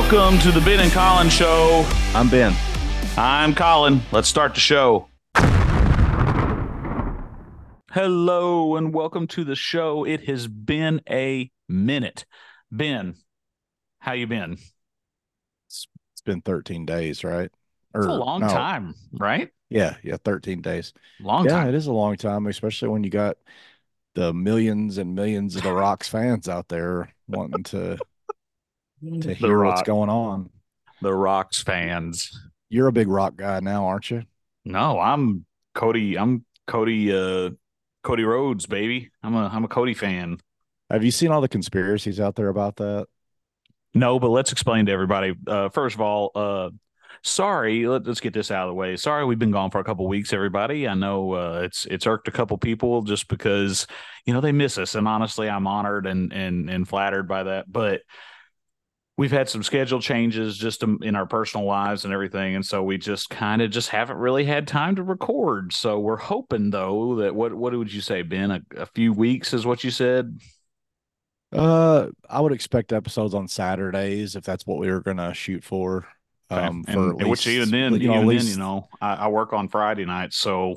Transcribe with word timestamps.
Welcome 0.00 0.38
to 0.42 0.52
the 0.52 0.60
Ben 0.60 0.78
and 0.78 0.92
Colin 0.92 1.28
Show. 1.28 1.84
I'm 2.14 2.30
Ben. 2.30 2.54
I'm 3.16 3.52
Colin. 3.52 4.00
Let's 4.12 4.28
start 4.28 4.54
the 4.54 4.60
show. 4.60 5.08
Hello 7.90 8.76
and 8.76 8.94
welcome 8.94 9.26
to 9.26 9.42
the 9.42 9.56
show. 9.56 10.04
It 10.04 10.28
has 10.28 10.46
been 10.46 11.00
a 11.10 11.50
minute. 11.68 12.26
Ben, 12.70 13.16
how 13.98 14.12
you 14.12 14.28
been? 14.28 14.58
It's 15.66 15.88
been 16.24 16.42
13 16.42 16.86
days, 16.86 17.24
right? 17.24 17.50
It's 17.92 18.06
a 18.06 18.12
long 18.12 18.42
no. 18.42 18.48
time, 18.48 18.94
right? 19.12 19.50
Yeah, 19.68 19.96
yeah, 20.04 20.18
13 20.24 20.62
days. 20.62 20.92
Long 21.18 21.44
yeah, 21.44 21.50
time. 21.50 21.68
it 21.70 21.74
is 21.74 21.88
a 21.88 21.92
long 21.92 22.16
time, 22.16 22.46
especially 22.46 22.90
when 22.90 23.02
you 23.02 23.10
got 23.10 23.36
the 24.14 24.32
millions 24.32 24.96
and 24.96 25.16
millions 25.16 25.56
of 25.56 25.64
the 25.64 25.72
Rocks 25.72 26.06
fans 26.06 26.48
out 26.48 26.68
there 26.68 27.12
wanting 27.26 27.64
to 27.64 27.98
to 29.02 29.34
hear 29.34 29.62
what's 29.64 29.82
going 29.82 30.10
on. 30.10 30.50
The 31.00 31.12
Rocks 31.12 31.62
fans. 31.62 32.38
You're 32.68 32.88
a 32.88 32.92
big 32.92 33.08
rock 33.08 33.36
guy 33.36 33.60
now, 33.60 33.86
aren't 33.86 34.10
you? 34.10 34.24
No, 34.64 34.98
I'm 34.98 35.46
Cody. 35.74 36.18
I'm 36.18 36.44
Cody 36.66 37.12
uh 37.12 37.50
Cody 38.02 38.24
Rhodes, 38.24 38.66
baby. 38.66 39.10
I'm 39.22 39.34
a 39.34 39.48
I'm 39.52 39.64
a 39.64 39.68
Cody 39.68 39.94
fan. 39.94 40.38
Have 40.90 41.04
you 41.04 41.10
seen 41.10 41.30
all 41.30 41.40
the 41.40 41.48
conspiracies 41.48 42.20
out 42.20 42.34
there 42.34 42.48
about 42.48 42.76
that? 42.76 43.06
No, 43.94 44.18
but 44.18 44.28
let's 44.28 44.52
explain 44.52 44.86
to 44.86 44.92
everybody. 44.92 45.34
Uh, 45.46 45.68
first 45.68 45.94
of 45.94 46.00
all, 46.00 46.30
uh, 46.34 46.70
sorry. 47.22 47.86
Let, 47.86 48.06
us 48.06 48.20
get 48.20 48.32
this 48.32 48.50
out 48.50 48.68
of 48.68 48.70
the 48.70 48.74
way. 48.74 48.96
Sorry, 48.96 49.24
we've 49.24 49.38
been 49.38 49.50
gone 49.50 49.70
for 49.70 49.80
a 49.80 49.84
couple 49.84 50.06
weeks, 50.06 50.32
everybody. 50.32 50.86
I 50.86 50.94
know 50.94 51.32
uh, 51.32 51.60
it's 51.64 51.86
it's 51.86 52.06
irked 52.06 52.28
a 52.28 52.32
couple 52.32 52.56
people 52.58 53.02
just 53.02 53.28
because 53.28 53.86
you 54.24 54.32
know 54.32 54.40
they 54.40 54.52
miss 54.52 54.78
us, 54.78 54.94
and 54.94 55.08
honestly, 55.08 55.48
I'm 55.48 55.66
honored 55.66 56.06
and 56.06 56.32
and 56.32 56.68
and 56.68 56.88
flattered 56.88 57.28
by 57.28 57.44
that. 57.44 57.70
But 57.70 58.02
we've 59.18 59.32
had 59.32 59.48
some 59.48 59.64
schedule 59.64 60.00
changes 60.00 60.56
just 60.56 60.82
in 60.84 61.16
our 61.16 61.26
personal 61.26 61.66
lives 61.66 62.04
and 62.04 62.14
everything 62.14 62.54
and 62.54 62.64
so 62.64 62.84
we 62.84 62.96
just 62.96 63.28
kind 63.28 63.60
of 63.60 63.70
just 63.70 63.88
haven't 63.88 64.16
really 64.16 64.44
had 64.44 64.66
time 64.66 64.94
to 64.96 65.02
record. 65.02 65.72
So 65.72 65.98
we're 65.98 66.16
hoping 66.16 66.70
though 66.70 67.16
that 67.16 67.34
what 67.34 67.52
what 67.52 67.76
would 67.76 67.92
you 67.92 68.00
say 68.00 68.22
ben? 68.22 68.50
A, 68.52 68.62
a 68.76 68.86
few 68.86 69.12
weeks 69.12 69.52
is 69.52 69.66
what 69.66 69.84
you 69.84 69.90
said? 69.90 70.38
Uh 71.50 72.08
i 72.28 72.42
would 72.42 72.52
expect 72.52 72.92
episodes 72.92 73.32
on 73.32 73.48
saturdays 73.48 74.36
if 74.36 74.44
that's 74.44 74.66
what 74.66 74.78
we 74.78 74.90
were 74.90 75.00
gonna 75.00 75.32
shoot 75.32 75.64
for 75.64 76.06
okay. 76.50 76.62
um 76.62 76.84
for 76.84 76.90
and, 76.90 77.14
least, 77.14 77.30
which 77.30 77.46
even 77.46 77.70
then 77.70 77.98
you 77.98 78.08
know, 78.08 78.16
even 78.16 78.26
least, 78.26 78.44
then 78.44 78.52
you 78.52 78.58
know 78.58 78.86
I, 79.00 79.14
I, 79.14 79.28
work 79.28 79.54
on 79.54 79.66
friday 79.68 80.04
nights 80.04 80.36
so 80.36 80.76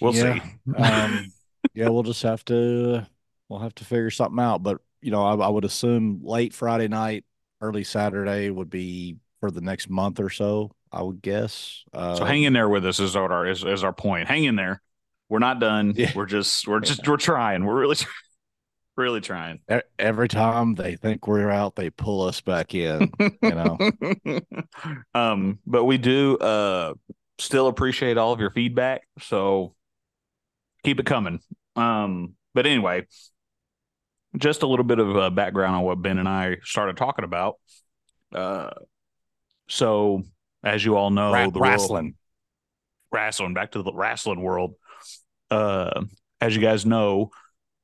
we'll 0.00 0.12
yeah, 0.12 0.40
see 0.42 0.74
um 0.76 1.32
yeah 1.74 1.90
we'll 1.90 2.02
just 2.02 2.24
have 2.24 2.44
to 2.46 3.06
we'll 3.48 3.60
have 3.60 3.76
to 3.76 3.84
figure 3.84 4.10
something 4.10 4.40
out 4.40 4.64
but 4.64 4.78
you 5.00 5.12
know 5.12 5.24
I, 5.24 5.36
I 5.36 5.48
would 5.48 5.64
assume 5.64 6.22
late 6.24 6.52
friday 6.52 6.88
night 6.88 7.24
early 7.64 7.84
Saturday 7.84 8.50
would 8.50 8.70
be 8.70 9.16
for 9.40 9.50
the 9.50 9.60
next 9.60 9.88
month 9.88 10.20
or 10.20 10.30
so, 10.30 10.70
I 10.92 11.02
would 11.02 11.22
guess. 11.22 11.84
Uh, 11.92 12.16
so 12.16 12.24
hang 12.24 12.44
in 12.44 12.52
there 12.52 12.68
with 12.68 12.84
us 12.86 13.00
is 13.00 13.16
our 13.16 13.46
is, 13.46 13.64
is 13.64 13.82
our 13.82 13.92
point. 13.92 14.28
Hang 14.28 14.44
in 14.44 14.56
there. 14.56 14.82
We're 15.28 15.38
not 15.38 15.58
done. 15.58 15.94
Yeah. 15.96 16.12
We're 16.14 16.26
just 16.26 16.68
we're 16.68 16.80
just 16.80 17.06
we're 17.08 17.16
trying. 17.16 17.64
We're 17.64 17.80
really 17.80 17.96
really 18.96 19.20
trying. 19.20 19.60
Every 19.98 20.28
time 20.28 20.74
they 20.74 20.96
think 20.96 21.26
we're 21.26 21.50
out, 21.50 21.76
they 21.76 21.90
pull 21.90 22.22
us 22.22 22.40
back 22.40 22.74
in. 22.74 23.10
you 23.18 23.30
know. 23.42 23.78
um, 25.14 25.58
but 25.66 25.84
we 25.84 25.98
do 25.98 26.36
uh 26.36 26.94
still 27.38 27.66
appreciate 27.66 28.18
all 28.18 28.32
of 28.32 28.40
your 28.40 28.50
feedback. 28.50 29.08
So 29.20 29.74
keep 30.84 31.00
it 31.00 31.06
coming. 31.06 31.40
Um, 31.74 32.34
but 32.54 32.66
anyway, 32.66 33.06
just 34.36 34.62
a 34.62 34.66
little 34.66 34.84
bit 34.84 34.98
of 34.98 35.14
a 35.16 35.30
background 35.30 35.76
on 35.76 35.82
what 35.82 36.00
Ben 36.02 36.18
and 36.18 36.28
I 36.28 36.58
started 36.64 36.96
talking 36.96 37.24
about. 37.24 37.56
Uh, 38.34 38.70
so, 39.68 40.22
as 40.62 40.84
you 40.84 40.96
all 40.96 41.10
know, 41.10 41.32
Ra- 41.32 41.50
the 41.50 41.60
wrestling, 41.60 42.04
world, 42.04 42.14
wrestling, 43.12 43.54
back 43.54 43.72
to 43.72 43.82
the 43.82 43.92
wrestling 43.92 44.40
world. 44.40 44.74
Uh, 45.50 46.02
as 46.40 46.54
you 46.54 46.60
guys 46.60 46.84
know, 46.84 47.30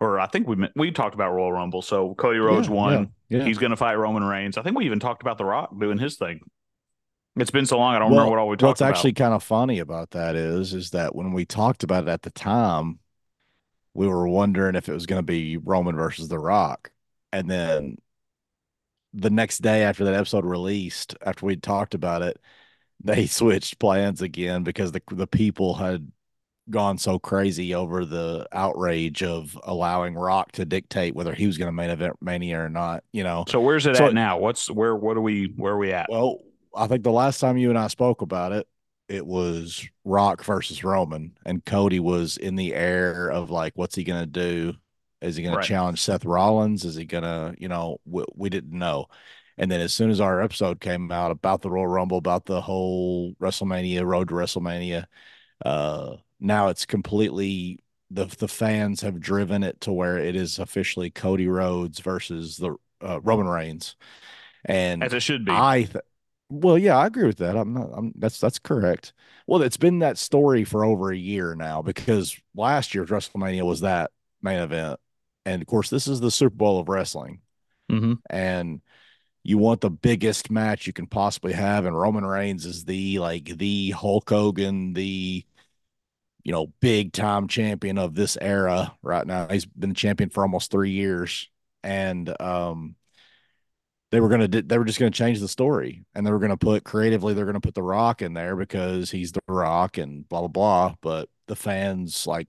or 0.00 0.18
I 0.18 0.26
think 0.26 0.48
we 0.48 0.68
we 0.74 0.90
talked 0.90 1.14
about 1.14 1.32
Royal 1.32 1.52
Rumble. 1.52 1.82
So 1.82 2.14
Cody 2.14 2.38
Rhodes 2.38 2.68
yeah, 2.68 2.74
won. 2.74 3.12
Yeah, 3.28 3.38
yeah. 3.38 3.44
He's 3.44 3.58
going 3.58 3.70
to 3.70 3.76
fight 3.76 3.94
Roman 3.94 4.24
Reigns. 4.24 4.58
I 4.58 4.62
think 4.62 4.76
we 4.76 4.86
even 4.86 4.98
talked 4.98 5.22
about 5.22 5.38
The 5.38 5.44
Rock 5.44 5.78
doing 5.78 5.98
his 5.98 6.16
thing. 6.16 6.40
It's 7.36 7.50
been 7.50 7.66
so 7.66 7.78
long, 7.78 7.94
I 7.94 8.00
don't 8.00 8.10
well, 8.10 8.18
remember 8.18 8.30
what 8.30 8.38
all 8.40 8.48
we 8.48 8.56
talked 8.56 8.62
what's 8.62 8.80
about. 8.80 8.88
What's 8.88 8.98
actually 8.98 9.12
kind 9.12 9.34
of 9.34 9.42
funny 9.42 9.78
about 9.78 10.10
that 10.10 10.34
is, 10.34 10.74
is 10.74 10.90
that 10.90 11.14
when 11.14 11.32
we 11.32 11.44
talked 11.44 11.84
about 11.84 12.04
it 12.04 12.08
at 12.08 12.22
the 12.22 12.30
time, 12.30 12.98
we 13.94 14.06
were 14.06 14.28
wondering 14.28 14.74
if 14.74 14.88
it 14.88 14.94
was 14.94 15.06
going 15.06 15.18
to 15.18 15.24
be 15.26 15.56
Roman 15.56 15.96
versus 15.96 16.28
The 16.28 16.38
Rock. 16.38 16.90
And 17.32 17.50
then 17.50 17.98
the 19.12 19.30
next 19.30 19.58
day 19.58 19.82
after 19.82 20.04
that 20.04 20.14
episode 20.14 20.44
released, 20.44 21.16
after 21.24 21.46
we'd 21.46 21.62
talked 21.62 21.94
about 21.94 22.22
it, 22.22 22.38
they 23.02 23.26
switched 23.26 23.78
plans 23.78 24.22
again 24.22 24.62
because 24.62 24.92
the 24.92 25.02
the 25.10 25.26
people 25.26 25.74
had 25.74 26.10
gone 26.68 26.98
so 26.98 27.18
crazy 27.18 27.74
over 27.74 28.04
the 28.04 28.46
outrage 28.52 29.22
of 29.22 29.58
allowing 29.64 30.14
Rock 30.14 30.52
to 30.52 30.64
dictate 30.64 31.14
whether 31.14 31.34
he 31.34 31.46
was 31.46 31.58
going 31.58 31.66
to 31.66 31.72
main 31.72 31.90
event 31.90 32.16
Mania 32.20 32.60
or 32.60 32.68
not. 32.68 33.02
You 33.12 33.24
know. 33.24 33.44
So 33.48 33.60
where's 33.60 33.86
it 33.86 33.96
so, 33.96 34.06
at 34.06 34.14
now? 34.14 34.38
What's 34.38 34.70
where? 34.70 34.94
What 34.94 35.16
are 35.16 35.22
we? 35.22 35.52
Where 35.56 35.74
are 35.74 35.78
we 35.78 35.92
at? 35.92 36.06
Well, 36.08 36.38
I 36.74 36.86
think 36.86 37.02
the 37.02 37.10
last 37.10 37.40
time 37.40 37.56
you 37.56 37.70
and 37.70 37.78
I 37.78 37.88
spoke 37.88 38.22
about 38.22 38.52
it, 38.52 38.68
it 39.10 39.26
was 39.26 39.86
Rock 40.04 40.44
versus 40.44 40.84
Roman, 40.84 41.36
and 41.44 41.64
Cody 41.64 41.98
was 41.98 42.36
in 42.36 42.54
the 42.54 42.74
air 42.74 43.28
of 43.28 43.50
like, 43.50 43.72
what's 43.74 43.96
he 43.96 44.04
gonna 44.04 44.24
do? 44.24 44.74
Is 45.20 45.34
he 45.34 45.42
gonna 45.42 45.56
right. 45.56 45.64
challenge 45.66 46.00
Seth 46.00 46.24
Rollins? 46.24 46.84
Is 46.84 46.94
he 46.94 47.04
gonna, 47.04 47.54
you 47.58 47.68
know, 47.68 47.98
we, 48.04 48.24
we 48.36 48.48
didn't 48.50 48.78
know. 48.78 49.06
And 49.58 49.70
then 49.70 49.80
as 49.80 49.92
soon 49.92 50.10
as 50.10 50.20
our 50.20 50.40
episode 50.40 50.80
came 50.80 51.10
out 51.10 51.32
about 51.32 51.60
the 51.60 51.70
Royal 51.70 51.88
Rumble, 51.88 52.18
about 52.18 52.46
the 52.46 52.60
whole 52.60 53.34
WrestleMania 53.34 54.06
road 54.06 54.28
to 54.28 54.34
WrestleMania, 54.34 55.06
uh, 55.64 56.16
now 56.38 56.68
it's 56.68 56.86
completely 56.86 57.80
the 58.12 58.26
the 58.26 58.48
fans 58.48 59.00
have 59.00 59.20
driven 59.20 59.64
it 59.64 59.80
to 59.82 59.92
where 59.92 60.18
it 60.18 60.36
is 60.36 60.60
officially 60.60 61.10
Cody 61.10 61.48
Rhodes 61.48 61.98
versus 61.98 62.56
the 62.58 62.76
uh, 63.02 63.20
Roman 63.20 63.48
Reigns, 63.48 63.96
and 64.64 65.02
as 65.02 65.12
it 65.12 65.20
should 65.20 65.44
be. 65.44 65.52
I 65.52 65.82
th- 65.82 66.04
well, 66.50 66.76
yeah, 66.76 66.98
I 66.98 67.06
agree 67.06 67.26
with 67.26 67.38
that. 67.38 67.56
I'm 67.56 67.72
not. 67.72 67.90
I'm 67.94 68.12
that's 68.16 68.40
that's 68.40 68.58
correct. 68.58 69.12
Well, 69.46 69.62
it's 69.62 69.76
been 69.76 70.00
that 70.00 70.18
story 70.18 70.64
for 70.64 70.84
over 70.84 71.10
a 71.10 71.16
year 71.16 71.54
now 71.54 71.80
because 71.80 72.36
last 72.54 72.94
year's 72.94 73.08
WrestleMania 73.08 73.62
was 73.62 73.80
that 73.80 74.10
main 74.42 74.58
event, 74.58 74.98
and 75.46 75.62
of 75.62 75.68
course, 75.68 75.90
this 75.90 76.08
is 76.08 76.20
the 76.20 76.30
Super 76.30 76.56
Bowl 76.56 76.80
of 76.80 76.88
wrestling, 76.88 77.40
mm-hmm. 77.90 78.14
and 78.28 78.80
you 79.44 79.58
want 79.58 79.80
the 79.80 79.90
biggest 79.90 80.50
match 80.50 80.86
you 80.88 80.92
can 80.92 81.06
possibly 81.06 81.52
have, 81.52 81.86
and 81.86 81.98
Roman 81.98 82.26
Reigns 82.26 82.66
is 82.66 82.84
the 82.84 83.20
like 83.20 83.44
the 83.44 83.90
Hulk 83.92 84.28
Hogan, 84.28 84.92
the 84.92 85.46
you 86.42 86.52
know 86.52 86.72
big 86.80 87.12
time 87.12 87.46
champion 87.46 87.96
of 87.96 88.14
this 88.16 88.36
era 88.40 88.96
right 89.02 89.26
now. 89.26 89.46
He's 89.48 89.66
been 89.66 89.94
champion 89.94 90.30
for 90.30 90.42
almost 90.42 90.72
three 90.72 90.90
years, 90.90 91.48
and 91.84 92.34
um 92.40 92.96
they 94.10 94.20
were 94.20 94.28
to 94.48 94.62
they 94.62 94.78
were 94.78 94.84
just 94.84 94.98
to 94.98 95.10
change 95.10 95.40
the 95.40 95.48
story 95.48 96.04
and 96.14 96.26
they 96.26 96.32
were 96.32 96.40
to 96.50 96.56
put 96.56 96.84
creatively 96.84 97.32
they're 97.34 97.44
to 97.54 97.60
put 97.60 97.74
the 97.74 97.82
rock 97.82 98.22
in 98.22 98.34
there 98.34 98.56
because 98.56 99.10
he's 99.10 99.32
the 99.32 99.40
rock 99.48 99.98
and 99.98 100.28
blah 100.28 100.40
blah 100.40 100.48
blah. 100.48 100.94
But 101.00 101.28
the 101.46 101.56
fans 101.56 102.26
like 102.26 102.48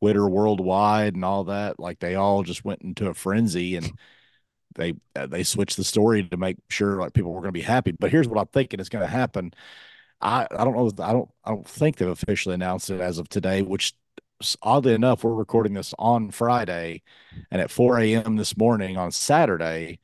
twitter 0.00 0.28
worldwide 0.28 1.14
and 1.14 1.24
all 1.24 1.44
that 1.44 1.78
like 1.78 1.98
they 2.00 2.14
all 2.14 2.42
just 2.42 2.64
went 2.64 2.82
into 2.82 3.08
a 3.08 3.14
frenzy 3.14 3.76
and 3.76 3.92
they 4.74 4.94
uh, 5.16 5.26
they 5.26 5.42
switched 5.42 5.76
the 5.76 5.84
story 5.84 6.24
to 6.24 6.36
make 6.36 6.56
sure 6.68 6.98
like 6.98 7.12
people 7.12 7.32
were 7.32 7.42
to 7.42 7.52
be 7.52 7.60
happy. 7.60 7.92
But 7.92 8.10
here's 8.10 8.28
what 8.28 8.40
i'm 8.40 8.46
thinking 8.46 8.80
is 8.80 8.88
to 8.88 9.06
happen. 9.06 9.52
I 10.20 10.46
i 10.50 10.64
don't 10.64 10.74
know 10.74 11.04
i 11.04 11.12
don't 11.12 11.30
i 11.44 11.50
don't 11.50 11.68
think 11.68 11.96
they've 11.96 12.08
officially 12.08 12.54
announced 12.54 12.90
it 12.90 13.00
as 13.00 13.18
of 13.18 13.28
today 13.28 13.62
which 13.62 13.94
oddly 14.62 14.94
enough 14.94 15.24
we're 15.24 15.34
recording 15.34 15.74
this 15.74 15.94
on 15.98 16.30
friday 16.30 17.02
and 17.50 17.60
at 17.60 17.70
4 17.70 18.00
a.m 18.00 18.36
this 18.36 18.56
morning 18.56 18.96
on 18.96 19.10
saturday 19.12 19.98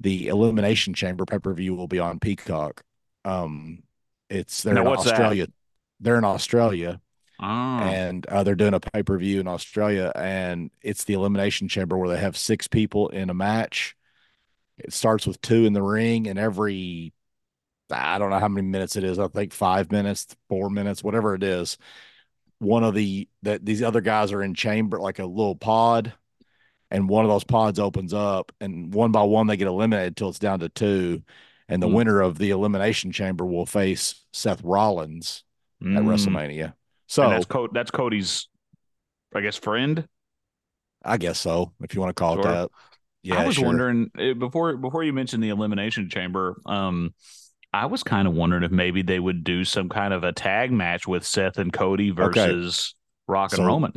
the 0.00 0.28
Elimination 0.28 0.94
Chamber 0.94 1.24
pay 1.24 1.38
per 1.38 1.52
view 1.52 1.74
will 1.74 1.88
be 1.88 1.98
on 1.98 2.18
Peacock. 2.18 2.82
Um, 3.24 3.82
it's 4.28 4.62
they're 4.62 4.74
now, 4.74 4.92
in 4.92 4.98
Australia. 4.98 5.46
That? 5.46 5.52
They're 6.00 6.18
in 6.18 6.24
Australia, 6.24 7.00
oh. 7.40 7.44
and 7.44 8.26
uh, 8.26 8.42
they're 8.42 8.54
doing 8.54 8.74
a 8.74 8.80
pay 8.80 9.02
per 9.02 9.16
view 9.18 9.40
in 9.40 9.48
Australia, 9.48 10.12
and 10.14 10.70
it's 10.82 11.04
the 11.04 11.14
Elimination 11.14 11.68
Chamber 11.68 11.96
where 11.96 12.10
they 12.10 12.20
have 12.20 12.36
six 12.36 12.68
people 12.68 13.08
in 13.08 13.30
a 13.30 13.34
match. 13.34 13.96
It 14.78 14.92
starts 14.92 15.26
with 15.26 15.40
two 15.40 15.64
in 15.64 15.72
the 15.72 15.82
ring, 15.82 16.26
and 16.26 16.38
every 16.38 17.14
I 17.90 18.18
don't 18.18 18.30
know 18.30 18.38
how 18.38 18.48
many 18.48 18.66
minutes 18.66 18.96
it 18.96 19.04
is. 19.04 19.18
I 19.18 19.28
think 19.28 19.52
five 19.52 19.90
minutes, 19.90 20.36
four 20.48 20.70
minutes, 20.70 21.04
whatever 21.04 21.34
it 21.34 21.42
is. 21.42 21.78
One 22.58 22.84
of 22.84 22.94
the 22.94 23.28
that 23.42 23.64
these 23.64 23.82
other 23.82 24.00
guys 24.00 24.32
are 24.32 24.42
in 24.42 24.54
chamber 24.54 24.98
like 24.98 25.18
a 25.18 25.26
little 25.26 25.56
pod 25.56 26.12
and 26.90 27.08
one 27.08 27.24
of 27.24 27.30
those 27.30 27.44
pods 27.44 27.78
opens 27.78 28.14
up, 28.14 28.52
and 28.60 28.92
one 28.92 29.12
by 29.12 29.22
one 29.22 29.46
they 29.46 29.56
get 29.56 29.68
eliminated 29.68 30.08
until 30.08 30.28
it's 30.28 30.38
down 30.38 30.60
to 30.60 30.68
two, 30.68 31.22
and 31.68 31.82
the 31.82 31.88
mm. 31.88 31.94
winner 31.94 32.20
of 32.20 32.38
the 32.38 32.50
elimination 32.50 33.12
chamber 33.12 33.44
will 33.44 33.66
face 33.66 34.24
Seth 34.32 34.62
Rollins 34.62 35.44
mm. 35.82 35.96
at 35.96 36.02
WrestleMania. 36.02 36.74
So 37.06 37.24
and 37.24 37.32
that's 37.32 37.46
Co- 37.46 37.68
that's 37.72 37.90
Cody's, 37.90 38.48
I 39.34 39.40
guess, 39.40 39.56
friend. 39.56 40.06
I 41.04 41.16
guess 41.16 41.38
so, 41.38 41.72
if 41.82 41.94
you 41.94 42.00
want 42.00 42.10
to 42.10 42.20
call 42.20 42.34
sure. 42.34 42.42
it 42.42 42.54
that. 42.54 42.70
Yeah, 43.22 43.40
I 43.40 43.46
was 43.46 43.56
sure. 43.56 43.66
wondering 43.66 44.10
eh, 44.18 44.32
before 44.34 44.76
before 44.76 45.02
you 45.02 45.12
mentioned 45.12 45.42
the 45.42 45.48
elimination 45.48 46.08
chamber. 46.08 46.60
Um, 46.66 47.14
I 47.72 47.86
was 47.86 48.02
kind 48.02 48.26
of 48.26 48.34
wondering 48.34 48.62
if 48.62 48.70
maybe 48.70 49.02
they 49.02 49.18
would 49.18 49.44
do 49.44 49.64
some 49.64 49.88
kind 49.88 50.14
of 50.14 50.24
a 50.24 50.32
tag 50.32 50.72
match 50.72 51.06
with 51.06 51.26
Seth 51.26 51.58
and 51.58 51.72
Cody 51.72 52.10
versus 52.10 52.94
Rock 53.28 53.52
and 53.52 53.58
So- 53.58 53.66
Roman. 53.66 53.92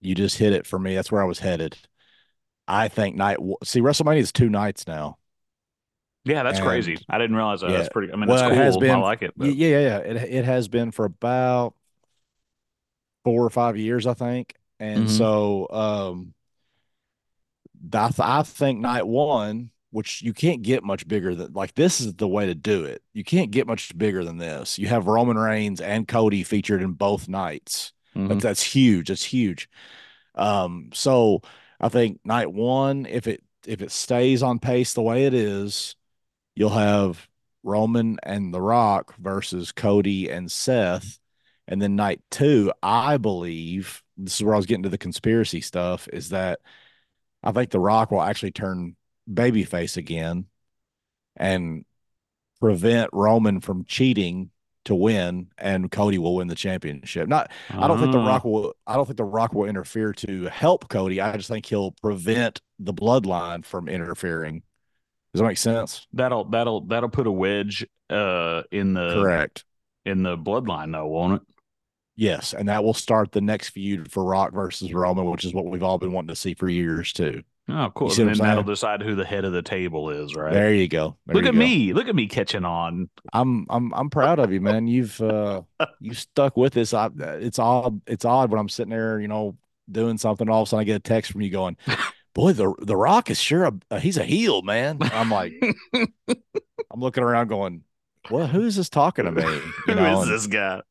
You 0.00 0.14
just 0.14 0.36
hit 0.36 0.52
it 0.52 0.66
for 0.66 0.78
me. 0.78 0.94
That's 0.94 1.10
where 1.10 1.22
I 1.22 1.26
was 1.26 1.38
headed. 1.38 1.78
I 2.68 2.88
think 2.88 3.16
night. 3.16 3.38
See, 3.64 3.80
WrestleMania 3.80 4.18
is 4.18 4.32
two 4.32 4.48
nights 4.48 4.86
now. 4.86 5.18
Yeah, 6.24 6.42
that's 6.42 6.58
And- 6.58 6.66
crazy. 6.66 6.98
I 7.08 7.18
didn't 7.18 7.36
realize 7.36 7.60
that. 7.60 7.70
yeah. 7.70 7.76
That's 7.78 7.88
pretty. 7.90 8.12
I 8.12 8.16
mean, 8.16 8.28
Well, 8.28 8.36
that's 8.38 8.48
it 8.52 8.54
cool. 8.56 8.64
has 8.64 8.76
I 8.94 8.96
like 8.98 9.22
it. 9.22 9.32
Yeah, 9.36 9.46
But, 9.46 9.54
yeah, 9.54 9.68
yeah. 9.80 9.98
It 9.98 10.16
it 10.16 10.44
has 10.44 10.66
been 10.68 10.90
for 10.90 11.04
about 11.04 11.74
four 13.24 13.44
or 13.44 13.50
five 13.50 13.76
years, 13.76 14.06
I 14.06 14.14
think. 14.14 14.54
And 14.80 15.06
Mhm. 15.06 15.10
so, 15.10 15.68
um, 15.70 16.34
I, 17.92 18.08
th- 18.08 18.20
I 18.20 18.42
think 18.42 18.80
night 18.80 19.06
one, 19.06 19.70
which 19.90 20.20
you 20.22 20.32
can't 20.32 20.62
get 20.62 20.82
much 20.82 21.06
bigger 21.06 21.34
than 21.34 21.52
like 21.52 21.74
this 21.74 22.00
is 22.00 22.14
the 22.14 22.28
way 22.28 22.46
to 22.46 22.54
do 22.54 22.84
it. 22.84 23.02
You 23.12 23.24
can't 23.24 23.50
get 23.50 23.66
much 23.66 23.96
bigger 23.96 24.24
than 24.24 24.38
this. 24.38 24.78
You 24.78 24.88
have 24.88 25.06
Roman 25.06 25.38
Reigns 25.38 25.80
and 25.80 26.06
Cody 26.08 26.42
featured 26.42 26.82
in 26.82 26.92
both 26.92 27.28
nights. 27.28 27.92
Mhm. 28.16 28.28
That's 28.28 28.42
that's 28.42 28.62
huge. 28.62 29.08
That's 29.08 29.24
huge. 29.24 29.68
Um, 30.34 30.90
so 30.92 31.40
I 31.80 31.88
think 31.88 32.20
night 32.24 32.52
one, 32.52 33.06
if 33.06 33.26
it 33.26 33.42
if 33.66 33.82
it 33.82 33.90
stays 33.90 34.42
on 34.42 34.58
pace 34.58 34.94
the 34.94 35.02
way 35.02 35.26
it 35.26 35.34
is, 35.34 35.96
you'll 36.54 36.70
have 36.70 37.28
Roman 37.62 38.18
and 38.22 38.54
The 38.54 38.60
Rock 38.60 39.14
versus 39.18 39.72
Cody 39.72 40.30
and 40.30 40.50
Seth. 40.50 41.18
And 41.68 41.82
then 41.82 41.96
night 41.96 42.20
two, 42.30 42.72
I 42.82 43.16
believe 43.16 44.02
this 44.16 44.36
is 44.36 44.44
where 44.44 44.54
I 44.54 44.56
was 44.56 44.66
getting 44.66 44.84
to 44.84 44.88
the 44.88 44.98
conspiracy 44.98 45.60
stuff, 45.60 46.08
is 46.12 46.28
that 46.28 46.60
I 47.42 47.52
think 47.52 47.70
The 47.70 47.80
Rock 47.80 48.10
will 48.10 48.22
actually 48.22 48.52
turn 48.52 48.96
babyface 49.28 49.96
again 49.96 50.46
and 51.34 51.84
prevent 52.60 53.10
Roman 53.12 53.60
from 53.60 53.84
cheating 53.84 54.50
to 54.86 54.94
win, 54.94 55.48
and 55.58 55.90
Cody 55.90 56.18
will 56.18 56.34
win 56.34 56.48
the 56.48 56.54
championship. 56.54 57.28
Not 57.28 57.50
I 57.70 57.86
don't 57.86 58.00
think 58.00 58.12
The 58.12 58.18
Ah. 58.18 58.26
Rock 58.26 58.44
will. 58.44 58.74
I 58.86 58.94
don't 58.94 59.04
think 59.06 59.18
The 59.18 59.24
Rock 59.24 59.52
will 59.54 59.68
interfere 59.68 60.12
to 60.14 60.44
help 60.46 60.88
Cody. 60.88 61.20
I 61.20 61.36
just 61.36 61.48
think 61.48 61.66
he'll 61.66 61.92
prevent 62.02 62.60
the 62.78 62.94
bloodline 62.94 63.64
from 63.64 63.88
interfering. 63.88 64.62
Does 65.32 65.40
that 65.40 65.46
make 65.46 65.58
sense? 65.58 66.06
that'll 66.12 66.44
that'll 66.46 66.80
that'll 66.86 67.08
put 67.10 67.26
a 67.26 67.32
wedge 67.32 67.86
uh 68.08 68.62
in 68.70 68.94
the 68.94 69.12
Correct. 69.14 69.64
in 70.04 70.22
the 70.22 70.36
bloodline 70.38 70.92
though, 70.92 71.06
won't 71.06 71.34
it? 71.34 71.42
Yes, 72.18 72.54
and 72.54 72.68
that 72.70 72.82
will 72.82 72.94
start 72.94 73.32
the 73.32 73.42
next 73.42 73.68
feud 73.70 74.10
for 74.10 74.24
Rock 74.24 74.54
versus 74.54 74.94
Roman, 74.94 75.26
which 75.26 75.44
is 75.44 75.52
what 75.52 75.66
we've 75.66 75.82
all 75.82 75.98
been 75.98 76.12
wanting 76.12 76.28
to 76.28 76.36
see 76.36 76.54
for 76.54 76.68
years 76.68 77.12
too. 77.12 77.42
Oh, 77.68 77.90
cool. 77.94 78.10
And 78.10 78.28
then 78.28 78.38
that'll 78.38 78.62
decide 78.62 79.02
who 79.02 79.16
the 79.16 79.24
head 79.24 79.44
of 79.44 79.52
the 79.52 79.62
table 79.62 80.10
is, 80.10 80.36
right? 80.36 80.52
There 80.52 80.72
you 80.72 80.86
go. 80.86 81.16
There 81.26 81.34
Look 81.34 81.44
you 81.44 81.48
at 81.48 81.54
go. 81.54 81.58
me. 81.58 81.92
Look 81.92 82.06
at 82.06 82.14
me 82.14 82.28
catching 82.28 82.64
on. 82.64 83.10
I'm 83.32 83.66
I'm 83.68 83.92
I'm 83.92 84.08
proud 84.08 84.38
of 84.38 84.52
you, 84.52 84.60
man. 84.60 84.86
You've 84.86 85.20
uh 85.20 85.62
you 86.00 86.14
stuck 86.14 86.56
with 86.56 86.74
this. 86.74 86.94
I 86.94 87.08
it's 87.18 87.58
odd 87.58 88.00
it's 88.06 88.24
odd 88.24 88.50
when 88.50 88.60
I'm 88.60 88.68
sitting 88.68 88.90
there, 88.90 89.18
you 89.20 89.26
know, 89.26 89.56
doing 89.90 90.16
something. 90.16 90.48
All 90.48 90.62
of 90.62 90.68
a 90.68 90.70
sudden, 90.70 90.82
I 90.82 90.84
get 90.84 90.96
a 90.96 91.00
text 91.00 91.32
from 91.32 91.40
you 91.40 91.50
going, 91.50 91.76
"Boy, 92.34 92.52
the 92.52 92.72
the 92.82 92.96
Rock 92.96 93.30
is 93.30 93.40
sure 93.40 93.72
a, 93.90 93.98
he's 93.98 94.16
a 94.16 94.24
heel, 94.24 94.62
man." 94.62 94.98
I'm 95.00 95.30
like, 95.30 95.54
I'm 95.92 97.00
looking 97.00 97.24
around, 97.24 97.48
going, 97.48 97.82
"Well, 98.30 98.46
who 98.46 98.62
is 98.62 98.76
this 98.76 98.88
talking 98.88 99.24
to 99.24 99.32
me?" 99.32 99.60
You 99.88 99.96
know, 99.96 100.20
is 100.20 100.28
and 100.28 100.32
this 100.32 100.46
guy? 100.46 100.82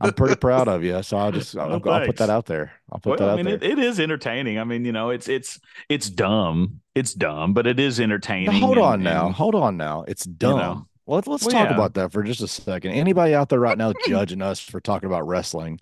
I'm 0.00 0.12
pretty 0.12 0.36
proud 0.40 0.68
of 0.68 0.84
you. 0.84 1.02
So 1.02 1.16
I'll 1.16 1.32
just 1.32 1.56
I'll, 1.56 1.72
I'll 1.88 2.06
put 2.06 2.16
that 2.18 2.30
out 2.30 2.46
there. 2.46 2.72
I'll 2.92 2.98
put 3.00 3.18
Well, 3.20 3.28
that 3.28 3.28
I 3.28 3.32
out 3.32 3.36
mean, 3.36 3.44
there. 3.46 3.54
it, 3.56 3.62
it 3.62 3.78
is 3.78 3.98
entertaining. 3.98 4.58
I 4.58 4.64
mean, 4.64 4.84
you 4.84 4.92
know, 4.92 5.10
it's 5.10 5.28
it's 5.28 5.58
it's 5.88 6.10
dumb. 6.10 6.80
It's 6.94 7.14
dumb, 7.14 7.54
but 7.54 7.66
it 7.66 7.80
is 7.80 7.98
entertaining. 8.00 8.52
Now, 8.52 8.66
hold 8.66 8.76
and- 8.78 8.86
on 8.86 9.02
now. 9.02 9.26
and- 9.26 9.34
Hold 9.34 9.54
on 9.54 9.76
now. 9.76 10.04
It's 10.08 10.24
dumb. 10.24 10.58
know. 10.58 10.86
Well, 11.06 11.16
let's, 11.18 11.28
let's 11.28 11.44
Well, 11.44 11.52
talk 11.52 11.68
yeah. 11.70 11.74
about 11.76 11.94
that 11.94 12.10
for 12.12 12.22
just 12.24 12.40
a 12.40 12.48
second. 12.48 12.92
Anybody 12.92 13.32
out 13.34 13.48
there 13.48 13.60
right 13.60 13.78
now 13.78 13.92
judging 14.06 14.42
us 14.42 14.58
for 14.60 14.80
talking 14.80 15.06
about 15.06 15.26
wrestling? 15.26 15.78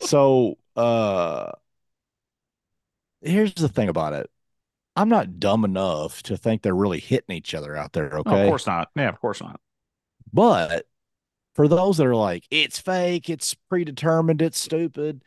So, 0.00 0.58
uh, 0.76 1.52
here's 3.22 3.54
the 3.54 3.68
thing 3.68 3.88
about 3.88 4.12
it. 4.12 4.30
I'm 4.94 5.08
not 5.08 5.40
dumb 5.40 5.64
enough 5.64 6.22
to 6.24 6.36
think 6.36 6.60
they're 6.62 6.74
really 6.74 7.00
hitting 7.00 7.34
each 7.34 7.54
other 7.54 7.74
out 7.76 7.94
there. 7.94 8.12
Okay. 8.18 8.42
of 8.42 8.48
course 8.48 8.66
not. 8.66 8.90
Yeah, 8.94 9.08
of 9.08 9.18
course 9.20 9.40
not. 9.40 9.58
But 10.32 10.86
for 11.54 11.68
those 11.68 11.98
that 11.98 12.06
are 12.06 12.16
like, 12.16 12.44
it's 12.50 12.78
fake, 12.78 13.28
it's 13.30 13.54
predetermined, 13.68 14.42
it's 14.42 14.58
stupid, 14.58 15.22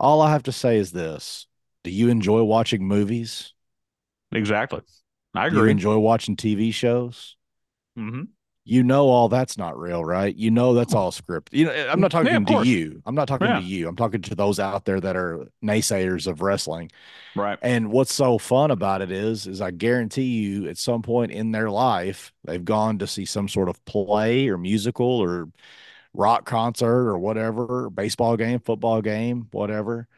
all 0.00 0.22
I 0.22 0.32
have 0.32 0.44
to 0.44 0.52
say 0.52 0.78
is 0.78 0.92
this 0.92 1.46
Do 1.84 1.90
you 1.90 2.08
enjoy 2.08 2.42
watching 2.44 2.86
movies? 2.86 3.54
Exactly. 4.32 4.82
I 5.34 5.46
Do 5.48 5.56
you 5.56 5.68
agree. 5.68 5.70
enjoy 5.70 5.96
watching 5.98 6.36
TV 6.36 6.70
shows? 6.70 7.36
hmm 7.96 8.24
you 8.64 8.82
know 8.82 9.08
all 9.08 9.28
that's 9.28 9.58
not 9.58 9.78
real, 9.78 10.04
right? 10.04 10.34
You 10.34 10.50
know 10.50 10.74
that's 10.74 10.94
all 10.94 11.12
script. 11.12 11.52
You 11.52 11.66
know, 11.66 11.72
eh, 11.72 11.86
I'm 11.90 12.00
not 12.00 12.10
talking 12.10 12.32
Yeah, 12.32 12.38
to 12.38 12.44
course. 12.44 12.66
you. 12.66 13.02
I'm 13.04 13.14
not 13.14 13.28
talking 13.28 13.46
Yeah. 13.46 13.58
to 13.58 13.64
you. 13.64 13.88
I'm 13.88 13.96
talking 13.96 14.22
to 14.22 14.34
those 14.34 14.58
out 14.58 14.84
there 14.86 15.00
that 15.00 15.16
are 15.16 15.48
naysayers 15.62 16.26
of 16.26 16.40
wrestling. 16.40 16.90
Right. 17.36 17.58
And 17.62 17.90
what's 17.90 18.12
so 18.14 18.38
fun 18.38 18.70
about 18.70 19.02
it 19.02 19.10
is, 19.10 19.46
is 19.46 19.60
I 19.60 19.70
guarantee 19.70 20.24
you, 20.24 20.68
at 20.68 20.78
some 20.78 21.02
point 21.02 21.32
in 21.32 21.52
their 21.52 21.70
life, 21.70 22.32
they've 22.44 22.64
gone 22.64 22.98
to 22.98 23.06
see 23.06 23.24
some 23.24 23.48
sort 23.48 23.68
of 23.68 23.84
play 23.84 24.48
or 24.48 24.58
musical 24.58 25.06
or 25.06 25.48
rock 26.14 26.44
concert 26.46 27.08
or 27.08 27.18
whatever, 27.18 27.90
baseball 27.90 28.36
game, 28.36 28.60
football 28.60 29.02
game, 29.02 29.48
whatever. 29.52 30.08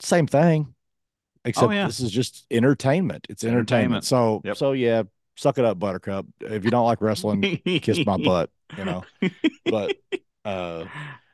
Same 0.00 0.26
thing, 0.26 0.66
oh, 0.68 0.74
except 1.44 1.70
Oh, 1.70 1.74
yeah. 1.74 1.86
this 1.86 2.00
is 2.00 2.10
just 2.10 2.46
entertainment. 2.50 3.26
It's 3.30 3.44
entertainment. 3.44 4.04
Entertainment. 4.04 4.04
So, 4.04 4.40
Yep. 4.44 4.56
so 4.56 4.72
yeah, 4.72 5.02
suck 5.36 5.58
it 5.58 5.64
up, 5.64 5.78
Buttercup. 5.78 6.26
If 6.40 6.64
you 6.64 6.70
don't 6.70 6.84
like 6.86 7.00
wrestling, 7.00 7.60
kiss 7.64 8.04
my 8.04 8.16
butt, 8.22 8.50
you 8.76 8.84
know. 8.84 9.04
But 9.64 9.96
uh 10.44 10.86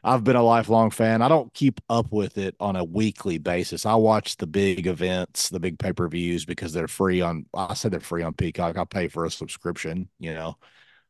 I've 0.04 0.22
been 0.24 0.36
a 0.36 0.42
lifelong 0.42 0.90
fan. 0.90 1.22
I 1.22 1.28
don't 1.28 1.52
keep 1.52 1.80
up 1.90 2.12
with 2.12 2.38
it 2.38 2.54
on 2.60 2.76
a 2.76 2.84
weekly 2.84 3.38
basis. 3.38 3.84
I 3.84 3.96
watch 3.96 4.36
the 4.36 4.46
big 4.46 4.86
events, 4.86 5.48
the 5.48 5.58
big 5.60 5.78
pay-per-views 5.78 6.44
because 6.44 6.72
they're 6.72 6.88
free 6.88 7.20
on 7.20 7.46
I 7.52 7.74
said 7.74 7.90
they're 7.92 8.00
free 8.00 8.22
on 8.22 8.34
Peacock. 8.34 8.76
I 8.78 8.84
pay 8.84 9.08
for 9.08 9.24
a 9.24 9.30
subscription, 9.30 10.08
you 10.18 10.34
know. 10.34 10.56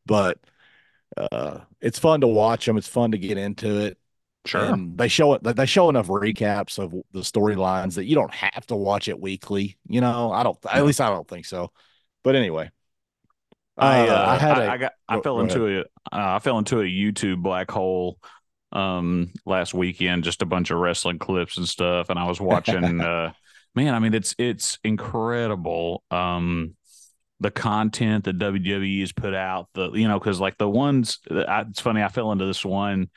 But 0.07 0.39
uh 1.17 1.61
it's 1.81 1.99
fun 1.99 2.21
to 2.23 2.27
watch 2.27 2.67
them. 2.67 2.79
It's 2.79 2.89
fun 2.89 3.13
to 3.13 3.19
get 3.19 3.39
into 3.39 3.81
it. 3.81 3.99
Sure. 4.47 4.65
And 4.65 4.97
they 4.97 5.09
show 5.09 5.35
it 5.35 5.43
they 5.43 5.67
show 5.67 5.91
enough 5.91 6.09
recaps 6.09 6.79
of 6.79 6.93
the 7.13 7.21
storylines 7.21 7.97
that 7.97 8.07
you 8.07 8.15
don't 8.15 8.33
have 8.33 8.67
to 8.69 8.77
watch 8.77 9.09
it 9.09 9.21
weekly. 9.21 9.77
You 9.87 10.01
know, 10.01 10.33
I 10.33 10.43
don't 10.43 10.59
at 10.71 10.85
least 10.87 11.01
I 11.01 11.11
don't 11.11 11.29
think 11.29 11.45
so. 11.45 11.73
But 12.25 12.35
anyway. 12.35 12.71
I, 13.79 14.09
uh, 14.09 14.13
uh, 14.15 14.27
I 14.29 14.39
had 14.39 14.59
I 14.59 14.65
a- 14.65 14.71
I 14.71 14.77
got 14.79 14.93
I 15.09 15.17
go- 15.17 15.23
fell 15.23 15.35
go 15.37 15.41
ahead. 15.41 15.57
into 15.57 15.79
a 15.79 15.81
uh, 15.83 15.85
I 16.37 16.39
fell 16.41 16.59
into 16.59 16.81
a 16.81 16.85
YouTube 16.85 17.43
black 17.43 17.71
hole 17.71 18.19
um 18.73 19.31
last 19.47 19.73
weekend 19.73 20.25
just 20.25 20.43
a 20.43 20.47
bunch 20.47 20.71
of 20.71 20.79
wrestling 20.79 21.19
clips 21.19 21.57
and 21.57 21.67
stuff 21.67 22.11
and 22.11 22.19
I 22.19 22.27
was 22.29 22.39
watching 22.41 23.01
uh 23.01 23.33
man 23.75 23.95
I 23.95 23.99
mean 23.99 24.13
it's 24.15 24.35
it's 24.39 24.79
incredible 24.85 26.03
um 26.11 26.75
the 27.41 27.51
content 27.51 28.25
that 28.25 28.37
WWE 28.39 29.01
has 29.01 29.13
put 29.13 29.33
out 29.33 29.69
the 29.75 29.91
you 29.93 30.07
know 30.09 30.21
cuz 30.21 30.39
like 30.41 30.59
the 30.59 30.69
ones 30.69 31.19
I, 31.31 31.63
it's 31.63 31.81
funny 31.81 32.03
I 32.03 32.09
fell 32.09 32.33
into 32.33 32.45
this 32.47 32.65
one 32.65 33.09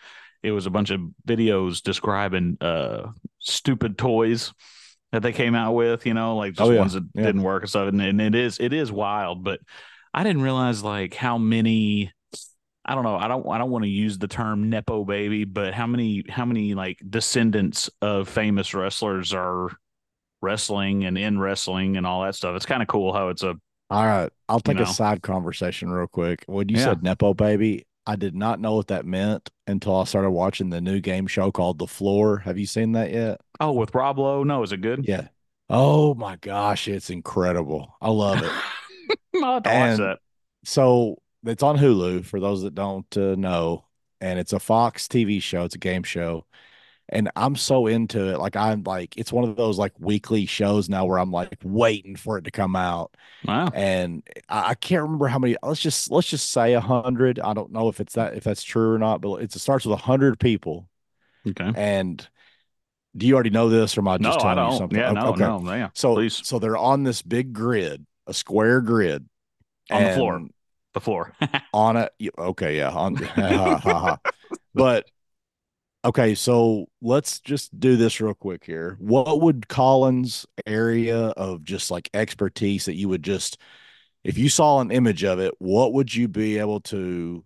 it 0.44 0.52
was 0.52 0.66
a 0.68 0.70
bunch 0.72 0.90
of 0.90 1.02
videos 1.28 1.82
describing 1.84 2.58
uh 2.62 3.08
stupid 3.40 3.98
toys 3.98 4.54
that 5.12 5.22
they 5.22 5.34
came 5.34 5.54
out 5.56 5.74
with 5.74 6.06
you 6.06 6.14
know 6.14 6.38
like 6.38 6.54
just 6.54 6.62
Oh, 6.70 6.72
yeah. 6.72 6.80
ones 6.80 6.94
that 6.94 7.04
Yeah. 7.14 7.24
didn't 7.24 7.44
work 7.44 7.64
and 7.64 7.70
stuff 7.70 7.90
and, 7.90 8.02
and 8.02 8.22
it 8.22 8.36
is 8.36 8.58
it 8.60 8.72
is 8.72 8.90
wild 8.90 9.44
but 9.44 9.60
I 10.14 10.24
didn't 10.24 10.42
realize 10.42 10.84
like 10.84 11.14
how 11.14 11.38
many 11.38 12.12
I 12.86 12.96
don't 12.96 13.04
know, 13.04 13.16
I 13.16 13.28
don't 13.28 13.48
I 13.50 13.58
don't 13.58 13.70
want 13.72 13.84
to 13.86 13.90
use 13.90 14.18
the 14.18 14.28
term 14.28 14.70
nepo 14.70 15.06
baby, 15.06 15.46
but 15.46 15.74
how 15.74 15.88
many 15.88 16.24
how 16.30 16.46
many 16.46 16.74
like 16.74 17.00
descendants 17.10 17.90
of 18.02 18.28
famous 18.28 18.74
wrestlers 18.74 19.34
are 19.34 19.70
wrestling 20.42 21.06
and 21.06 21.18
in 21.18 21.40
wrestling 21.40 21.98
and 21.98 22.06
all 22.08 22.24
that 22.24 22.36
stuff. 22.36 22.56
It's 22.56 22.66
kind 22.66 22.82
of 22.82 22.88
cool 22.88 23.14
how 23.14 23.30
it's 23.30 23.44
a 23.44 23.56
All 23.90 24.06
right. 24.06 24.32
I'll 24.50 24.60
take 24.60 24.78
know. 24.78 24.84
a 24.84 24.88
side 24.88 25.22
conversation 25.22 25.92
real 25.92 26.08
quick. 26.08 26.44
When 26.48 26.70
you 26.70 26.78
Yeah. 26.78 26.86
said 26.86 27.04
Nepo 27.04 27.34
baby, 27.34 27.86
I 28.08 28.16
did 28.16 28.36
not 28.36 28.60
know 28.60 28.76
what 28.76 28.88
that 28.88 29.06
meant 29.06 29.50
until 29.68 29.96
I 29.98 30.06
started 30.06 30.32
watching 30.32 30.70
the 30.70 30.82
new 30.82 31.00
game 31.00 31.28
show 31.28 31.52
called 31.52 31.78
The 31.78 31.88
Floor. 31.88 32.40
Have 32.40 32.58
you 32.58 32.66
seen 32.66 32.94
that 32.94 33.12
yet? 33.12 33.40
oh 33.60 33.72
with 33.74 33.94
Rob 33.94 34.18
Lowe. 34.18 34.44
No, 34.44 34.64
is 34.64 34.72
it 34.72 34.82
good? 34.82 35.06
Yeah. 35.08 35.28
Oh 35.70 36.14
my 36.16 36.36
gosh, 36.38 36.88
it's 36.88 37.10
incredible. 37.10 37.96
I 38.02 38.10
love 38.10 38.42
it. 38.44 38.52
I'll 39.44 39.54
have 39.56 39.64
to 39.64 39.70
watch 39.70 39.76
And- 39.76 40.00
that. 40.00 40.20
so 40.64 41.18
it's 41.46 41.64
on 41.64 41.78
Hulu 41.78 42.26
for 42.26 42.40
those 42.40 42.62
that 42.64 42.76
don't 42.76 43.18
uh, 43.18 43.36
know, 43.36 43.86
and 44.20 44.38
it's 44.40 44.54
a 44.54 44.60
Fox 44.60 45.08
TV 45.08 45.42
show. 45.42 45.64
It's 45.64 45.74
a 45.76 45.80
game 45.80 46.04
show, 46.04 46.46
and 47.10 47.32
I'm 47.36 47.56
so 47.56 47.88
into 47.88 48.32
it. 48.32 48.38
Like 48.40 48.56
I'm 48.56 48.84
like, 48.84 49.18
it's 49.18 49.34
one 49.34 49.50
of 49.50 49.56
those 49.56 49.80
like 49.80 49.94
weekly 50.00 50.46
shows 50.46 50.88
now 50.90 51.06
where 51.06 51.18
I'm 51.18 51.32
like 51.32 51.58
waiting 51.64 52.16
for 52.16 52.38
it 52.38 52.44
to 52.44 52.52
come 52.52 52.76
out. 52.76 53.16
Wow. 53.46 53.70
and 53.74 54.22
I, 54.50 54.70
I 54.70 54.74
can't 54.76 55.02
remember 55.02 55.28
how 55.28 55.40
many. 55.40 55.56
Let's 55.64 55.80
just 55.80 56.12
let's 56.12 56.28
just 56.30 56.52
say 56.52 56.74
a 56.74 56.80
hundred. 56.82 57.40
I 57.40 57.54
don't 57.56 57.72
know 57.72 57.88
if 57.90 58.00
it's 58.00 58.14
that 58.14 58.36
if 58.36 58.44
that's 58.44 58.62
true 58.64 58.94
or 58.94 59.00
not, 59.00 59.22
but 59.22 59.38
it's, 59.42 59.56
it 59.56 59.60
starts 59.60 59.86
with 59.86 59.98
a 59.98 60.02
hundred 60.02 60.40
people. 60.40 60.88
Okay. 61.50 61.72
And 61.76 62.26
do 63.18 63.26
you 63.26 63.34
already 63.34 63.50
know 63.50 63.68
this, 63.70 63.98
or 63.98 64.02
am 64.02 64.08
I 64.10 64.20
just 64.20 64.38
I 64.40 64.42
telling 64.54 64.58
you 64.60 64.70
don't. 64.70 64.78
something? 64.78 65.00
Yeah, 65.00 65.10
O- 65.10 65.34
no, 65.34 65.58
no, 65.58 65.74
yeah. 65.74 65.90
So 65.96 66.14
please. 66.14 66.46
so 66.48 66.60
they're 66.60 66.78
on 66.78 67.04
this 67.04 67.24
big 67.24 67.52
grid, 67.52 68.06
a 68.32 68.34
square 68.34 68.82
grid 68.82 69.28
on 69.92 70.04
the 70.04 70.14
floor. 70.14 70.48
The 70.94 71.02
floor. 71.02 71.34
on 71.74 71.98
it. 71.98 72.14
Okay, 72.38 72.78
yeah. 72.78 72.90
On, 72.90 73.16
but 74.74 75.06
okay, 76.06 76.34
so 76.36 76.88
let's 77.02 77.40
just 77.42 77.78
do 77.78 77.98
this 77.98 78.22
real 78.22 78.34
quick 78.34 78.64
here. 78.64 78.98
What 79.00 79.42
would 79.42 79.68
Colin's 79.68 80.46
area 80.66 81.18
of 81.18 81.64
just 81.64 81.92
like 81.92 82.10
expertise 82.14 82.86
that 82.86 82.96
you 82.96 83.10
would 83.10 83.24
just 83.24 83.58
if 84.24 84.38
you 84.38 84.50
saw 84.50 84.80
an 84.80 84.92
image 84.92 85.24
of 85.24 85.40
it, 85.40 85.54
what 85.60 85.94
would 85.94 86.14
you 86.14 86.28
be 86.28 86.60
able 86.60 86.80
to, 86.82 87.44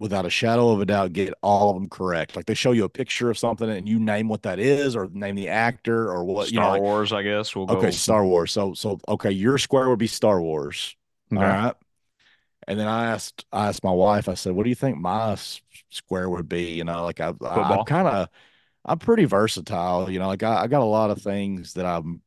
without 0.00 0.24
a 0.24 0.30
shadow 0.30 0.70
of 0.70 0.80
a 0.80 0.86
doubt, 0.86 1.12
get 1.12 1.34
all 1.42 1.70
of 1.70 1.76
them 1.76 1.88
correct? 1.88 2.36
Like 2.36 2.46
they 2.46 2.54
show 2.54 2.72
you 2.72 2.84
a 2.84 2.88
picture 2.88 3.30
of 3.30 3.38
something 3.38 3.68
and 3.68 3.88
you 3.88 3.98
name 3.98 4.28
what 4.28 4.42
that 4.42 4.58
is, 4.58 4.94
or 4.94 5.08
name 5.12 5.34
the 5.34 5.48
actor, 5.48 6.10
or 6.10 6.24
what. 6.24 6.48
Star 6.48 6.54
you 6.54 6.60
know, 6.60 6.70
like, 6.70 6.82
Wars, 6.82 7.12
I 7.12 7.22
guess. 7.22 7.54
We'll 7.54 7.70
okay, 7.70 7.86
go. 7.86 7.90
Star 7.90 8.24
Wars. 8.24 8.52
So, 8.52 8.74
so 8.74 9.00
okay, 9.08 9.30
your 9.30 9.58
square 9.58 9.88
would 9.88 9.98
be 9.98 10.06
Star 10.06 10.40
Wars. 10.40 10.96
Okay. 11.32 11.42
All 11.42 11.48
right. 11.48 11.74
And 12.66 12.78
then 12.78 12.86
I 12.86 13.06
asked, 13.06 13.46
I 13.50 13.68
asked 13.68 13.82
my 13.82 13.92
wife. 13.92 14.28
I 14.28 14.34
said, 14.34 14.52
"What 14.52 14.64
do 14.64 14.68
you 14.68 14.74
think 14.74 14.98
my 14.98 15.36
square 15.90 16.28
would 16.28 16.48
be?" 16.48 16.72
You 16.72 16.84
know, 16.84 17.02
like 17.02 17.18
I, 17.18 17.32
I 17.40 17.78
I'm 17.78 17.84
kind 17.84 18.06
of, 18.06 18.28
I'm 18.84 18.98
pretty 18.98 19.24
versatile. 19.24 20.10
You 20.10 20.18
know, 20.18 20.28
like 20.28 20.42
I, 20.42 20.64
I 20.64 20.66
got 20.66 20.82
a 20.82 20.84
lot 20.84 21.10
of 21.10 21.22
things 21.22 21.72
that 21.74 21.86
I'm 21.86 22.20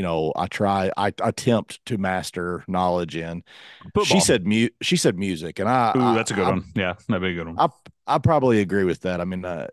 you 0.00 0.02
know, 0.06 0.32
I 0.34 0.46
try, 0.46 0.90
I, 0.96 1.12
attempt 1.22 1.84
to 1.84 1.98
master 1.98 2.64
knowledge 2.66 3.16
in. 3.16 3.44
Football. 3.82 4.04
She 4.06 4.20
said 4.20 4.46
mu- 4.46 4.70
she 4.80 4.96
said 4.96 5.18
music, 5.18 5.58
and 5.58 5.68
I. 5.68 5.92
Ooh, 5.94 6.14
that's 6.14 6.30
a 6.30 6.34
good 6.34 6.46
I, 6.46 6.50
one. 6.52 6.64
Yeah, 6.74 6.94
that'd 7.06 7.20
be 7.20 7.32
a 7.32 7.34
good 7.34 7.48
one. 7.48 7.56
I 7.58 7.68
I 8.06 8.16
probably 8.16 8.62
agree 8.62 8.84
with 8.84 9.02
that. 9.02 9.20
I 9.20 9.26
mean, 9.26 9.44
uh, 9.44 9.66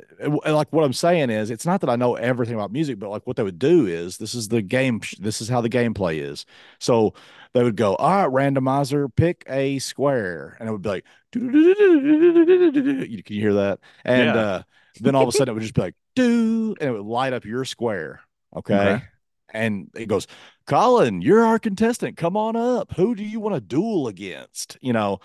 like 0.46 0.74
what 0.74 0.84
I'm 0.84 0.92
saying 0.92 1.30
is, 1.30 1.50
it's 1.50 1.66
not 1.66 1.80
that 1.80 1.90
I 1.90 1.96
know 1.96 2.16
everything 2.16 2.56
about 2.56 2.74
music, 2.74 3.00
but 3.00 3.10
like 3.10 3.26
what 3.26 3.38
they 3.38 3.44
would 3.44 3.58
do 3.58 3.88
is, 3.88 4.18
this 4.18 4.36
is 4.36 4.50
the 4.50 4.62
game. 4.62 5.00
This 5.18 5.40
is 5.40 5.48
how 5.48 5.62
the 5.62 5.70
gameplay 5.70 6.22
is. 6.22 6.46
So 6.78 7.14
they 7.54 7.64
would 7.64 7.78
go, 7.78 7.96
all 7.96 8.28
right, 8.28 8.54
randomizer, 8.54 9.08
pick 9.16 9.46
a 9.48 9.80
square, 9.80 10.58
and 10.60 10.68
it 10.68 10.74
would 10.74 10.82
be 10.82 10.90
like, 10.90 11.06
can 11.32 11.54
you 11.54 13.24
hear 13.24 13.54
that? 13.54 13.80
And 14.04 14.36
yeah. 14.36 14.42
uh, 14.42 14.64
then 15.00 15.16
all 15.16 15.24
of 15.24 15.30
a 15.30 15.32
sudden 15.32 15.54
it 15.54 15.54
would 15.54 15.64
just 15.64 15.74
be 15.74 15.84
like, 15.84 15.96
do, 16.18 16.76
and 16.82 16.90
it 16.90 16.92
would 16.92 17.06
light 17.06 17.32
up 17.32 17.46
your 17.46 17.64
square. 17.64 18.20
okay. 18.54 18.76
okay 18.76 19.04
and 19.50 19.90
he 19.96 20.06
goes, 20.06 20.28
Colin, 20.66 21.22
you're 21.22 21.46
our 21.46 21.60
contestant. 21.60 22.18
Come 22.18 22.36
on 22.36 22.56
up. 22.56 22.94
Who 22.96 23.16
do 23.16 23.24
you 23.24 23.40
want 23.40 23.56
to 23.56 23.62
duel 23.62 24.08
against? 24.08 24.78
You 24.82 24.94
know, 24.94 25.20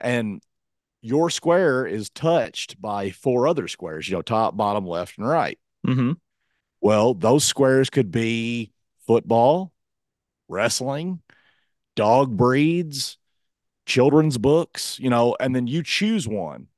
and 0.00 0.42
your 1.00 1.30
square 1.30 1.86
is 1.86 2.10
touched 2.10 2.80
by 2.80 3.10
four 3.10 3.48
other 3.48 3.68
squares, 3.68 4.08
you 4.08 4.14
know, 4.14 4.22
top, 4.22 4.56
bottom, 4.56 4.86
left, 4.86 5.18
and 5.18 5.26
right. 5.26 5.58
Mm-hmm. 5.86 6.12
Well, 6.80 7.14
those 7.14 7.44
squares 7.44 7.90
could 7.90 8.10
be 8.10 8.72
football, 9.06 9.72
wrestling, 10.48 11.20
dog 11.96 12.36
breeds, 12.36 13.18
children's 13.86 14.38
books, 14.38 14.98
you 14.98 15.10
know, 15.10 15.36
and 15.40 15.54
then 15.54 15.66
you 15.66 15.82
choose 15.82 16.26
one. 16.26 16.68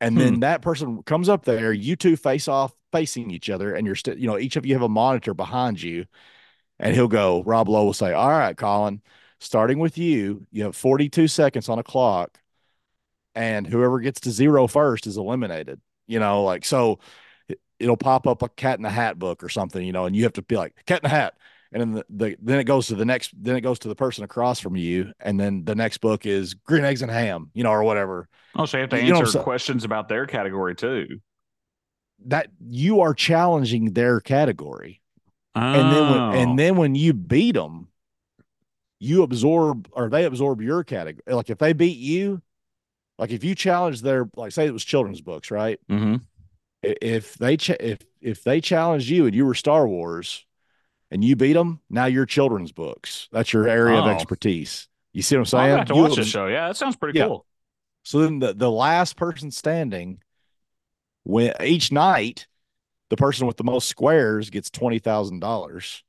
And 0.00 0.14
hmm. 0.14 0.20
then 0.20 0.40
that 0.40 0.62
person 0.62 1.02
comes 1.02 1.28
up 1.28 1.44
there, 1.44 1.72
you 1.72 1.96
two 1.96 2.16
face 2.16 2.48
off 2.48 2.74
facing 2.92 3.30
each 3.30 3.50
other, 3.50 3.74
and 3.74 3.86
you're 3.86 3.96
still, 3.96 4.18
you 4.18 4.26
know, 4.26 4.38
each 4.38 4.56
of 4.56 4.66
you 4.66 4.74
have 4.74 4.82
a 4.82 4.88
monitor 4.88 5.34
behind 5.34 5.82
you. 5.82 6.06
And 6.78 6.94
he'll 6.94 7.08
go, 7.08 7.42
Rob 7.44 7.68
Lowe 7.68 7.84
will 7.84 7.92
say, 7.92 8.12
All 8.12 8.28
right, 8.28 8.56
Colin, 8.56 9.00
starting 9.38 9.78
with 9.78 9.96
you, 9.96 10.46
you 10.50 10.64
have 10.64 10.76
42 10.76 11.28
seconds 11.28 11.68
on 11.68 11.78
a 11.78 11.84
clock, 11.84 12.38
and 13.34 13.66
whoever 13.66 14.00
gets 14.00 14.20
to 14.20 14.30
zero 14.30 14.66
first 14.66 15.06
is 15.06 15.16
eliminated. 15.16 15.80
You 16.06 16.18
know, 16.18 16.44
like 16.44 16.64
so 16.64 16.98
it'll 17.78 17.96
pop 17.96 18.26
up 18.26 18.42
a 18.42 18.48
cat 18.48 18.78
in 18.78 18.82
the 18.82 18.90
hat 18.90 19.18
book 19.18 19.42
or 19.42 19.48
something, 19.48 19.84
you 19.84 19.92
know, 19.92 20.06
and 20.06 20.14
you 20.14 20.24
have 20.24 20.32
to 20.34 20.42
be 20.42 20.56
like, 20.56 20.74
cat 20.86 21.00
in 21.02 21.10
the 21.10 21.14
hat. 21.14 21.34
And 21.74 21.82
then 21.82 21.92
the, 21.92 22.04
the 22.08 22.36
then 22.40 22.58
it 22.60 22.64
goes 22.64 22.86
to 22.86 22.94
the 22.94 23.04
next, 23.04 23.32
then 23.36 23.56
it 23.56 23.60
goes 23.60 23.80
to 23.80 23.88
the 23.88 23.96
person 23.96 24.24
across 24.24 24.60
from 24.60 24.76
you, 24.76 25.12
and 25.20 25.38
then 25.38 25.64
the 25.64 25.74
next 25.74 25.98
book 25.98 26.24
is 26.24 26.54
green 26.54 26.84
eggs 26.84 27.02
and 27.02 27.10
ham, 27.10 27.50
you 27.52 27.64
know, 27.64 27.70
or 27.70 27.82
whatever. 27.82 28.28
Oh, 28.54 28.64
so 28.64 28.78
you 28.78 28.82
have 28.82 28.90
to 28.90 29.04
you 29.04 29.16
answer 29.16 29.40
questions 29.40 29.84
about 29.84 30.08
their 30.08 30.24
category 30.24 30.76
too 30.76 31.20
that 32.26 32.48
you 32.60 33.00
are 33.00 33.14
challenging 33.14 33.92
their 33.92 34.20
category. 34.20 35.00
Oh. 35.54 35.60
And 35.60 35.92
then 35.92 36.10
when, 36.10 36.40
and 36.40 36.50
oh. 36.52 36.56
then 36.56 36.76
when 36.76 36.94
you 36.94 37.12
beat 37.12 37.54
them, 37.54 37.88
you 38.98 39.22
absorb 39.22 39.88
or 39.92 40.08
they 40.08 40.24
absorb 40.24 40.60
your 40.60 40.84
category. 40.84 41.22
Like 41.26 41.50
if 41.50 41.58
they 41.58 41.72
beat 41.72 41.98
you, 41.98 42.42
like 43.18 43.30
if 43.30 43.44
you 43.44 43.54
challenge 43.54 44.02
their 44.02 44.28
like 44.36 44.52
say 44.52 44.66
it 44.66 44.72
was 44.72 44.84
children's 44.84 45.20
books, 45.20 45.50
right? 45.50 45.78
Mm-hmm. 45.90 46.16
If 46.82 47.34
they 47.34 47.56
ch- 47.56 47.70
if 47.70 48.00
if 48.20 48.44
they 48.44 48.60
challenged 48.60 49.08
you 49.08 49.26
and 49.26 49.34
you 49.34 49.46
were 49.46 49.54
Star 49.54 49.86
Wars 49.86 50.44
and 51.14 51.22
you 51.22 51.36
beat 51.36 51.52
them, 51.52 51.80
now 51.88 52.06
you're 52.06 52.26
children's 52.26 52.72
books. 52.72 53.28
That's 53.30 53.52
your 53.52 53.68
area 53.68 53.96
oh. 53.96 54.02
of 54.02 54.08
expertise. 54.08 54.88
You 55.12 55.22
see 55.22 55.36
what 55.36 55.42
I'm 55.42 55.46
saying? 55.46 55.64
I 55.64 55.78
have 55.78 55.86
to 55.86 55.94
watch 55.94 56.16
the 56.16 56.24
show. 56.24 56.48
Yeah, 56.48 56.66
that 56.66 56.76
sounds 56.76 56.96
pretty 56.96 57.16
yeah. 57.16 57.28
cool. 57.28 57.46
So 58.02 58.18
then 58.18 58.40
the, 58.40 58.52
the 58.52 58.70
last 58.70 59.16
person 59.16 59.52
standing 59.52 60.20
when 61.22 61.54
each 61.62 61.92
night 61.92 62.48
the 63.10 63.16
person 63.16 63.46
with 63.46 63.56
the 63.56 63.64
most 63.64 63.88
squares 63.88 64.50
gets 64.50 64.70
twenty 64.70 64.98
thousand 64.98 65.38
dollars. 65.38 66.02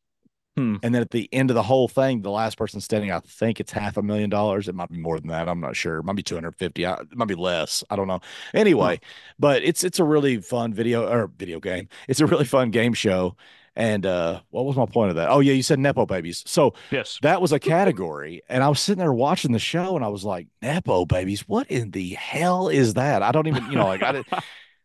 Hmm. 0.57 0.77
And 0.81 0.95
then 0.95 1.03
at 1.03 1.11
the 1.11 1.29
end 1.31 1.51
of 1.51 1.55
the 1.55 1.61
whole 1.61 1.87
thing, 1.87 2.21
the 2.21 2.31
last 2.31 2.57
person 2.57 2.81
standing, 2.81 3.11
I 3.11 3.19
think 3.19 3.59
it's 3.59 3.73
half 3.73 3.97
a 3.97 4.01
million 4.01 4.31
dollars. 4.31 4.67
It 4.67 4.73
might 4.73 4.89
be 4.89 4.97
more 4.97 5.19
than 5.19 5.29
that. 5.29 5.47
I'm 5.47 5.59
not 5.59 5.75
sure. 5.75 5.97
It 5.97 6.03
might 6.03 6.15
be 6.15 6.23
250. 6.23 6.83
It 6.83 7.15
might 7.15 7.27
be 7.27 7.35
less. 7.35 7.83
I 7.91 7.95
don't 7.95 8.07
know. 8.07 8.21
Anyway, 8.55 9.01
but 9.37 9.61
it's 9.63 9.83
it's 9.83 9.99
a 9.99 10.03
really 10.03 10.37
fun 10.37 10.73
video 10.73 11.07
or 11.07 11.27
video 11.27 11.59
game. 11.59 11.89
It's 12.07 12.21
a 12.21 12.25
really 12.25 12.45
fun 12.45 12.71
game 12.71 12.93
show. 12.93 13.35
And 13.75 14.05
uh, 14.05 14.41
what 14.51 14.65
was 14.65 14.77
my 14.77 14.85
point 14.85 15.09
of 15.09 15.17
that? 15.17 15.29
Oh 15.29 15.41
yeah, 15.41 15.51
you 15.53 15.63
said 15.63 15.79
nepo 15.79 16.05
babies. 16.05 16.43
So 16.45 16.73
yes, 16.91 17.19
that 17.21 17.41
was 17.41 17.51
a 17.51 17.59
category. 17.59 18.41
And 18.47 18.63
I 18.63 18.69
was 18.69 18.79
sitting 18.79 18.99
there 18.99 19.11
watching 19.11 19.51
the 19.51 19.59
show, 19.59 19.95
and 19.95 20.05
I 20.05 20.07
was 20.07 20.23
like, 20.23 20.47
nepo 20.61 21.05
babies. 21.05 21.41
What 21.41 21.69
in 21.69 21.91
the 21.91 22.11
hell 22.11 22.69
is 22.69 22.93
that? 22.93 23.21
I 23.21 23.31
don't 23.31 23.47
even, 23.47 23.69
you 23.69 23.77
know, 23.77 23.87
like 23.87 24.03
I 24.03 24.13
did. 24.13 24.25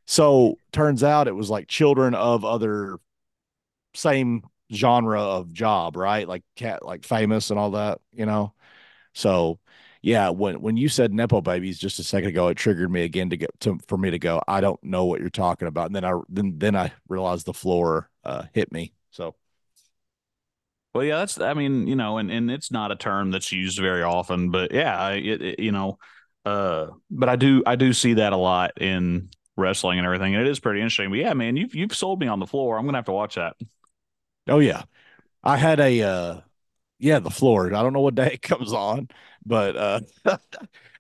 So 0.07 0.59
turns 0.73 1.05
out 1.05 1.29
it 1.29 1.37
was 1.37 1.51
like 1.51 1.69
children 1.69 2.17
of 2.17 2.45
other 2.45 2.99
same 3.95 4.43
genre 4.73 5.21
of 5.21 5.53
job, 5.53 5.97
right? 5.97 6.27
Like 6.27 6.43
cat, 6.57 6.85
like 6.85 7.05
famous 7.05 7.51
and 7.51 7.59
all 7.59 7.73
that, 7.73 8.01
you 8.13 8.27
know. 8.27 8.53
So 9.15 9.61
yeah, 10.03 10.31
when 10.31 10.61
when 10.61 10.77
you 10.77 10.89
said 10.89 11.13
nepo 11.13 11.41
babies 11.41 11.79
just 11.79 11.99
a 11.99 12.05
second 12.05 12.31
ago, 12.31 12.49
it 12.49 12.57
triggered 12.57 12.91
me 12.91 13.03
again 13.03 13.31
to 13.31 13.37
get 13.37 13.51
to 13.61 13.79
for 13.87 13.99
me 13.99 14.11
to 14.11 14.19
go. 14.19 14.43
I 14.49 14.61
don't 14.61 14.83
know 14.83 15.05
what 15.05 15.21
you're 15.21 15.31
talking 15.31 15.69
about, 15.69 15.87
and 15.87 15.97
then 15.97 16.05
I 16.05 16.19
then 16.29 16.55
then 16.59 16.77
I 16.77 16.93
realized 17.09 17.47
the 17.47 17.55
floor 17.55 18.11
uh, 18.25 18.45
hit 18.53 18.73
me. 18.73 18.95
So. 19.11 19.35
Well, 20.95 21.05
yeah, 21.05 21.19
that's. 21.19 21.41
I 21.41 21.55
mean, 21.55 21.87
you 21.87 21.97
know, 21.97 22.19
and 22.19 22.31
and 22.31 22.51
it's 22.51 22.73
not 22.73 22.91
a 22.91 22.97
term 22.97 23.31
that's 23.31 23.53
used 23.53 23.79
very 23.79 24.03
often, 24.03 24.51
but 24.51 24.73
yeah, 24.73 25.11
it, 25.11 25.43
it, 25.43 25.59
you 25.61 25.71
know, 25.71 25.99
uh, 26.45 26.89
but 27.11 27.29
I 27.29 27.37
do 27.37 27.63
I 27.67 27.77
do 27.77 27.93
see 27.93 28.15
that 28.15 28.33
a 28.33 28.37
lot 28.37 28.81
in 28.81 29.29
wrestling 29.57 29.99
and 29.99 30.07
everything. 30.07 30.35
And 30.35 30.45
it 30.45 30.51
is 30.51 30.59
pretty 30.59 30.81
interesting. 30.81 31.11
But 31.11 31.19
yeah, 31.19 31.35
man, 31.35 31.57
you've 31.57 31.75
you've 31.75 31.95
sold 31.95 32.21
me 32.21 32.27
on 32.27 32.41
the 32.41 32.47
floor. 32.47 32.77
I'm 32.77 32.87
gonna 32.87 32.99
have 32.99 33.05
to 33.05 33.13
watch 33.13 33.37
that. 33.37 33.55
Oh 34.49 34.59
yeah. 34.59 34.83
I 35.43 35.57
had 35.57 35.81
a 35.81 36.03
uh 36.03 36.41
yeah, 36.99 37.19
the 37.19 37.31
floor. 37.31 37.75
I 37.75 37.83
don't 37.83 37.93
know 37.93 38.01
what 38.01 38.15
day 38.15 38.33
it 38.35 38.43
comes 38.43 38.73
on, 38.73 39.09
but 39.45 39.77
uh 39.77 40.01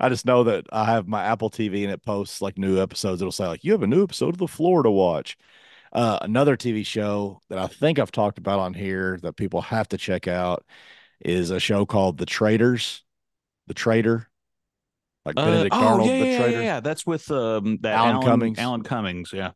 I 0.01 0.09
just 0.09 0.27
know 0.27 0.45
that 0.45 0.67
I 0.73 0.87
have 0.87 1.07
my 1.07 1.25
Apple 1.25 1.51
TV 1.51 1.83
and 1.83 1.93
it 1.93 2.03
posts 2.03 2.41
like 2.41 2.59
new 2.59 2.81
episodes. 2.81 3.21
It'll 3.21 3.33
say 3.33 3.47
like 3.47 3.65
you 3.65 3.73
have 3.73 3.83
a 3.83 3.87
new 3.87 4.03
episode 4.03 4.31
of 4.31 4.39
the 4.39 4.49
floor 4.49 4.83
to 4.83 4.91
watch. 4.91 5.37
Uh 5.93 6.19
another 6.23 6.57
TV 6.57 6.85
show 6.85 7.41
that 7.49 7.59
I 7.59 7.67
think 7.67 7.99
I've 7.99 8.13
talked 8.13 8.39
about 8.39 8.61
on 8.61 8.75
here 8.75 9.19
that 9.23 9.37
people 9.37 9.61
have 9.63 9.89
to 9.89 9.99
check 9.99 10.29
out 10.29 10.65
is 11.21 11.51
a 11.51 11.61
show 11.61 11.85
called 11.85 12.19
The 12.19 12.27
Traitors. 12.27 13.03
The 13.67 13.75
Traitor 13.75 14.31
like 15.25 15.39
uh, 15.39 15.45
Benedict 15.45 15.75
oh, 15.75 15.87
Arnold, 15.87 16.09
yeah, 16.09 16.19
the 16.19 16.37
traitor. 16.37 16.51
Yeah, 16.51 16.61
yeah, 16.61 16.81
that's 16.81 17.07
with 17.07 17.31
um, 17.31 17.79
that 17.83 17.95
Alan, 17.95 18.17
Alan 18.17 18.27
Cummings. 18.27 18.59
Alan 18.59 18.83
Cummings, 18.83 19.33
yeah. 19.33 19.53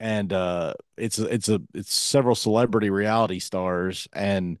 And 0.00 0.32
uh, 0.32 0.74
it's 0.96 1.18
it's 1.18 1.48
a 1.48 1.60
it's 1.74 1.92
several 1.92 2.34
celebrity 2.34 2.90
reality 2.90 3.38
stars, 3.40 4.06
and 4.12 4.58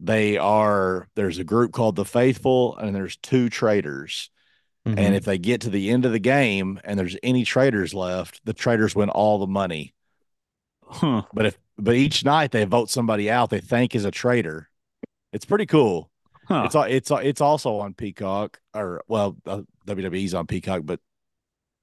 they 0.00 0.38
are 0.38 1.08
there's 1.14 1.38
a 1.38 1.44
group 1.44 1.72
called 1.72 1.96
the 1.96 2.04
Faithful, 2.04 2.76
and 2.76 2.94
there's 2.94 3.16
two 3.16 3.48
traitors. 3.48 4.30
Mm-hmm. 4.86 4.98
And 4.98 5.14
if 5.14 5.24
they 5.24 5.36
get 5.36 5.60
to 5.62 5.70
the 5.70 5.90
end 5.90 6.06
of 6.06 6.12
the 6.12 6.18
game 6.18 6.80
and 6.84 6.98
there's 6.98 7.16
any 7.22 7.44
traitors 7.44 7.92
left, 7.92 8.40
the 8.46 8.54
traitors 8.54 8.96
win 8.96 9.10
all 9.10 9.38
the 9.38 9.46
money. 9.46 9.94
Huh. 10.86 11.22
But 11.34 11.46
if 11.46 11.58
but 11.76 11.94
each 11.94 12.24
night 12.24 12.50
they 12.50 12.64
vote 12.64 12.90
somebody 12.90 13.30
out 13.30 13.50
they 13.50 13.60
think 13.60 13.94
is 13.94 14.04
a 14.04 14.10
traitor. 14.10 14.68
It's 15.32 15.44
pretty 15.44 15.66
cool. 15.66 16.10
Huh. 16.48 16.62
It's 16.64 16.74
it's 16.74 17.10
it's 17.10 17.40
also 17.40 17.78
on 17.78 17.94
Peacock 17.94 18.58
or 18.74 19.02
well 19.06 19.36
uh, 19.46 19.62
WWE's 19.86 20.34
on 20.34 20.46
Peacock, 20.46 20.82
but 20.84 20.98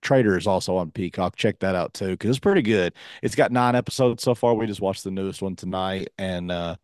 Traitor 0.02 0.38
is 0.38 0.48
also 0.48 0.78
on 0.78 0.92
Peacock. 0.92 1.36
Check 1.36 1.60
that 1.60 1.76
out 1.76 1.94
too 1.94 2.10
because 2.10 2.32
it's 2.32 2.40
pretty 2.40 2.62
good. 2.62 2.94
It's 3.22 3.36
got 3.36 3.52
nine 3.52 3.76
episodes 3.76 4.24
so 4.24 4.36
far. 4.36 4.56
We 4.56 4.66
just 4.66 4.82
watched 4.82 5.04
the 5.04 5.12
newest 5.12 5.42
one 5.42 5.56
tonight, 5.56 6.10
and 6.18 6.52
uh, 6.52 6.76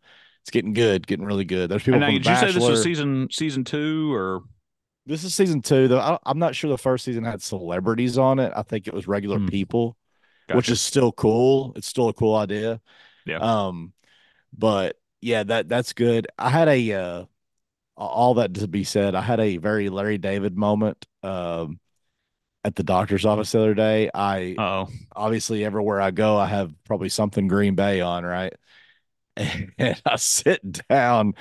it's 0.44 0.50
getting 0.50 0.74
good, 0.74 1.06
getting 1.06 1.24
really 1.24 1.46
good. 1.46 1.70
There's 1.70 1.82
people. 1.82 2.00
now, 2.00 2.10
did 2.10 2.22
Bachelor. 2.22 2.48
you 2.48 2.52
say 2.52 2.58
this 2.58 2.68
was 2.68 2.82
season 2.82 3.28
season 3.30 3.64
two 3.64 4.12
or? 4.12 4.42
This 5.06 5.24
is 5.24 5.34
season 5.34 5.62
two. 5.62 5.88
Though 5.88 6.00
I, 6.00 6.18
am 6.26 6.38
not 6.38 6.54
sure 6.54 6.68
the 6.68 6.76
first 6.76 7.06
season 7.06 7.24
had 7.24 7.40
celebrities 7.40 8.18
on 8.18 8.38
it. 8.38 8.52
I 8.54 8.60
think 8.60 8.86
it 8.86 8.92
was 8.92 9.08
regular 9.08 9.38
mm. 9.38 9.48
people, 9.48 9.96
gotcha. 10.46 10.56
which 10.58 10.68
is 10.68 10.82
still 10.82 11.12
cool. 11.12 11.72
It's 11.76 11.86
still 11.86 12.10
a 12.10 12.12
cool 12.12 12.36
idea. 12.36 12.82
Yeah. 13.24 13.38
Um, 13.38 13.94
but 14.52 14.98
yeah, 15.22 15.44
that 15.44 15.66
that's 15.66 15.94
good. 15.94 16.26
I 16.38 16.50
had 16.50 16.68
a 16.68 16.92
uh, 16.92 17.24
all 17.96 18.34
that 18.34 18.52
to 18.52 18.68
be 18.68 18.84
said, 18.84 19.14
I 19.14 19.22
had 19.22 19.40
a 19.40 19.56
very 19.56 19.88
Larry 19.88 20.18
David 20.18 20.58
moment 20.58 21.06
um, 21.22 21.80
at 22.64 22.76
the 22.76 22.82
doctor's 22.82 23.24
office 23.24 23.52
the 23.52 23.60
other 23.60 23.74
day. 23.74 24.10
I 24.12 24.56
oh 24.58 24.88
obviously 25.16 25.64
everywhere 25.64 26.02
I 26.02 26.10
go, 26.10 26.36
I 26.36 26.48
have 26.48 26.74
probably 26.84 27.08
something 27.08 27.48
Green 27.48 27.76
Bay 27.76 28.02
on, 28.02 28.24
right? 28.24 28.52
And 29.78 30.00
I 30.06 30.16
sit 30.16 30.86
down, 30.88 31.34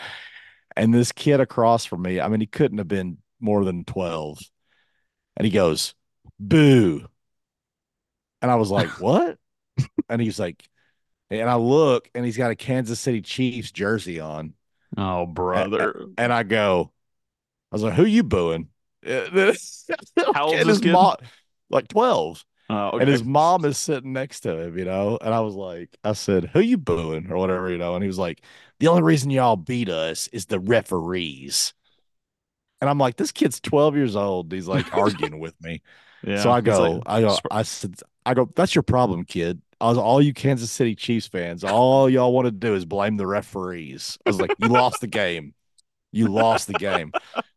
and 0.76 0.94
this 0.94 1.12
kid 1.12 1.40
across 1.40 1.86
from 1.86 2.02
me, 2.02 2.20
I 2.20 2.28
mean, 2.28 2.40
he 2.40 2.48
couldn't 2.48 2.80
have 2.80 2.88
been 2.88 3.20
more 3.40 3.64
than 3.64 3.86
12. 3.86 4.40
And 5.38 5.46
he 5.46 5.52
goes, 5.52 5.94
Boo. 6.40 7.06
And 8.42 8.50
I 8.50 8.56
was 8.56 8.72
like, 8.72 8.90
What? 9.00 9.38
and 10.10 10.22
he's 10.22 10.40
like, 10.40 10.64
and 11.30 11.50
I 11.50 11.56
look, 11.56 12.10
and 12.14 12.26
he's 12.26 12.38
got 12.38 12.52
a 12.52 12.56
Kansas 12.56 13.00
City 13.00 13.22
Chiefs 13.22 13.72
jersey 13.72 14.20
on. 14.20 14.54
Oh, 14.98 15.26
brother. 15.26 16.06
And 16.18 16.32
I 16.32 16.44
go, 16.44 16.92
I 17.72 17.76
was 17.76 17.84
like, 17.84 17.94
who 17.94 18.06
you 18.06 18.24
booing? 18.24 18.70
How 19.06 20.46
old 20.46 20.56
is 20.56 20.68
his 20.68 20.84
mom? 20.84 21.16
Like 21.70 21.88
12. 21.88 22.46
Oh, 22.74 22.88
okay. 22.88 23.02
And 23.02 23.10
his 23.10 23.24
mom 23.24 23.66
is 23.66 23.78
sitting 23.78 24.14
next 24.14 24.42
to 24.42 24.58
him, 24.58 24.78
you 24.78 24.86
know? 24.86 25.18
And 25.22 25.34
I 25.34 25.42
was 25.42 25.54
like, 25.54 25.96
I 26.04 26.14
said, 26.14 26.50
who 26.54 26.60
you 26.60 26.78
booing 26.78 27.30
or 27.32 27.38
whatever, 27.38 27.70
you 27.70 27.78
know? 27.78 27.94
And 27.96 28.04
he 28.04 28.08
was 28.08 28.18
like, 28.18 28.42
the 28.80 28.88
only 28.88 29.04
reason 29.04 29.30
y'all 29.30 29.56
beat 29.56 29.90
us 29.90 30.28
is 30.30 30.48
the 30.48 30.60
referees. 30.60 31.74
And 32.82 32.90
I'm 32.90 32.98
like, 32.98 33.16
this 33.16 33.32
kid's 33.32 33.60
12 33.60 33.96
years 33.96 34.16
old. 34.16 34.52
He's 34.52 34.68
like 34.68 34.94
arguing 34.94 35.40
with 35.40 35.60
me. 35.62 35.82
Yeah, 36.26 36.42
so 36.42 36.52
I 36.52 36.62
go, 36.62 36.80
like, 36.80 37.04
I 37.06 37.20
go, 37.20 37.38
I 37.52 37.64
said, 37.64 37.96
I 38.26 38.34
go, 38.34 38.50
that's 38.56 38.74
your 38.74 38.82
problem, 38.82 39.26
kid. 39.26 39.62
I 39.82 39.90
was 39.90 39.98
all 39.98 40.22
you 40.22 40.34
Kansas 40.34 40.72
City 40.72 40.96
Chiefs 40.96 41.28
fans, 41.28 41.66
all 41.66 42.10
y'all 42.10 42.32
want 42.32 42.46
to 42.46 42.52
do 42.52 42.76
is 42.76 42.86
blame 42.86 43.18
the 43.18 43.28
referees. 43.28 44.18
I 44.26 44.30
was 44.30 44.40
like, 44.40 44.56
you 44.58 44.70
lost 44.70 45.02
the 45.02 45.08
game. 45.08 45.54
You 46.14 46.30
lost 46.30 46.68
the 46.68 46.76
game. 46.76 47.12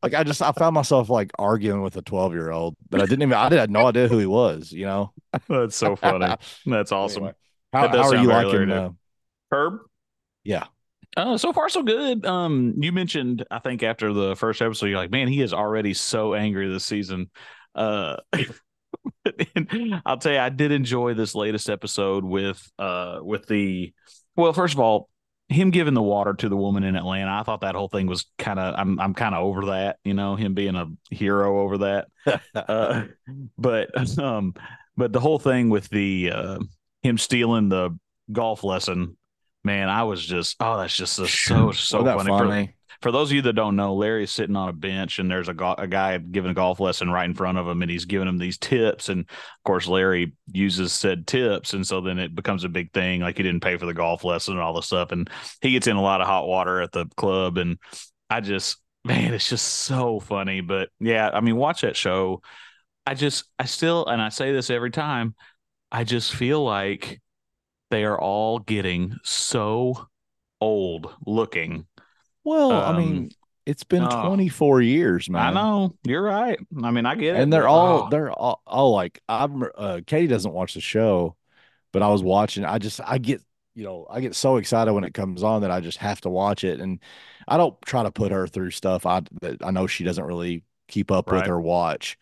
Like 0.06 0.20
I 0.20 0.22
just 0.22 0.40
I 0.40 0.52
found 0.52 0.74
myself 0.74 1.10
like 1.10 1.32
arguing 1.36 1.82
with 1.82 1.96
a 1.96 2.02
12 2.02 2.32
year 2.32 2.52
old 2.52 2.76
that 2.90 3.00
I 3.00 3.06
didn't 3.06 3.22
even 3.22 3.32
I 3.32 3.48
did 3.48 3.58
had 3.58 3.70
no 3.70 3.86
idea 3.86 4.06
who 4.06 4.18
he 4.18 4.26
was, 4.26 4.70
you 4.70 4.86
know. 4.86 5.12
That's 5.48 5.74
so 5.74 5.96
funny. 5.96 6.32
That's 6.64 6.92
awesome. 6.92 7.24
Anyway, 7.24 7.34
how, 7.72 7.88
how 7.88 8.08
are 8.08 8.16
you 8.16 8.28
liking 8.28 8.70
uh, 8.70 8.90
Herb? 9.50 9.80
Yeah. 10.44 10.66
Uh, 11.16 11.36
so 11.36 11.52
far 11.52 11.68
so 11.68 11.82
good. 11.82 12.24
Um, 12.24 12.74
you 12.78 12.92
mentioned 12.92 13.44
I 13.50 13.58
think 13.58 13.82
after 13.82 14.12
the 14.12 14.36
first 14.36 14.62
episode, 14.62 14.86
you're 14.86 14.98
like, 14.98 15.10
man, 15.10 15.26
he 15.26 15.42
is 15.42 15.52
already 15.52 15.92
so 15.92 16.34
angry 16.34 16.68
this 16.68 16.84
season. 16.84 17.30
Uh, 17.74 18.18
I'll 20.06 20.18
tell 20.18 20.32
you, 20.32 20.38
I 20.38 20.50
did 20.50 20.70
enjoy 20.70 21.14
this 21.14 21.34
latest 21.34 21.68
episode 21.68 22.24
with 22.24 22.70
uh 22.78 23.18
with 23.22 23.46
the 23.46 23.92
well, 24.36 24.52
first 24.52 24.74
of 24.74 24.80
all, 24.80 25.08
him 25.48 25.70
giving 25.70 25.94
the 25.94 26.02
water 26.02 26.34
to 26.34 26.48
the 26.48 26.56
woman 26.56 26.84
in 26.84 26.96
Atlanta. 26.96 27.30
I 27.30 27.42
thought 27.42 27.60
that 27.60 27.74
whole 27.74 27.88
thing 27.88 28.06
was 28.06 28.26
kind 28.38 28.58
of 28.58 28.74
I'm 28.76 28.98
I'm 28.98 29.14
kind 29.14 29.34
of 29.34 29.44
over 29.44 29.66
that, 29.66 29.98
you 30.04 30.14
know, 30.14 30.34
him 30.36 30.54
being 30.54 30.74
a 30.74 30.86
hero 31.10 31.60
over 31.60 31.78
that. 31.78 32.08
uh, 32.54 33.04
but 33.56 34.18
um 34.18 34.54
but 34.96 35.12
the 35.12 35.20
whole 35.20 35.38
thing 35.38 35.70
with 35.70 35.88
the 35.88 36.32
uh 36.32 36.58
him 37.02 37.18
stealing 37.18 37.68
the 37.68 37.96
golf 38.32 38.64
lesson, 38.64 39.16
man, 39.62 39.88
I 39.88 40.04
was 40.04 40.24
just 40.24 40.56
oh 40.60 40.78
that's 40.78 40.96
just 40.96 41.14
so 41.14 41.26
so, 41.26 41.70
so 41.72 42.04
funny. 42.04 42.28
funny 42.28 42.75
for 43.02 43.12
those 43.12 43.30
of 43.30 43.36
you 43.36 43.42
that 43.42 43.52
don't 43.54 43.76
know, 43.76 43.94
Larry's 43.94 44.30
sitting 44.30 44.56
on 44.56 44.68
a 44.68 44.72
bench 44.72 45.18
and 45.18 45.30
there's 45.30 45.48
a, 45.48 45.54
go- 45.54 45.74
a 45.76 45.86
guy 45.86 46.18
giving 46.18 46.50
a 46.50 46.54
golf 46.54 46.80
lesson 46.80 47.10
right 47.10 47.24
in 47.24 47.34
front 47.34 47.58
of 47.58 47.66
him 47.66 47.82
and 47.82 47.90
he's 47.90 48.04
giving 48.04 48.28
him 48.28 48.38
these 48.38 48.58
tips. 48.58 49.08
And 49.08 49.20
of 49.20 49.64
course, 49.64 49.86
Larry 49.86 50.32
uses 50.52 50.92
said 50.92 51.26
tips. 51.26 51.72
And 51.74 51.86
so 51.86 52.00
then 52.00 52.18
it 52.18 52.34
becomes 52.34 52.64
a 52.64 52.68
big 52.68 52.92
thing. 52.92 53.20
Like 53.20 53.36
he 53.36 53.42
didn't 53.42 53.62
pay 53.62 53.76
for 53.76 53.86
the 53.86 53.94
golf 53.94 54.24
lesson 54.24 54.54
and 54.54 54.62
all 54.62 54.74
this 54.74 54.86
stuff. 54.86 55.12
And 55.12 55.28
he 55.60 55.72
gets 55.72 55.86
in 55.86 55.96
a 55.96 56.02
lot 56.02 56.20
of 56.20 56.26
hot 56.26 56.46
water 56.46 56.80
at 56.80 56.92
the 56.92 57.06
club. 57.16 57.58
And 57.58 57.78
I 58.30 58.40
just, 58.40 58.78
man, 59.04 59.34
it's 59.34 59.48
just 59.48 59.66
so 59.66 60.20
funny. 60.20 60.60
But 60.60 60.88
yeah, 61.00 61.30
I 61.32 61.40
mean, 61.40 61.56
watch 61.56 61.82
that 61.82 61.96
show. 61.96 62.42
I 63.06 63.14
just, 63.14 63.44
I 63.58 63.66
still, 63.66 64.06
and 64.06 64.20
I 64.20 64.30
say 64.30 64.52
this 64.52 64.70
every 64.70 64.90
time, 64.90 65.34
I 65.92 66.04
just 66.04 66.34
feel 66.34 66.64
like 66.64 67.20
they 67.90 68.04
are 68.04 68.20
all 68.20 68.58
getting 68.58 69.16
so 69.22 70.08
old 70.60 71.14
looking 71.24 71.86
well, 72.46 72.70
um, 72.70 72.94
I 72.94 72.98
mean, 72.98 73.30
it's 73.66 73.82
been 73.82 74.04
oh, 74.04 74.28
24 74.28 74.80
years, 74.80 75.28
man. 75.28 75.42
I 75.42 75.52
know. 75.52 75.96
You're 76.04 76.22
right. 76.22 76.56
I 76.82 76.90
mean, 76.92 77.04
I 77.04 77.16
get 77.16 77.34
it. 77.34 77.40
And 77.40 77.52
they're 77.52 77.66
all 77.66 78.04
oh. 78.04 78.08
they're 78.08 78.30
all, 78.30 78.62
all 78.64 78.92
like 78.92 79.20
I'm 79.28 79.64
uh 79.76 80.00
Katie 80.06 80.28
doesn't 80.28 80.52
watch 80.52 80.74
the 80.74 80.80
show, 80.80 81.34
but 81.92 82.02
I 82.02 82.08
was 82.08 82.22
watching. 82.22 82.64
I 82.64 82.78
just 82.78 83.00
I 83.04 83.18
get, 83.18 83.42
you 83.74 83.82
know, 83.82 84.06
I 84.08 84.20
get 84.20 84.36
so 84.36 84.58
excited 84.58 84.92
when 84.92 85.02
it 85.02 85.12
comes 85.12 85.42
on 85.42 85.62
that 85.62 85.72
I 85.72 85.80
just 85.80 85.98
have 85.98 86.20
to 86.20 86.30
watch 86.30 86.62
it 86.62 86.80
and 86.80 87.00
I 87.48 87.56
don't 87.56 87.74
try 87.84 88.04
to 88.04 88.12
put 88.12 88.30
her 88.30 88.46
through 88.46 88.70
stuff 88.70 89.04
I 89.04 89.22
that 89.42 89.64
I 89.64 89.72
know 89.72 89.88
she 89.88 90.04
doesn't 90.04 90.24
really 90.24 90.62
keep 90.86 91.10
up 91.10 91.28
right. 91.28 91.42
with 91.42 91.50
or 91.50 91.60
watch. 91.60 92.16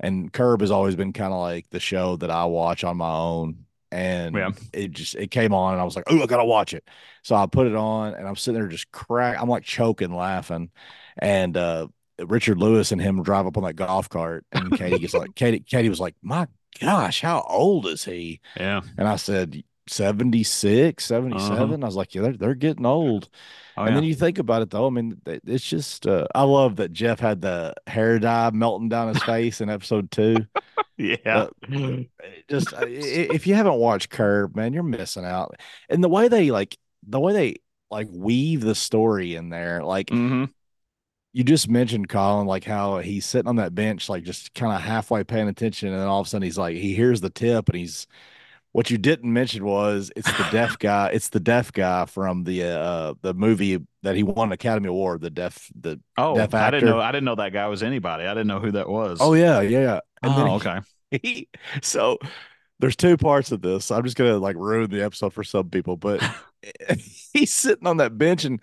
And 0.00 0.32
Curb 0.32 0.62
has 0.62 0.70
always 0.70 0.96
been 0.96 1.12
kind 1.12 1.34
of 1.34 1.40
like 1.40 1.68
the 1.68 1.80
show 1.80 2.16
that 2.16 2.30
I 2.30 2.46
watch 2.46 2.84
on 2.84 2.96
my 2.96 3.12
own 3.12 3.66
and 3.90 4.34
yeah. 4.34 4.50
it 4.72 4.92
just 4.92 5.14
it 5.14 5.30
came 5.30 5.54
on 5.54 5.72
and 5.72 5.80
I 5.80 5.84
was 5.84 5.96
like, 5.96 6.04
oh, 6.08 6.22
I 6.22 6.26
gotta 6.26 6.44
watch 6.44 6.74
it. 6.74 6.88
So 7.22 7.34
I 7.34 7.46
put 7.46 7.66
it 7.66 7.74
on 7.74 8.14
and 8.14 8.26
I'm 8.26 8.36
sitting 8.36 8.60
there 8.60 8.68
just 8.68 8.90
crack. 8.92 9.40
I'm 9.40 9.48
like 9.48 9.64
choking 9.64 10.14
laughing, 10.14 10.70
and 11.18 11.56
uh, 11.56 11.88
Richard 12.24 12.58
Lewis 12.58 12.92
and 12.92 13.00
him 13.00 13.22
drive 13.22 13.46
up 13.46 13.56
on 13.56 13.64
that 13.64 13.74
golf 13.74 14.08
cart, 14.08 14.44
and 14.52 14.76
Katie 14.76 14.98
gets 14.98 15.14
like, 15.14 15.34
Katie, 15.34 15.60
Katie 15.60 15.88
was 15.88 16.00
like, 16.00 16.14
my 16.22 16.46
gosh, 16.80 17.20
how 17.20 17.44
old 17.48 17.86
is 17.86 18.04
he? 18.04 18.40
Yeah, 18.56 18.80
and 18.96 19.08
I 19.08 19.16
said. 19.16 19.62
76 19.90 21.02
77 21.02 21.56
uh-huh. 21.56 21.72
i 21.72 21.86
was 21.86 21.96
like 21.96 22.14
yeah 22.14 22.20
they're, 22.20 22.36
they're 22.36 22.54
getting 22.54 22.84
old 22.84 23.30
oh, 23.78 23.84
and 23.84 23.88
yeah. 23.88 23.94
then 23.94 24.04
you 24.04 24.14
think 24.14 24.38
about 24.38 24.60
it 24.60 24.68
though 24.68 24.86
i 24.86 24.90
mean 24.90 25.18
it's 25.24 25.64
just 25.64 26.06
uh, 26.06 26.26
i 26.34 26.42
love 26.42 26.76
that 26.76 26.92
jeff 26.92 27.18
had 27.18 27.40
the 27.40 27.72
hair 27.86 28.18
dye 28.18 28.50
melting 28.50 28.90
down 28.90 29.08
his 29.08 29.22
face 29.22 29.62
in 29.62 29.70
episode 29.70 30.10
two 30.10 30.46
yeah. 30.98 31.46
just 32.48 32.74
if 32.76 33.46
you 33.46 33.54
haven't 33.54 33.74
watched 33.74 34.10
Curb, 34.10 34.56
man, 34.56 34.72
you're 34.72 34.82
missing 34.82 35.24
out. 35.24 35.58
And 35.88 36.02
the 36.02 36.08
way 36.08 36.28
they 36.28 36.50
like 36.50 36.76
the 37.06 37.20
way 37.20 37.32
they 37.32 37.56
like 37.90 38.08
weave 38.10 38.60
the 38.60 38.74
story 38.74 39.34
in 39.34 39.48
there, 39.48 39.82
like 39.82 40.08
mm-hmm. 40.08 40.44
you 41.32 41.44
just 41.44 41.68
mentioned 41.68 42.08
Colin, 42.08 42.46
like 42.46 42.64
how 42.64 42.98
he's 42.98 43.24
sitting 43.24 43.48
on 43.48 43.56
that 43.56 43.74
bench, 43.74 44.08
like 44.08 44.24
just 44.24 44.52
kind 44.54 44.74
of 44.74 44.80
halfway 44.80 45.24
paying 45.24 45.48
attention, 45.48 45.90
and 45.90 46.00
then 46.00 46.08
all 46.08 46.20
of 46.20 46.26
a 46.26 46.30
sudden 46.30 46.44
he's 46.44 46.58
like, 46.58 46.76
he 46.76 46.94
hears 46.94 47.20
the 47.20 47.30
tip, 47.30 47.68
and 47.68 47.78
he's 47.78 48.06
what 48.72 48.90
you 48.90 48.98
didn't 48.98 49.32
mention 49.32 49.64
was 49.64 50.12
it's 50.14 50.30
the 50.36 50.48
deaf 50.50 50.78
guy. 50.78 51.08
It's 51.08 51.30
the 51.30 51.40
deaf 51.40 51.72
guy 51.72 52.04
from 52.06 52.44
the 52.44 52.64
uh 52.64 53.14
the 53.22 53.34
movie 53.34 53.78
that 54.02 54.16
he 54.16 54.22
won 54.22 54.48
an 54.48 54.52
Academy 54.52 54.88
Award. 54.88 55.20
The 55.20 55.30
deaf 55.30 55.70
the 55.78 56.00
oh 56.16 56.36
deaf 56.36 56.54
I 56.54 56.70
didn't 56.70 56.88
know 56.88 57.00
I 57.00 57.12
didn't 57.12 57.24
know 57.24 57.36
that 57.36 57.52
guy 57.52 57.66
was 57.68 57.82
anybody. 57.82 58.24
I 58.24 58.34
didn't 58.34 58.48
know 58.48 58.60
who 58.60 58.72
that 58.72 58.88
was. 58.88 59.18
Oh 59.20 59.34
yeah, 59.34 59.60
yeah, 59.60 59.80
yeah. 59.80 60.00
And 60.22 60.32
oh, 60.34 60.54
okay. 60.56 60.80
He, 61.22 61.48
so 61.80 62.18
there's 62.80 62.94
two 62.94 63.16
parts 63.16 63.50
of 63.50 63.62
this. 63.62 63.90
I'm 63.90 64.04
just 64.04 64.16
gonna 64.16 64.36
like 64.36 64.56
ruin 64.56 64.90
the 64.90 65.02
episode 65.02 65.32
for 65.32 65.42
some 65.42 65.70
people, 65.70 65.96
but 65.96 66.22
he's 67.32 67.52
sitting 67.52 67.86
on 67.86 67.96
that 67.96 68.18
bench 68.18 68.44
and 68.44 68.60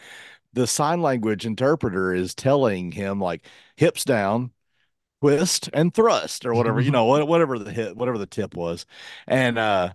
the 0.53 0.65
sign 0.65 1.01
language 1.01 1.45
interpreter 1.45 2.13
is 2.13 2.33
telling 2.33 2.91
him 2.91 3.19
like 3.19 3.45
hips 3.75 4.05
down, 4.05 4.51
twist 5.21 5.69
and 5.73 5.93
thrust 5.93 6.45
or 6.45 6.53
whatever, 6.53 6.79
you 6.81 6.91
know, 6.91 7.05
whatever 7.25 7.57
the 7.59 7.71
hit, 7.71 7.95
whatever 7.97 8.17
the 8.17 8.25
tip 8.25 8.55
was. 8.55 8.85
And 9.27 9.57
uh 9.57 9.93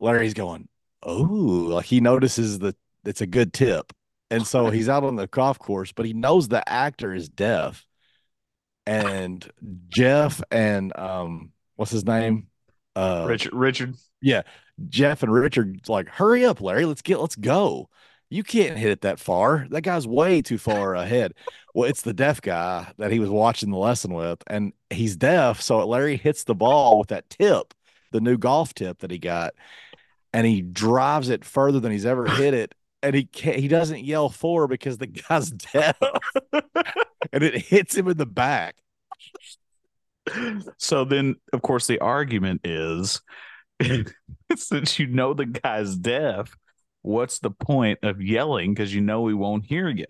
Larry's 0.00 0.34
going, 0.34 0.68
Oh, 1.02 1.22
like 1.22 1.86
he 1.86 2.00
notices 2.00 2.60
that 2.60 2.76
it's 3.04 3.20
a 3.20 3.26
good 3.26 3.52
tip. 3.52 3.92
And 4.30 4.46
so 4.46 4.70
he's 4.70 4.88
out 4.88 5.04
on 5.04 5.16
the 5.16 5.26
golf 5.26 5.58
course, 5.58 5.92
but 5.92 6.06
he 6.06 6.12
knows 6.12 6.48
the 6.48 6.66
actor 6.68 7.14
is 7.14 7.28
deaf. 7.28 7.86
And 8.86 9.48
Jeff 9.88 10.42
and 10.50 10.96
um 10.96 11.52
what's 11.76 11.92
his 11.92 12.04
name? 12.04 12.48
Uh 12.94 13.26
Richard 13.28 13.54
Richard. 13.54 13.94
Yeah. 14.20 14.42
Jeff 14.88 15.22
and 15.22 15.32
Richard 15.32 15.88
like, 15.88 16.08
hurry 16.08 16.44
up, 16.44 16.60
Larry, 16.60 16.84
let's 16.84 17.02
get 17.02 17.20
let's 17.20 17.36
go. 17.36 17.88
You 18.34 18.42
can't 18.42 18.76
hit 18.76 18.90
it 18.90 19.00
that 19.02 19.20
far. 19.20 19.68
That 19.70 19.82
guy's 19.82 20.08
way 20.08 20.42
too 20.42 20.58
far 20.58 20.96
ahead. 20.96 21.34
Well, 21.72 21.88
it's 21.88 22.02
the 22.02 22.12
deaf 22.12 22.42
guy 22.42 22.92
that 22.98 23.12
he 23.12 23.20
was 23.20 23.30
watching 23.30 23.70
the 23.70 23.76
lesson 23.76 24.12
with, 24.12 24.42
and 24.48 24.72
he's 24.90 25.14
deaf. 25.14 25.60
So 25.60 25.86
Larry 25.86 26.16
hits 26.16 26.42
the 26.42 26.56
ball 26.56 26.98
with 26.98 27.10
that 27.10 27.30
tip, 27.30 27.72
the 28.10 28.20
new 28.20 28.36
golf 28.36 28.74
tip 28.74 28.98
that 28.98 29.12
he 29.12 29.18
got, 29.18 29.54
and 30.32 30.48
he 30.48 30.62
drives 30.62 31.28
it 31.28 31.44
further 31.44 31.78
than 31.78 31.92
he's 31.92 32.04
ever 32.04 32.26
hit 32.26 32.54
it. 32.54 32.74
And 33.04 33.14
he 33.14 33.26
can't, 33.26 33.60
he 33.60 33.68
doesn't 33.68 34.02
yell 34.02 34.30
for 34.30 34.66
because 34.66 34.98
the 34.98 35.06
guy's 35.28 35.50
deaf, 35.50 35.96
and 37.32 37.44
it 37.44 37.54
hits 37.54 37.96
him 37.96 38.08
in 38.08 38.16
the 38.16 38.26
back. 38.26 38.74
So 40.78 41.04
then, 41.04 41.36
of 41.52 41.62
course, 41.62 41.86
the 41.86 42.00
argument 42.00 42.62
is 42.64 43.22
since 44.56 44.98
you 44.98 45.06
know 45.06 45.34
the 45.34 45.46
guy's 45.46 45.94
deaf, 45.94 46.56
what's 47.04 47.38
the 47.38 47.50
point 47.50 48.00
of 48.02 48.20
yelling 48.20 48.74
because 48.74 48.92
you 48.92 49.00
know 49.00 49.20
we 49.20 49.34
won't 49.34 49.64
hear 49.66 49.88
you? 49.88 50.06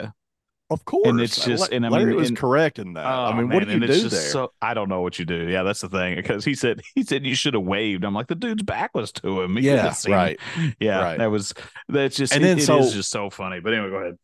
Of 0.71 0.87
course, 0.87 1.07
and 1.07 1.21
it's 1.21 1.45
just 1.45 1.73
and 1.73 1.85
I 1.85 1.91
Larry 1.91 2.07
mean, 2.07 2.17
was 2.17 2.29
and, 2.31 2.39
correct 2.39 2.79
in 2.79 2.95
that. 2.95 3.05
Oh, 3.05 3.25
I 3.27 3.37
mean, 3.37 3.49
man, 3.49 3.59
what 3.59 3.67
do 3.67 3.73
you 3.75 3.81
do 3.81 4.09
there? 4.09 4.21
So, 4.21 4.53
I 4.63 4.73
don't 4.73 4.89
know 4.89 5.03
what 5.03 5.19
you 5.19 5.27
do. 5.27 5.47
Yeah, 5.49 5.63
that's 5.63 5.83
the 5.83 5.91
thing 5.91 6.17
because 6.17 6.45
he 6.45 6.55
said 6.55 6.81
he 6.95 7.03
said 7.03 7.27
you 7.27 7.35
should 7.35 7.53
have 7.55 7.63
waved. 7.65 8.03
I'm 8.03 8.15
like 8.15 8.29
the 8.29 8.35
dude's 8.35 8.63
back 8.63 8.95
was 8.95 9.13
to 9.13 9.43
him. 9.43 9.57
He 9.57 9.67
yeah, 9.67 9.95
right. 10.09 10.41
Yeah, 10.81 11.01
right. 11.01 11.19
that 11.19 11.27
was 11.31 11.53
that's 11.89 12.17
just 12.17 12.33
and 12.33 12.43
then 12.43 12.59
it, 12.59 12.63
so, 12.63 12.79
it 12.79 12.81
is 12.81 12.95
just 12.95 13.11
so 13.11 13.29
funny. 13.29 13.61
But 13.61 13.75
anyway, 13.75 13.91
go 13.91 13.97
ahead. 13.97 14.19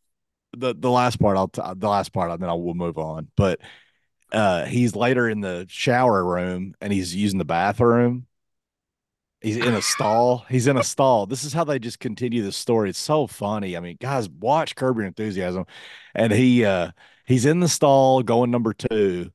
the 0.57 0.75
the 0.75 0.91
last 0.91 1.21
part 1.21 1.37
I'll 1.37 1.49
t- 1.49 1.63
the 1.77 1.89
last 1.89 2.13
part 2.13 2.31
and 2.31 2.43
then 2.43 2.51
I 2.51 2.55
will 2.55 2.75
move 2.75 2.99
on. 2.99 3.29
But 3.37 3.61
uh 4.33 4.65
he's 4.65 4.97
later 4.97 5.29
in 5.29 5.41
the 5.41 5.67
shower 5.69 6.25
room 6.25 6.75
and 6.81 6.93
he's 6.93 7.15
using 7.15 7.39
the 7.39 7.45
bathroom. 7.45 8.27
He's 9.41 9.57
in 9.57 9.73
a 9.75 9.81
stall. 9.81 10.45
He's 10.51 10.67
in 10.67 10.77
a 10.77 10.85
stall. 10.85 11.27
This 11.27 11.45
is 11.45 11.55
how 11.55 11.65
they 11.65 11.79
just 11.79 11.99
continue 11.99 12.43
the 12.43 12.53
story. 12.53 12.91
It's 12.91 12.99
so 12.99 13.27
funny. 13.27 13.77
I 13.77 13.81
mean, 13.81 13.97
guys, 13.99 14.29
watch 14.29 14.75
Curb 14.75 14.99
Your 14.99 15.07
Enthusiasm. 15.07 15.65
And 16.15 16.33
he 16.33 16.65
uh 16.65 16.91
he's 17.25 17.47
in 17.47 17.61
the 17.61 17.69
stall 17.69 18.23
going 18.23 18.51
number 18.51 18.75
two. 18.75 19.31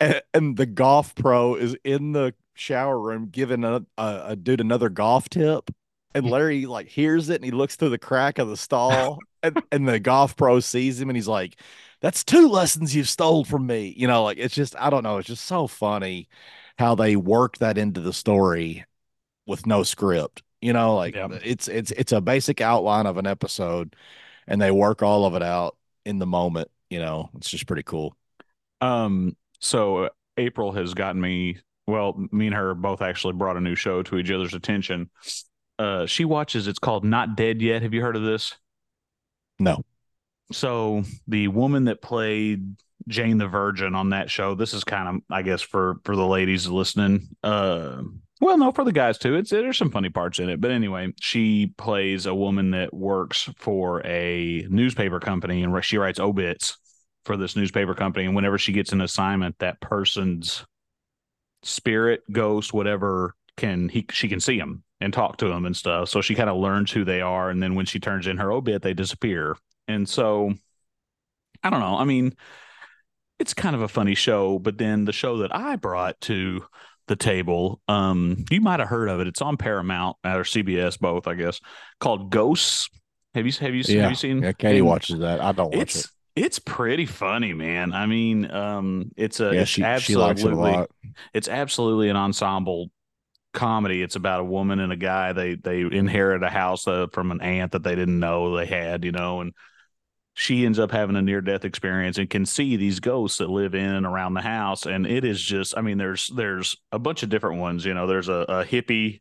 And, 0.00 0.22
and 0.32 0.56
the 0.56 0.66
golf 0.66 1.14
pro 1.16 1.56
is 1.56 1.76
in 1.82 2.12
the 2.12 2.34
shower 2.54 2.96
room 2.96 3.30
giving 3.30 3.64
a, 3.64 3.84
a, 3.98 4.22
a 4.26 4.36
dude 4.36 4.60
another 4.60 4.88
golf 4.88 5.28
tip. 5.28 5.70
And 6.14 6.30
Larry 6.30 6.66
like 6.66 6.86
hears 6.86 7.28
it 7.28 7.36
and 7.36 7.44
he 7.44 7.50
looks 7.50 7.74
through 7.74 7.88
the 7.88 7.98
crack 7.98 8.38
of 8.38 8.48
the 8.48 8.56
stall 8.56 9.18
and, 9.42 9.60
and 9.72 9.88
the 9.88 9.98
golf 9.98 10.36
pro 10.36 10.60
sees 10.60 11.00
him 11.00 11.10
and 11.10 11.16
he's 11.16 11.26
like, 11.26 11.58
That's 12.00 12.22
two 12.22 12.48
lessons 12.48 12.94
you've 12.94 13.08
stole 13.08 13.44
from 13.44 13.66
me. 13.66 13.92
You 13.96 14.06
know, 14.06 14.22
like 14.22 14.38
it's 14.38 14.54
just, 14.54 14.76
I 14.78 14.88
don't 14.88 15.02
know, 15.02 15.18
it's 15.18 15.26
just 15.26 15.46
so 15.46 15.66
funny 15.66 16.28
how 16.78 16.94
they 16.94 17.16
work 17.16 17.58
that 17.58 17.76
into 17.76 18.00
the 18.00 18.12
story 18.12 18.84
with 19.46 19.66
no 19.66 19.82
script. 19.82 20.42
You 20.60 20.72
know, 20.72 20.96
like 20.96 21.14
Yeah. 21.14 21.28
it's 21.42 21.68
it's 21.68 21.90
it's 21.92 22.12
a 22.12 22.20
basic 22.20 22.60
outline 22.60 23.06
of 23.06 23.16
an 23.16 23.26
episode 23.26 23.96
and 24.46 24.60
they 24.60 24.70
work 24.70 25.02
all 25.02 25.24
of 25.24 25.34
it 25.34 25.42
out 25.42 25.76
in 26.04 26.18
the 26.18 26.26
moment. 26.26 26.68
You 26.90 27.00
know, 27.00 27.30
it's 27.36 27.50
just 27.50 27.66
pretty 27.66 27.82
cool. 27.82 28.16
Um, 28.80 29.36
so 29.60 30.04
uh, 30.04 30.08
April 30.36 30.72
has 30.72 30.94
gotten 30.94 31.20
me. 31.20 31.58
Well, 31.86 32.26
me 32.30 32.46
and 32.46 32.54
her 32.54 32.74
both 32.74 33.02
actually 33.02 33.32
brought 33.34 33.56
a 33.56 33.60
new 33.60 33.74
show 33.74 34.02
to 34.04 34.16
each 34.18 34.30
other's 34.30 34.54
attention. 34.54 35.10
Uh, 35.78 36.06
she 36.06 36.24
watches. 36.24 36.68
It's 36.68 36.78
called 36.78 37.04
Not 37.04 37.36
Dead 37.36 37.60
Yet. 37.60 37.82
Have 37.82 37.92
you 37.92 38.02
heard 38.02 38.14
of 38.16 38.22
this? 38.22 38.54
No. 39.58 39.82
So 40.52 41.02
the 41.26 41.48
woman 41.48 41.84
that 41.86 42.02
played 42.02 42.76
Jane 43.08 43.38
the 43.38 43.48
Virgin 43.48 43.94
on 43.94 44.10
that 44.10 44.30
show. 44.30 44.54
This 44.54 44.74
is 44.74 44.84
kind 44.84 45.08
of, 45.08 45.22
I 45.30 45.42
guess, 45.42 45.60
for 45.62 45.96
for 46.04 46.14
the 46.14 46.26
ladies 46.26 46.68
listening. 46.68 47.28
Uh, 47.42 48.02
well, 48.42 48.58
no, 48.58 48.72
for 48.72 48.84
the 48.84 48.90
guys 48.90 49.18
too. 49.18 49.36
It's 49.36 49.50
there's 49.50 49.78
some 49.78 49.92
funny 49.92 50.10
parts 50.10 50.40
in 50.40 50.48
it, 50.48 50.60
but 50.60 50.72
anyway, 50.72 51.12
she 51.20 51.72
plays 51.78 52.26
a 52.26 52.34
woman 52.34 52.72
that 52.72 52.92
works 52.92 53.48
for 53.56 54.04
a 54.04 54.66
newspaper 54.68 55.20
company, 55.20 55.62
and 55.62 55.84
she 55.84 55.96
writes 55.96 56.18
obits 56.18 56.76
for 57.24 57.36
this 57.36 57.54
newspaper 57.54 57.94
company. 57.94 58.26
And 58.26 58.34
whenever 58.34 58.58
she 58.58 58.72
gets 58.72 58.90
an 58.90 59.00
assignment, 59.00 59.60
that 59.60 59.80
person's 59.80 60.66
spirit, 61.62 62.22
ghost, 62.32 62.72
whatever, 62.72 63.36
can 63.56 63.88
he 63.88 64.06
she 64.10 64.28
can 64.28 64.40
see 64.40 64.58
them 64.58 64.82
and 65.00 65.12
talk 65.12 65.36
to 65.36 65.48
them 65.48 65.64
and 65.64 65.76
stuff. 65.76 66.08
So 66.08 66.20
she 66.20 66.34
kind 66.34 66.50
of 66.50 66.56
learns 66.56 66.90
who 66.90 67.04
they 67.04 67.20
are, 67.20 67.48
and 67.48 67.62
then 67.62 67.76
when 67.76 67.86
she 67.86 68.00
turns 68.00 68.26
in 68.26 68.38
her 68.38 68.50
obit, 68.50 68.82
they 68.82 68.92
disappear. 68.92 69.56
And 69.86 70.08
so, 70.08 70.52
I 71.62 71.70
don't 71.70 71.78
know. 71.78 71.96
I 71.96 72.02
mean, 72.02 72.34
it's 73.38 73.54
kind 73.54 73.76
of 73.76 73.82
a 73.82 73.88
funny 73.88 74.16
show, 74.16 74.58
but 74.58 74.78
then 74.78 75.04
the 75.04 75.12
show 75.12 75.38
that 75.38 75.54
I 75.54 75.76
brought 75.76 76.20
to 76.22 76.64
the 77.12 77.16
table, 77.16 77.80
um, 77.88 78.44
you 78.50 78.60
might 78.62 78.80
have 78.80 78.88
heard 78.88 79.10
of 79.10 79.20
it. 79.20 79.26
It's 79.26 79.42
on 79.42 79.58
Paramount 79.58 80.16
or 80.24 80.44
CBS, 80.44 80.98
both, 80.98 81.26
I 81.26 81.34
guess, 81.34 81.60
called 82.00 82.30
Ghosts. 82.30 82.88
Have 83.34 83.44
you 83.46 83.52
have 83.60 83.74
you 83.74 83.82
Yeah. 83.86 84.02
have 84.02 84.10
you 84.10 84.16
seen? 84.16 84.42
Yeah, 84.42 84.52
Katie 84.52 84.78
and 84.78 84.86
watches 84.86 85.18
that. 85.20 85.40
I 85.40 85.52
don't 85.52 85.70
watch 85.72 85.80
It's 85.82 86.04
it. 86.04 86.10
it's 86.36 86.58
pretty 86.58 87.04
funny, 87.06 87.52
man. 87.52 87.92
I 87.92 88.06
mean, 88.06 88.50
um, 88.50 89.10
it's 89.16 89.40
a 89.40 89.52
Yeah, 89.52 89.60
it's 89.60 89.70
she 89.70 89.82
she 89.96 90.16
likes 90.16 90.40
it 90.40 90.52
a 90.52 90.56
absolutely 90.56 90.72
lot. 90.72 90.90
it's 91.34 91.48
absolutely 91.48 92.08
an 92.08 92.16
ensemble 92.16 92.90
comedy. 93.52 94.02
It's 94.02 94.16
about 94.16 94.40
a 94.40 94.44
woman 94.44 94.80
and 94.80 94.92
a 94.92 94.96
guy. 94.96 95.32
They 95.32 95.56
they 95.56 95.80
inherit 95.82 96.42
a 96.42 96.50
house 96.50 96.88
uh, 96.88 97.08
from 97.12 97.30
an 97.30 97.40
aunt 97.42 97.72
that 97.72 97.82
they 97.82 97.94
didn't 97.94 98.20
know 98.20 98.56
they 98.56 98.66
had, 98.66 99.04
you 99.04 99.12
know, 99.12 99.40
and 99.42 99.52
she 100.34 100.64
ends 100.64 100.78
up 100.78 100.90
having 100.90 101.16
a 101.16 101.22
near 101.22 101.40
death 101.40 101.64
experience 101.64 102.16
and 102.18 102.30
can 102.30 102.46
see 102.46 102.76
these 102.76 103.00
ghosts 103.00 103.38
that 103.38 103.50
live 103.50 103.74
in 103.74 103.94
and 103.94 104.06
around 104.06 104.34
the 104.34 104.40
house. 104.40 104.86
And 104.86 105.06
it 105.06 105.24
is 105.24 105.40
just, 105.40 105.76
I 105.76 105.82
mean, 105.82 105.98
there's 105.98 106.30
there's 106.34 106.76
a 106.90 106.98
bunch 106.98 107.22
of 107.22 107.28
different 107.28 107.60
ones. 107.60 107.84
You 107.84 107.94
know, 107.94 108.06
there's 108.06 108.28
a, 108.28 108.46
a 108.48 108.64
hippie, 108.64 109.20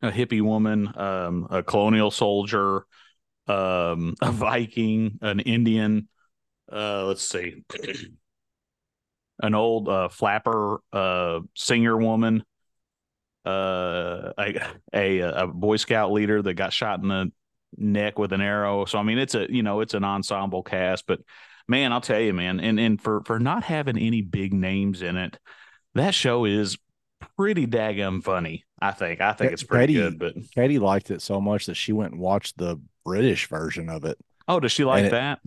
a 0.00 0.10
hippie 0.10 0.40
woman, 0.42 0.90
um, 0.96 1.46
a 1.50 1.62
colonial 1.62 2.10
soldier, 2.10 2.86
um, 3.46 4.14
a 4.22 4.32
Viking, 4.32 5.18
an 5.20 5.40
Indian. 5.40 6.08
Uh, 6.72 7.04
let's 7.04 7.22
see, 7.22 7.62
an 9.42 9.54
old 9.54 9.88
uh, 9.90 10.08
flapper 10.08 10.80
uh, 10.90 11.40
singer 11.54 11.98
woman, 11.98 12.44
uh, 13.44 14.32
a, 14.38 14.60
a 14.94 15.18
a 15.18 15.46
Boy 15.48 15.76
Scout 15.76 16.12
leader 16.12 16.40
that 16.40 16.54
got 16.54 16.72
shot 16.72 17.02
in 17.02 17.08
the 17.08 17.30
neck 17.76 18.18
with 18.18 18.32
an 18.32 18.40
arrow. 18.40 18.84
So 18.84 18.98
I 18.98 19.02
mean, 19.02 19.18
it's 19.18 19.34
a 19.34 19.46
you 19.52 19.62
know 19.62 19.80
it's 19.80 19.94
an 19.94 20.04
ensemble 20.04 20.62
cast, 20.62 21.06
but 21.06 21.20
man, 21.68 21.92
I'll 21.92 22.00
tell 22.00 22.20
you, 22.20 22.32
man, 22.32 22.60
and 22.60 22.78
and 22.80 23.00
for 23.00 23.22
for 23.24 23.38
not 23.38 23.64
having 23.64 23.98
any 23.98 24.22
big 24.22 24.52
names 24.52 25.02
in 25.02 25.16
it, 25.16 25.38
that 25.94 26.14
show 26.14 26.44
is 26.44 26.76
pretty 27.36 27.66
daggum 27.66 28.22
funny. 28.22 28.64
I 28.80 28.90
think. 28.90 29.20
I 29.20 29.32
think 29.32 29.52
it's 29.52 29.62
pretty 29.62 29.94
Katie- 29.94 30.16
good. 30.16 30.18
But 30.18 30.34
Katie 30.54 30.78
liked 30.80 31.10
it 31.10 31.22
so 31.22 31.40
much 31.40 31.66
that 31.66 31.76
she 31.76 31.92
went 31.92 32.12
and 32.12 32.20
watched 32.20 32.58
the 32.58 32.80
British 33.04 33.46
version 33.48 33.88
of 33.88 34.04
it. 34.04 34.18
oh, 34.48 34.58
does 34.60 34.72
she 34.72 34.84
like 34.84 35.04
it- 35.04 35.10
that? 35.12 35.38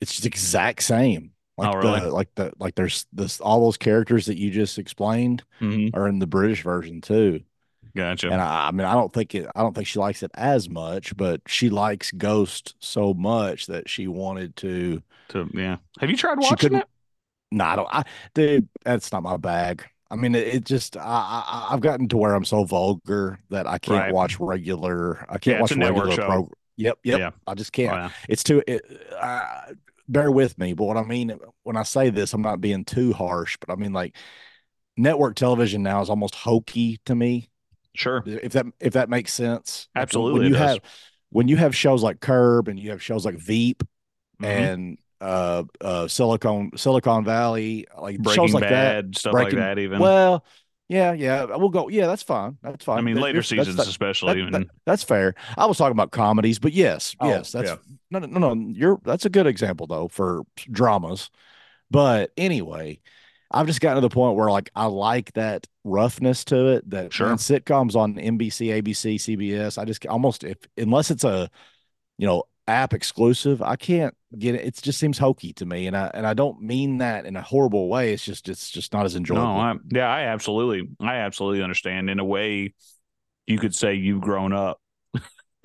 It's 0.00 0.18
the 0.20 0.26
exact 0.28 0.82
same. 0.82 1.30
Like 1.56 1.72
Oh, 1.72 1.78
really? 1.78 2.00
the 2.00 2.10
like 2.10 2.28
the 2.34 2.52
like 2.58 2.74
there's 2.74 3.06
this 3.12 3.40
all 3.40 3.60
those 3.64 3.76
characters 3.76 4.26
that 4.26 4.36
you 4.36 4.50
just 4.50 4.76
explained 4.78 5.44
hmm 5.60 5.86
are 5.94 6.08
in 6.08 6.18
the 6.18 6.26
British 6.26 6.62
version 6.64 7.00
too. 7.00 7.42
Gotcha. 7.96 8.28
And 8.30 8.40
I, 8.40 8.68
I 8.68 8.70
mean, 8.72 8.86
I 8.86 8.94
don't 8.94 9.12
think 9.12 9.34
it. 9.34 9.46
I 9.54 9.62
don't 9.62 9.74
think 9.74 9.86
she 9.86 9.98
likes 9.98 10.22
it 10.22 10.30
as 10.34 10.68
much, 10.68 11.16
but 11.16 11.42
she 11.46 11.70
likes 11.70 12.10
Ghost 12.12 12.74
so 12.80 13.14
much 13.14 13.66
that 13.66 13.88
she 13.88 14.08
wanted 14.08 14.56
to. 14.56 15.02
to 15.28 15.50
yeah. 15.54 15.76
Have 16.00 16.10
you 16.10 16.16
tried 16.16 16.38
watching 16.38 16.74
it? 16.74 16.86
No, 17.50 17.64
I 17.64 17.76
don't. 17.76 17.88
I, 17.92 18.04
dude, 18.34 18.68
that's 18.84 19.12
not 19.12 19.22
my 19.22 19.36
bag. 19.36 19.84
I 20.10 20.16
mean, 20.16 20.34
it, 20.34 20.46
it 20.48 20.64
just. 20.64 20.96
I, 20.96 21.00
I 21.02 21.68
I've 21.72 21.80
gotten 21.80 22.08
to 22.08 22.16
where 22.16 22.34
I'm 22.34 22.44
so 22.44 22.64
vulgar 22.64 23.38
that 23.50 23.66
I 23.66 23.78
can't 23.78 24.06
Right. 24.06 24.08
watch 24.08 24.38
regular. 24.40 25.24
I 25.30 25.38
can't 25.38 25.58
Yeah, 25.58 25.58
watch 25.58 25.76
regular 25.76 26.08
show. 26.10 26.50
Yep, 26.76 26.98
yep. 27.04 27.22
Yeah. 27.22 27.30
I 27.46 27.54
just 27.54 27.72
Oh, 27.86 27.94
can't. 27.94 27.96
yeah. 27.96 28.10
It's 28.28 28.42
too. 28.42 28.62
It, 28.66 28.82
uh, 29.18 29.72
bear 30.08 30.30
with 30.30 30.58
me, 30.58 30.74
but 30.74 30.84
what 30.84 30.96
I 30.96 31.02
mean 31.04 31.38
when 31.62 31.76
I 31.76 31.82
say 31.84 32.10
this, 32.10 32.32
I'm 32.32 32.42
not 32.42 32.60
being 32.60 32.84
too 32.84 33.12
harsh, 33.12 33.56
but 33.60 33.70
I 33.72 33.76
mean 33.76 33.92
like 33.92 34.16
network 34.96 35.36
television 35.36 35.82
now 35.82 36.02
is 36.02 36.10
almost 36.10 36.34
hokey 36.36 36.98
to 37.06 37.14
me. 37.14 37.50
Sure. 37.94 38.22
If 38.26 38.52
that 38.52 38.66
if 38.80 38.92
that 38.94 39.08
makes 39.08 39.32
sense. 39.32 39.88
Absolutely 39.94 40.40
When 40.40 40.48
you 40.48 40.54
have 40.56 40.80
when 41.30 41.48
you 41.48 41.56
have 41.56 41.74
shows 41.76 42.02
like 42.02 42.20
Curb 42.20 42.68
and 42.68 42.78
you 42.78 42.90
have 42.90 43.02
shows 43.02 43.24
like 43.24 43.36
Veep 43.38 43.82
Mhm. 44.42 44.46
and 44.46 44.98
uh 45.20 45.62
uh 45.80 46.08
Silicon 46.08 46.72
Silicon 46.76 47.24
Valley, 47.24 47.86
like 48.00 48.18
Breaking 48.18 48.44
shows 48.46 48.54
like 48.54 48.62
Bad, 48.64 49.12
that. 49.12 49.18
stuff 49.18 49.32
Breaking- 49.32 49.58
like 49.58 49.68
that. 49.68 49.78
Even 49.78 50.00
Well, 50.00 50.44
yeah, 50.88 51.12
yeah, 51.12 51.44
we'll 51.56 51.70
go. 51.70 51.88
Yeah, 51.88 52.06
that's 52.08 52.22
fine. 52.22 52.58
That's 52.62 52.84
fine. 52.84 52.98
I 52.98 53.00
mean, 53.00 53.16
later 53.16 53.38
that's- 53.38 53.48
that's- 53.50 53.66
seasons, 53.66 53.76
that- 53.76 53.88
especially. 53.88 54.42
that- 54.42 54.52
that- 54.52 54.66
that's 54.84 55.02
fair. 55.02 55.34
I 55.56 55.66
was 55.66 55.78
talking 55.78 55.92
about 55.96 56.10
comedies, 56.10 56.58
but 56.58 56.72
yes, 56.72 57.16
Oh, 57.20 57.28
yes, 57.28 57.52
that's 57.52 57.70
yeah. 57.70 57.76
no, 58.10 58.18
no, 58.18 58.26
no, 58.26 58.52
no. 58.54 58.70
You're 58.74 59.00
that's 59.04 59.24
a 59.24 59.30
good 59.30 59.46
example 59.46 59.86
though 59.86 60.08
for 60.08 60.42
dramas. 60.70 61.30
But 61.90 62.32
anyway, 62.36 63.00
I've 63.54 63.66
just 63.66 63.80
gotten 63.80 64.02
to 64.02 64.08
the 64.08 64.12
point 64.12 64.36
where 64.36 64.50
like 64.50 64.70
I 64.74 64.86
like 64.86 65.32
that 65.34 65.66
roughness 65.84 66.44
to 66.46 66.66
it. 66.68 66.90
That 66.90 67.12
Sure. 67.12 67.28
man, 67.28 67.36
sitcoms 67.36 67.94
on 67.94 68.18
NBC, 68.18 68.82
ABC, 68.82 69.14
CBS. 69.16 69.78
I 69.78 69.84
just 69.84 70.04
almost 70.06 70.44
if 70.44 70.58
unless 70.76 71.10
it's 71.10 71.24
a 71.24 71.48
you 72.18 72.26
know 72.26 72.44
app 72.66 72.94
exclusive, 72.94 73.62
I 73.62 73.76
can't 73.76 74.14
get 74.38 74.54
it. 74.56 74.64
It 74.64 74.80
just 74.82 74.98
seems 74.98 75.18
hokey 75.18 75.52
to 75.54 75.66
me, 75.66 75.86
and 75.86 75.96
I 75.96 76.10
and 76.14 76.26
I 76.26 76.34
don't 76.34 76.60
mean 76.62 76.98
that 76.98 77.26
in 77.26 77.36
a 77.36 77.42
horrible 77.42 77.88
way. 77.88 78.12
It's 78.12 78.24
just 78.24 78.48
it's 78.48 78.70
just 78.70 78.92
not 78.92 79.04
as 79.06 79.14
enjoyable. 79.16 79.44
No, 79.46 79.60
I, 79.60 79.74
yeah, 79.90 80.08
I 80.08 80.22
absolutely, 80.22 80.88
I 81.00 81.16
absolutely 81.16 81.62
understand. 81.62 82.10
In 82.10 82.18
a 82.18 82.24
way, 82.24 82.74
you 83.46 83.58
could 83.58 83.74
say 83.74 83.94
you've 83.94 84.22
grown 84.22 84.52
up. 84.52 84.80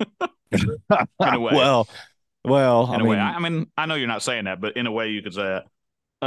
in 0.52 0.78
a 1.20 1.40
way. 1.40 1.52
well, 1.54 1.88
well, 2.44 2.84
In 2.84 2.90
I 2.92 2.94
a 2.94 2.98
mean, 2.98 3.08
way, 3.08 3.18
I, 3.18 3.32
I 3.32 3.38
mean, 3.38 3.66
I 3.76 3.86
know 3.86 3.94
you're 3.96 4.08
not 4.08 4.22
saying 4.22 4.44
that, 4.44 4.60
but 4.60 4.76
in 4.76 4.86
a 4.86 4.92
way, 4.92 5.08
you 5.08 5.22
could 5.22 5.34
say 5.34 5.42
that. 5.42 5.66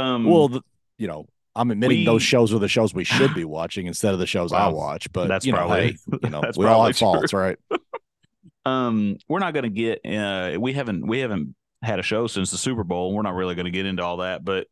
Um, 0.00 0.24
Well, 0.24 0.48
the, 0.48 0.62
you 0.98 1.06
know, 1.06 1.26
I'm 1.56 1.70
admitting 1.70 1.98
we- 1.98 2.04
those 2.04 2.22
shows 2.22 2.52
are 2.52 2.58
the 2.58 2.68
shows 2.68 2.92
we 2.94 3.04
should 3.04 3.34
be 3.34 3.44
watching 3.58 3.86
instead 3.86 4.12
of 4.12 4.18
the 4.20 4.26
shows 4.26 4.52
I 4.52 4.68
watch. 4.68 5.12
But 5.12 5.28
that's 5.28 5.46
you 5.46 5.52
know, 5.52 5.58
probably- 5.58 5.92
hey, 5.92 5.96
you 6.22 6.30
know, 6.30 6.40
that's 6.42 6.58
we 6.58 6.66
all 6.66 6.84
have 6.86 6.96
faults, 6.96 7.32
right? 7.32 7.58
um, 8.66 9.16
we're 9.28 9.38
not 9.40 9.54
going 9.54 9.64
to 9.64 9.68
get. 9.70 10.00
Uh, 10.04 10.58
we 10.58 10.72
haven't, 10.72 11.06
we 11.06 11.20
haven't 11.20 11.54
had 11.82 11.98
a 11.98 12.02
show 12.02 12.26
since 12.26 12.50
the 12.50 12.56
Super 12.58 12.82
Bowl. 12.84 13.12
We're 13.14 13.22
not 13.22 13.34
really 13.34 13.54
going 13.54 13.66
to 13.66 13.70
get 13.70 13.86
into 13.86 14.02
all 14.02 14.18
that. 14.18 14.44
But 14.44 14.66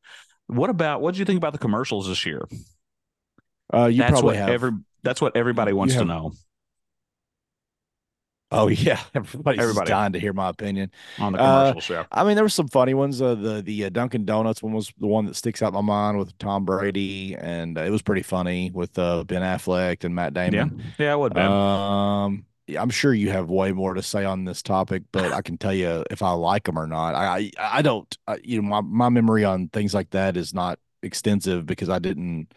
what 0.46 0.70
about 0.70 1.00
what 1.00 1.14
do 1.14 1.18
you 1.20 1.24
think 1.24 1.36
about 1.38 1.52
the 1.52 1.58
commercials 1.58 2.08
this 2.08 2.24
year? 2.26 2.46
Uh, 3.72 3.86
you 3.86 3.98
that's 3.98 4.10
probably 4.12 4.26
what 4.28 4.36
have. 4.36 4.48
every. 4.50 4.72
That's 5.02 5.20
what 5.20 5.36
everybody 5.36 5.72
wants 5.72 5.94
have- 5.94 6.02
to 6.02 6.08
know 6.08 6.32
oh 8.52 8.68
yeah, 8.68 9.00
everybody's 9.14 9.60
Everybody. 9.60 9.88
dying 9.88 10.12
to 10.12 10.20
hear 10.20 10.32
my 10.32 10.48
opinion. 10.48 10.90
on 11.18 11.32
the 11.32 11.40
Uh, 11.40 11.72
commercial 11.72 11.80
show. 11.80 12.06
I 12.12 12.24
mean, 12.24 12.36
there 12.36 12.44
were 12.44 12.48
some 12.48 12.68
funny 12.68 12.94
ones. 12.94 13.20
Uh, 13.20 13.34
the 13.34 13.62
the 13.62 13.86
uh, 13.86 13.88
Dunkin' 13.90 14.24
Donuts 14.24 14.62
one 14.62 14.72
was 14.72 14.92
the 14.98 15.06
one 15.06 15.26
that 15.26 15.36
sticks 15.36 15.62
out 15.62 15.68
in 15.68 15.74
my 15.74 15.80
mind 15.80 16.18
with 16.18 16.36
Tom 16.38 16.64
Brady, 16.64 17.34
and 17.36 17.76
uh, 17.78 17.82
it 17.82 17.90
was 17.90 18.02
pretty 18.02 18.22
funny 18.22 18.70
with 18.72 18.98
uh, 18.98 19.24
Ben 19.24 19.42
Affleck 19.42 20.04
and 20.04 20.14
Matt 20.14 20.34
Damon. 20.34 20.80
yeah, 20.98 21.04
yeah, 21.06 21.12
it 21.14 21.18
would 21.18 21.34
bad. 21.34 21.50
Um, 21.50 22.46
I'm 22.78 22.90
sure 22.90 23.12
you 23.12 23.30
have 23.30 23.50
way 23.50 23.72
more 23.72 23.94
to 23.94 24.02
say 24.02 24.24
on 24.24 24.44
this 24.44 24.62
topic, 24.62 25.02
but 25.12 25.32
I 25.32 25.42
can 25.42 25.58
tell 25.58 25.74
you 25.74 26.04
if 26.10 26.22
I 26.22 26.30
like 26.32 26.64
them 26.64 26.78
or 26.78 26.86
not. 26.86 27.14
I 27.14 27.38
I, 27.38 27.50
I 27.78 27.82
don't. 27.82 28.16
I, 28.26 28.38
you 28.42 28.62
know, 28.62 28.68
my 28.68 28.80
my 28.80 29.08
memory 29.08 29.44
on 29.44 29.68
things 29.68 29.94
like 29.94 30.10
that 30.10 30.36
is 30.36 30.54
not 30.54 30.78
extensive 31.02 31.66
because 31.66 31.88
I 31.88 31.98
didn't 31.98 32.52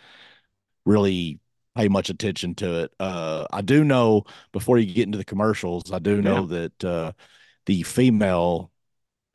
really 0.85 1.39
pay 1.75 1.87
much 1.87 2.09
attention 2.09 2.55
to 2.55 2.83
it. 2.83 2.93
Uh, 2.99 3.45
I 3.51 3.61
do 3.61 3.83
know 3.83 4.23
before 4.51 4.77
you 4.77 4.91
get 4.93 5.05
into 5.05 5.17
the 5.17 5.25
commercials, 5.25 5.91
I 5.91 5.99
do 5.99 6.21
know 6.21 6.47
yeah. 6.49 6.67
that 6.79 6.83
uh, 6.83 7.11
the 7.65 7.83
female, 7.83 8.71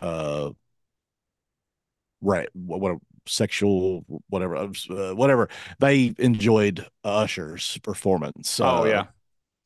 uh, 0.00 0.50
right, 2.20 2.48
what, 2.54 2.80
what 2.80 2.98
sexual 3.26 4.04
whatever, 4.28 4.56
uh, 4.56 5.14
whatever 5.14 5.48
they 5.78 6.14
enjoyed 6.18 6.86
Usher's 7.04 7.78
performance. 7.78 8.58
Oh 8.60 8.84
yeah. 8.84 9.06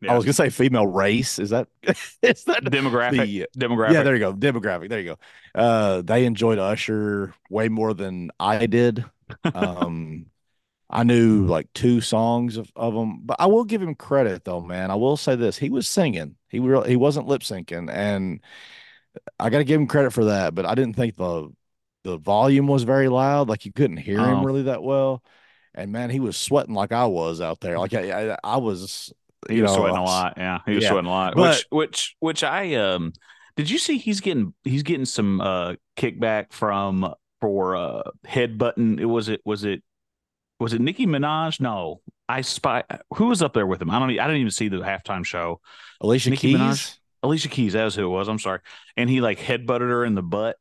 Yeah. 0.00 0.12
I 0.12 0.16
was 0.16 0.24
gonna 0.24 0.34
say 0.34 0.50
female 0.50 0.86
race. 0.86 1.38
Is 1.38 1.50
that 1.50 1.68
is 2.22 2.44
that 2.44 2.64
demographic? 2.64 3.26
The, 3.26 3.46
demographic. 3.56 3.92
Yeah, 3.94 4.02
there 4.02 4.14
you 4.14 4.20
go. 4.20 4.34
Demographic. 4.34 4.90
There 4.90 5.00
you 5.00 5.16
go. 5.16 5.18
Uh, 5.54 6.02
they 6.02 6.26
enjoyed 6.26 6.58
Usher 6.58 7.32
way 7.48 7.68
more 7.68 7.94
than 7.94 8.30
I 8.38 8.66
did. 8.66 9.04
Um, 9.54 10.26
I 10.94 11.02
knew 11.02 11.44
like 11.44 11.66
two 11.74 12.00
songs 12.00 12.56
of, 12.56 12.70
of 12.76 12.94
them, 12.94 13.22
but 13.24 13.36
I 13.40 13.46
will 13.46 13.64
give 13.64 13.82
him 13.82 13.96
credit 13.96 14.44
though, 14.44 14.60
man. 14.60 14.92
I 14.92 14.94
will 14.94 15.16
say 15.16 15.34
this: 15.34 15.58
he 15.58 15.68
was 15.68 15.88
singing. 15.88 16.36
He 16.48 16.60
really 16.60 16.88
he 16.88 16.96
wasn't 16.96 17.26
lip 17.26 17.42
syncing, 17.42 17.90
and 17.92 18.40
I 19.40 19.50
got 19.50 19.58
to 19.58 19.64
give 19.64 19.80
him 19.80 19.88
credit 19.88 20.12
for 20.12 20.26
that. 20.26 20.54
But 20.54 20.66
I 20.66 20.76
didn't 20.76 20.94
think 20.94 21.16
the 21.16 21.52
the 22.04 22.16
volume 22.16 22.68
was 22.68 22.84
very 22.84 23.08
loud; 23.08 23.48
like 23.48 23.66
you 23.66 23.72
couldn't 23.72 23.96
hear 23.96 24.20
oh. 24.20 24.24
him 24.24 24.46
really 24.46 24.62
that 24.62 24.84
well. 24.84 25.24
And 25.74 25.90
man, 25.90 26.10
he 26.10 26.20
was 26.20 26.36
sweating 26.36 26.76
like 26.76 26.92
I 26.92 27.06
was 27.06 27.40
out 27.40 27.58
there. 27.58 27.76
Like 27.76 27.92
I, 27.92 28.30
I, 28.34 28.38
I 28.44 28.56
was. 28.58 29.12
He 29.48 29.60
was 29.60 29.72
know, 29.72 29.78
sweating 29.78 29.96
a 29.96 30.04
lot. 30.04 30.34
Yeah, 30.36 30.60
he 30.64 30.76
was 30.76 30.84
yeah. 30.84 30.90
sweating 30.90 31.10
a 31.10 31.12
lot. 31.12 31.34
But, 31.34 31.56
which, 31.56 31.66
which, 31.70 32.16
which 32.20 32.44
I 32.44 32.74
um. 32.76 33.12
Did 33.56 33.68
you 33.68 33.78
see 33.78 33.98
he's 33.98 34.20
getting 34.20 34.54
he's 34.62 34.84
getting 34.84 35.06
some 35.06 35.40
uh 35.40 35.74
kickback 35.96 36.52
from 36.52 37.12
for 37.40 37.74
uh 37.74 38.02
headbutting? 38.24 39.00
It 39.00 39.06
was 39.06 39.28
it 39.28 39.40
was 39.44 39.64
it 39.64 39.82
was 40.64 40.72
it 40.72 40.80
Nicki 40.80 41.06
Minaj? 41.06 41.60
No, 41.60 42.00
I 42.26 42.40
spy. 42.40 42.84
Who 43.16 43.26
was 43.26 43.42
up 43.42 43.52
there 43.52 43.66
with 43.66 43.82
him? 43.82 43.90
I 43.90 43.98
don't. 43.98 44.10
I 44.10 44.26
didn't 44.26 44.38
even 44.38 44.50
see 44.50 44.68
the 44.68 44.78
halftime 44.78 45.24
show. 45.24 45.60
Alicia 46.00 46.30
Nicki 46.30 46.52
Keys. 46.52 46.58
Minaj? 46.58 46.98
Alicia 47.22 47.48
Keys. 47.48 47.74
That 47.74 47.84
was 47.84 47.94
who 47.94 48.06
it 48.06 48.08
was. 48.08 48.28
I'm 48.28 48.38
sorry. 48.38 48.60
And 48.96 49.10
he 49.10 49.20
like 49.20 49.38
headbutted 49.38 49.80
her 49.80 50.06
in 50.06 50.14
the 50.14 50.22
butt, 50.22 50.56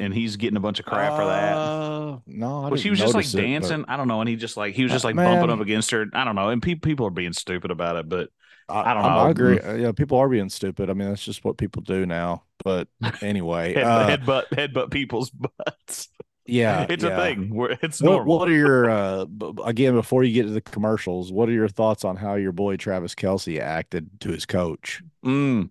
and 0.00 0.12
he's 0.12 0.36
getting 0.36 0.56
a 0.56 0.60
bunch 0.60 0.80
of 0.80 0.86
crap 0.86 1.12
uh, 1.12 1.16
for 1.16 1.24
that. 1.26 1.56
Uh, 1.56 2.18
no, 2.26 2.64
I 2.64 2.68
well, 2.70 2.76
she 2.76 2.90
was 2.90 2.98
just 2.98 3.14
like 3.14 3.26
it, 3.26 3.36
dancing. 3.36 3.82
But... 3.82 3.90
I 3.90 3.96
don't 3.96 4.08
know, 4.08 4.20
and 4.20 4.28
he 4.28 4.34
just 4.34 4.56
like 4.56 4.74
he 4.74 4.82
was 4.82 4.90
just 4.90 5.04
like 5.04 5.14
Man. 5.14 5.38
bumping 5.38 5.54
up 5.54 5.60
against 5.60 5.92
her. 5.92 6.06
I 6.12 6.24
don't 6.24 6.34
know, 6.34 6.48
and 6.48 6.60
pe- 6.60 6.74
people 6.74 7.06
are 7.06 7.10
being 7.10 7.32
stupid 7.32 7.70
about 7.70 7.96
it, 7.96 8.08
but. 8.08 8.30
I, 8.70 8.92
don't 8.92 9.02
know. 9.02 9.08
I 9.08 9.30
agree. 9.30 9.58
Mm. 9.58 9.80
Yeah, 9.80 9.92
people 9.92 10.18
are 10.18 10.28
being 10.28 10.50
stupid. 10.50 10.90
I 10.90 10.92
mean, 10.92 11.08
that's 11.08 11.24
just 11.24 11.42
what 11.42 11.56
people 11.56 11.80
do 11.80 12.04
now. 12.04 12.42
But 12.62 12.86
anyway, 13.22 13.72
head, 13.72 13.82
uh, 13.82 14.08
headbutt 14.14 14.50
headbutt 14.50 14.90
people's 14.90 15.30
butts. 15.30 16.10
Yeah, 16.48 16.86
it's 16.88 17.04
yeah. 17.04 17.10
a 17.10 17.22
thing. 17.22 17.52
It's 17.82 18.00
what, 18.00 18.24
what, 18.24 18.48
are 18.48 18.54
your 18.54 18.90
uh, 18.90 19.26
again 19.64 19.94
before 19.94 20.24
you 20.24 20.32
get 20.32 20.44
to 20.44 20.52
the 20.52 20.62
commercials? 20.62 21.30
What 21.30 21.48
are 21.50 21.52
your 21.52 21.68
thoughts 21.68 22.04
on 22.04 22.16
how 22.16 22.36
your 22.36 22.52
boy 22.52 22.76
Travis 22.76 23.14
Kelce 23.14 23.60
acted 23.60 24.08
to 24.20 24.30
his 24.30 24.46
coach? 24.46 25.02
Mm. 25.24 25.70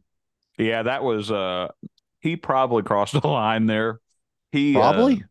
Yeah, 0.60 0.84
that 0.84 1.04
was 1.04 1.32
uh, 1.32 1.70
he 2.20 2.36
probably 2.36 2.84
crossed 2.84 3.20
the 3.20 3.28
line 3.28 3.66
there. 3.66 4.00
He 4.52 4.74
probably. 4.74 5.16
Uh, 5.16 5.28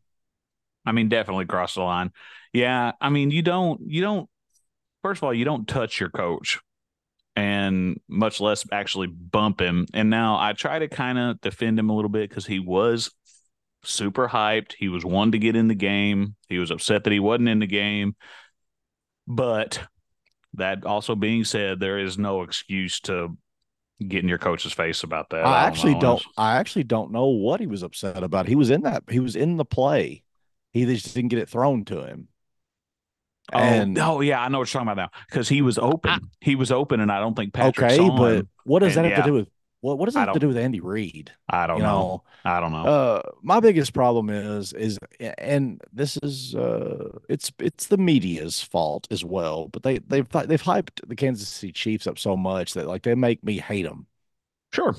I 0.84 0.92
mean, 0.92 1.08
definitely 1.08 1.46
crossed 1.46 1.76
the 1.76 1.82
line. 1.82 2.12
Yeah, 2.52 2.92
I 3.00 3.10
mean, 3.10 3.30
you 3.30 3.42
don't 3.42 3.80
you 3.86 4.02
don't. 4.02 4.28
First 5.02 5.20
of 5.20 5.24
all, 5.24 5.34
you 5.34 5.44
don't 5.44 5.68
touch 5.68 6.00
your 6.00 6.10
coach, 6.10 6.58
and 7.36 8.00
much 8.08 8.40
less 8.40 8.64
actually 8.72 9.06
bump 9.06 9.60
him. 9.60 9.86
And 9.94 10.10
now 10.10 10.38
I 10.40 10.54
try 10.54 10.80
to 10.80 10.88
kind 10.88 11.18
of 11.18 11.40
defend 11.40 11.78
him 11.78 11.88
a 11.88 11.94
little 11.94 12.08
bit 12.08 12.28
because 12.28 12.46
he 12.46 12.58
was 12.58 13.12
super 13.86 14.28
hyped. 14.28 14.74
He 14.78 14.88
was 14.88 15.04
one 15.04 15.32
to 15.32 15.38
get 15.38 15.56
in 15.56 15.68
the 15.68 15.74
game. 15.74 16.36
He 16.48 16.58
was 16.58 16.70
upset 16.70 17.04
that 17.04 17.12
he 17.12 17.20
wasn't 17.20 17.48
in 17.48 17.60
the 17.60 17.66
game. 17.66 18.16
But 19.26 19.80
that 20.54 20.84
also 20.84 21.14
being 21.14 21.44
said, 21.44 21.80
there 21.80 21.98
is 21.98 22.18
no 22.18 22.42
excuse 22.42 23.00
to 23.00 23.36
get 24.06 24.22
in 24.22 24.28
your 24.28 24.38
coach's 24.38 24.72
face 24.72 25.02
about 25.02 25.30
that. 25.30 25.44
I, 25.44 25.64
I 25.64 25.66
actually 25.66 25.94
don't, 25.94 26.02
don't 26.02 26.24
I 26.36 26.56
actually 26.56 26.84
don't 26.84 27.12
know 27.12 27.26
what 27.26 27.60
he 27.60 27.66
was 27.66 27.82
upset 27.82 28.22
about. 28.22 28.46
He 28.46 28.54
was 28.54 28.70
in 28.70 28.82
that 28.82 29.04
he 29.08 29.20
was 29.20 29.36
in 29.36 29.56
the 29.56 29.64
play. 29.64 30.22
He 30.72 30.84
just 30.84 31.14
didn't 31.14 31.30
get 31.30 31.38
it 31.38 31.48
thrown 31.48 31.84
to 31.86 32.02
him. 32.02 32.28
Oh, 33.52 33.58
and, 33.58 33.96
oh 33.98 34.20
yeah, 34.20 34.40
I 34.40 34.48
know 34.48 34.58
what 34.58 34.72
you're 34.72 34.80
talking 34.80 34.92
about 34.92 35.12
now 35.12 35.20
because 35.28 35.48
he 35.48 35.62
was 35.62 35.78
open. 35.78 36.10
I, 36.10 36.18
he 36.40 36.56
was 36.56 36.72
open, 36.72 37.00
and 37.00 37.12
I 37.12 37.20
don't 37.20 37.34
think 37.34 37.52
Patrick. 37.52 37.92
Okay, 37.92 38.08
but 38.08 38.46
what 38.64 38.80
does 38.80 38.96
and, 38.96 39.04
that 39.04 39.10
have 39.10 39.18
yeah. 39.18 39.24
to 39.24 39.30
do 39.30 39.34
with 39.34 39.48
what 39.86 39.98
what 39.98 40.06
does 40.06 40.14
that 40.14 40.26
have 40.26 40.34
to 40.34 40.40
do 40.40 40.48
with 40.48 40.56
Andy 40.56 40.80
Reid? 40.80 41.30
I 41.48 41.68
don't 41.68 41.76
you 41.76 41.84
know. 41.84 41.98
know. 41.98 42.24
I 42.44 42.58
don't 42.58 42.72
know. 42.72 42.84
Uh, 42.84 43.22
my 43.42 43.60
biggest 43.60 43.94
problem 43.94 44.30
is 44.30 44.72
is 44.72 44.98
and 45.38 45.80
this 45.92 46.16
is 46.24 46.56
uh 46.56 47.18
it's 47.28 47.52
it's 47.60 47.86
the 47.86 47.96
media's 47.96 48.60
fault 48.60 49.06
as 49.12 49.24
well. 49.24 49.68
But 49.68 49.84
they 49.84 49.98
they've 49.98 50.28
they've 50.28 50.62
hyped 50.62 51.06
the 51.06 51.14
Kansas 51.14 51.48
City 51.48 51.72
Chiefs 51.72 52.08
up 52.08 52.18
so 52.18 52.36
much 52.36 52.74
that 52.74 52.88
like 52.88 53.04
they 53.04 53.14
make 53.14 53.44
me 53.44 53.58
hate 53.58 53.84
them. 53.84 54.06
Sure. 54.72 54.96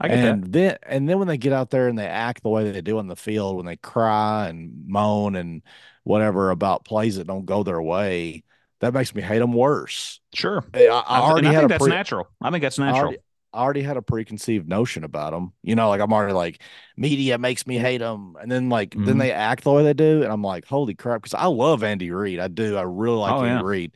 I 0.00 0.08
get 0.08 0.18
and 0.18 0.44
that. 0.44 0.52
then 0.52 0.78
and 0.82 1.08
then 1.08 1.20
when 1.20 1.28
they 1.28 1.38
get 1.38 1.52
out 1.52 1.70
there 1.70 1.86
and 1.86 1.96
they 1.96 2.06
act 2.06 2.42
the 2.42 2.48
way 2.48 2.72
they 2.72 2.80
do 2.80 2.98
on 2.98 3.06
the 3.06 3.14
field, 3.14 3.56
when 3.56 3.66
they 3.66 3.76
cry 3.76 4.48
and 4.48 4.84
moan 4.88 5.36
and 5.36 5.62
whatever 6.02 6.50
about 6.50 6.84
plays 6.84 7.18
that 7.18 7.28
don't 7.28 7.46
go 7.46 7.62
their 7.62 7.80
way, 7.80 8.42
that 8.80 8.92
makes 8.92 9.14
me 9.14 9.22
hate 9.22 9.38
them 9.38 9.52
worse. 9.52 10.20
Sure, 10.34 10.64
I, 10.74 10.86
I 10.86 11.20
already 11.20 11.46
I 11.48 11.52
had 11.52 11.68
that's 11.68 11.84
pre- 11.84 11.92
natural. 11.92 12.28
I 12.40 12.50
think 12.50 12.62
that's 12.62 12.80
natural. 12.80 13.14
I 13.52 13.62
already, 13.62 13.82
had 13.82 13.96
a 13.96 14.02
preconceived 14.02 14.68
notion 14.68 15.04
about 15.04 15.32
them. 15.32 15.52
You 15.62 15.74
know, 15.74 15.88
like 15.88 16.00
I'm 16.00 16.12
already 16.12 16.34
like 16.34 16.62
media 16.96 17.38
makes 17.38 17.66
me 17.66 17.76
hate 17.76 17.98
them, 17.98 18.36
and 18.40 18.50
then 18.50 18.68
like 18.68 18.90
mm-hmm. 18.90 19.04
then 19.04 19.18
they 19.18 19.32
act 19.32 19.64
the 19.64 19.72
way 19.72 19.82
they 19.82 19.94
do, 19.94 20.22
and 20.22 20.32
I'm 20.32 20.42
like, 20.42 20.64
holy 20.66 20.94
crap! 20.94 21.22
Because 21.22 21.34
I 21.34 21.46
love 21.46 21.82
Andy 21.82 22.10
Reid, 22.10 22.40
I 22.40 22.48
do. 22.48 22.76
I 22.76 22.82
really 22.82 23.16
like 23.16 23.32
oh, 23.32 23.44
Andy 23.44 23.62
yeah. 23.62 23.68
Reid. 23.68 23.92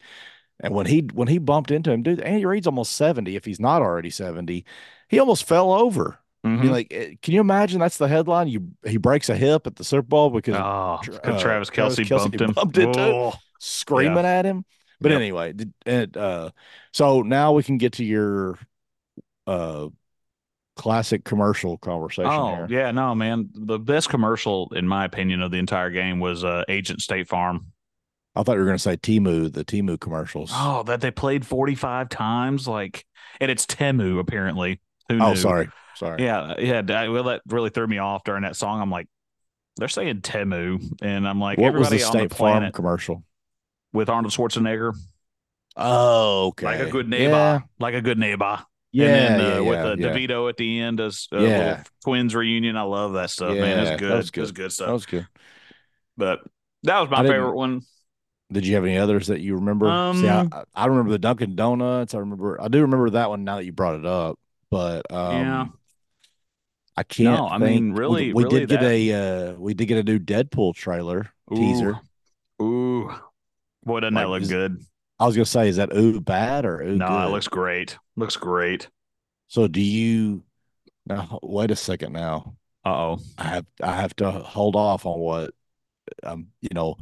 And 0.60 0.74
when 0.74 0.86
he 0.86 1.08
when 1.12 1.28
he 1.28 1.38
bumped 1.38 1.70
into 1.70 1.92
him, 1.92 2.02
dude, 2.02 2.20
Andy 2.20 2.44
Reid's 2.46 2.66
almost 2.66 2.92
seventy. 2.92 3.36
If 3.36 3.44
he's 3.44 3.60
not 3.60 3.82
already 3.82 4.10
seventy, 4.10 4.64
he 5.08 5.18
almost 5.18 5.44
fell 5.44 5.72
over. 5.72 6.18
Mm-hmm. 6.44 6.58
I 6.58 6.62
mean, 6.62 6.72
like, 6.72 6.86
eh, 6.90 7.14
can 7.22 7.34
you 7.34 7.40
imagine? 7.40 7.80
That's 7.80 7.98
the 7.98 8.08
headline. 8.08 8.48
You 8.48 8.68
he 8.84 8.96
breaks 8.96 9.28
a 9.28 9.36
hip 9.36 9.66
at 9.66 9.76
the 9.76 9.84
Super 9.84 10.02
Bowl 10.02 10.30
because 10.30 10.54
oh, 10.54 11.00
uh, 11.24 11.40
Travis 11.40 11.70
Kelsey, 11.70 12.04
Kelce 12.04 12.18
bumped 12.18 12.40
him, 12.40 12.52
bumped 12.52 12.78
into 12.78 13.00
oh. 13.00 13.34
screaming 13.58 14.24
yeah. 14.24 14.38
at 14.38 14.44
him. 14.44 14.64
But 15.00 15.10
yep. 15.10 15.20
anyway, 15.20 15.54
it, 15.84 16.16
uh, 16.16 16.50
so 16.92 17.22
now 17.22 17.52
we 17.52 17.62
can 17.62 17.76
get 17.76 17.94
to 17.94 18.04
your 18.04 18.58
uh 19.46 19.88
classic 20.76 21.24
commercial 21.24 21.78
conversation. 21.78 22.30
Oh 22.30 22.54
here. 22.54 22.66
yeah, 22.68 22.90
no 22.90 23.14
man, 23.14 23.50
the 23.54 23.78
best 23.78 24.08
commercial 24.08 24.72
in 24.74 24.86
my 24.86 25.04
opinion 25.04 25.42
of 25.42 25.50
the 25.50 25.58
entire 25.58 25.90
game 25.90 26.20
was 26.20 26.44
uh, 26.44 26.64
Agent 26.68 27.00
State 27.00 27.28
Farm. 27.28 27.72
I 28.34 28.42
thought 28.42 28.52
you 28.52 28.58
were 28.58 28.66
going 28.66 28.76
to 28.76 28.82
say 28.82 28.98
Temu, 28.98 29.50
the 29.50 29.64
Temu 29.64 29.98
commercials. 29.98 30.50
Oh, 30.52 30.82
that 30.84 31.00
they 31.00 31.10
played 31.10 31.46
forty 31.46 31.74
five 31.74 32.10
times, 32.10 32.68
like, 32.68 33.04
and 33.40 33.50
it's 33.50 33.64
Temu 33.64 34.18
apparently. 34.18 34.80
Who 35.08 35.18
oh, 35.22 35.34
sorry, 35.34 35.70
sorry. 35.94 36.22
Yeah, 36.22 36.54
yeah. 36.58 37.08
Well, 37.08 37.24
that 37.24 37.40
really 37.48 37.70
threw 37.70 37.86
me 37.86 37.98
off 37.98 38.24
during 38.24 38.42
that 38.42 38.56
song. 38.56 38.82
I'm 38.82 38.90
like, 38.90 39.08
they're 39.78 39.88
saying 39.88 40.20
Temu, 40.20 40.82
and 41.00 41.26
I'm 41.26 41.40
like, 41.40 41.58
what 41.58 41.68
everybody 41.68 41.96
was 41.96 42.02
the 42.02 42.06
State 42.06 42.28
the 42.28 42.34
Farm 42.34 42.70
commercial 42.72 43.24
with 43.94 44.10
Arnold 44.10 44.34
Schwarzenegger. 44.34 44.94
Oh, 45.76 46.48
okay. 46.48 46.66
Like 46.66 46.80
a 46.80 46.90
good 46.90 47.08
neighbor. 47.08 47.30
Yeah. 47.30 47.60
Like 47.78 47.94
a 47.94 48.02
good 48.02 48.18
neighbor. 48.18 48.62
Yeah, 48.92 49.06
and 49.06 49.40
then, 49.40 49.40
uh, 49.40 49.54
yeah, 49.54 49.60
with 49.60 49.98
the 49.98 50.02
yeah. 50.02 50.12
DeVito 50.12 50.48
at 50.48 50.56
the 50.56 50.80
end 50.80 51.00
as 51.00 51.28
uh, 51.32 51.40
yeah. 51.40 51.82
twins 52.02 52.34
reunion. 52.34 52.76
I 52.76 52.82
love 52.82 53.12
that 53.14 53.30
stuff, 53.30 53.54
yeah, 53.54 53.60
man. 53.60 53.86
It's 53.86 54.00
good. 54.00 54.10
That 54.10 54.16
was 54.16 54.30
good. 54.30 54.42
It's 54.42 54.52
good 54.52 54.72
stuff. 54.72 54.86
That 54.86 54.92
was 54.92 55.06
good. 55.06 55.26
But 56.16 56.40
that 56.84 57.00
was 57.00 57.10
my 57.10 57.22
favorite 57.26 57.54
one. 57.54 57.82
Did 58.50 58.66
you 58.66 58.76
have 58.76 58.84
any 58.84 58.96
others 58.96 59.26
that 59.26 59.40
you 59.40 59.56
remember? 59.56 59.86
Um, 59.88 60.20
See, 60.20 60.28
I, 60.28 60.46
I, 60.74 60.86
remember 60.86 61.10
the 61.10 61.18
Dunkin' 61.18 61.56
Donuts. 61.56 62.14
I 62.14 62.18
remember. 62.18 62.60
I 62.60 62.68
do 62.68 62.80
remember 62.82 63.10
that 63.10 63.28
one 63.28 63.44
now 63.44 63.56
that 63.56 63.64
you 63.64 63.72
brought 63.72 63.98
it 63.98 64.06
up. 64.06 64.38
But 64.70 65.12
um, 65.12 65.32
yeah, 65.32 65.66
I 66.96 67.02
can't. 67.02 67.36
No, 67.36 67.48
I 67.48 67.58
mean, 67.58 67.92
really, 67.92 68.28
we, 68.28 68.34
we 68.34 68.44
really 68.44 68.60
did 68.60 68.68
get 68.68 68.82
a 68.82 69.12
uh, 69.12 69.52
we 69.54 69.74
did 69.74 69.86
get 69.86 69.98
a 69.98 70.04
new 70.04 70.18
Deadpool 70.18 70.74
trailer 70.74 71.32
Ooh. 71.52 71.56
teaser. 71.56 72.00
Ooh, 72.62 73.12
boy, 73.84 74.00
doesn't 74.00 74.14
like, 74.14 74.24
that 74.24 74.28
look 74.28 74.48
good? 74.48 74.84
I 75.18 75.26
was 75.26 75.34
gonna 75.34 75.46
say, 75.46 75.68
is 75.68 75.76
that 75.76 75.94
ooh 75.96 76.20
bad 76.20 76.64
or 76.64 76.82
ooh? 76.82 76.96
No, 76.96 77.26
it 77.26 77.30
looks 77.30 77.48
great. 77.48 77.98
Looks 78.16 78.36
great. 78.36 78.88
So 79.48 79.68
do 79.68 79.80
you 79.80 80.42
now 81.06 81.38
wait 81.42 81.70
a 81.70 81.76
second 81.76 82.12
now. 82.12 82.56
Uh 82.84 82.88
oh. 82.90 83.18
I 83.38 83.44
have 83.44 83.66
I 83.82 83.92
have 83.92 84.14
to 84.16 84.30
hold 84.30 84.76
off 84.76 85.06
on 85.06 85.18
what 85.18 85.54
um 86.22 86.48
you 86.60 86.70
know, 86.72 86.96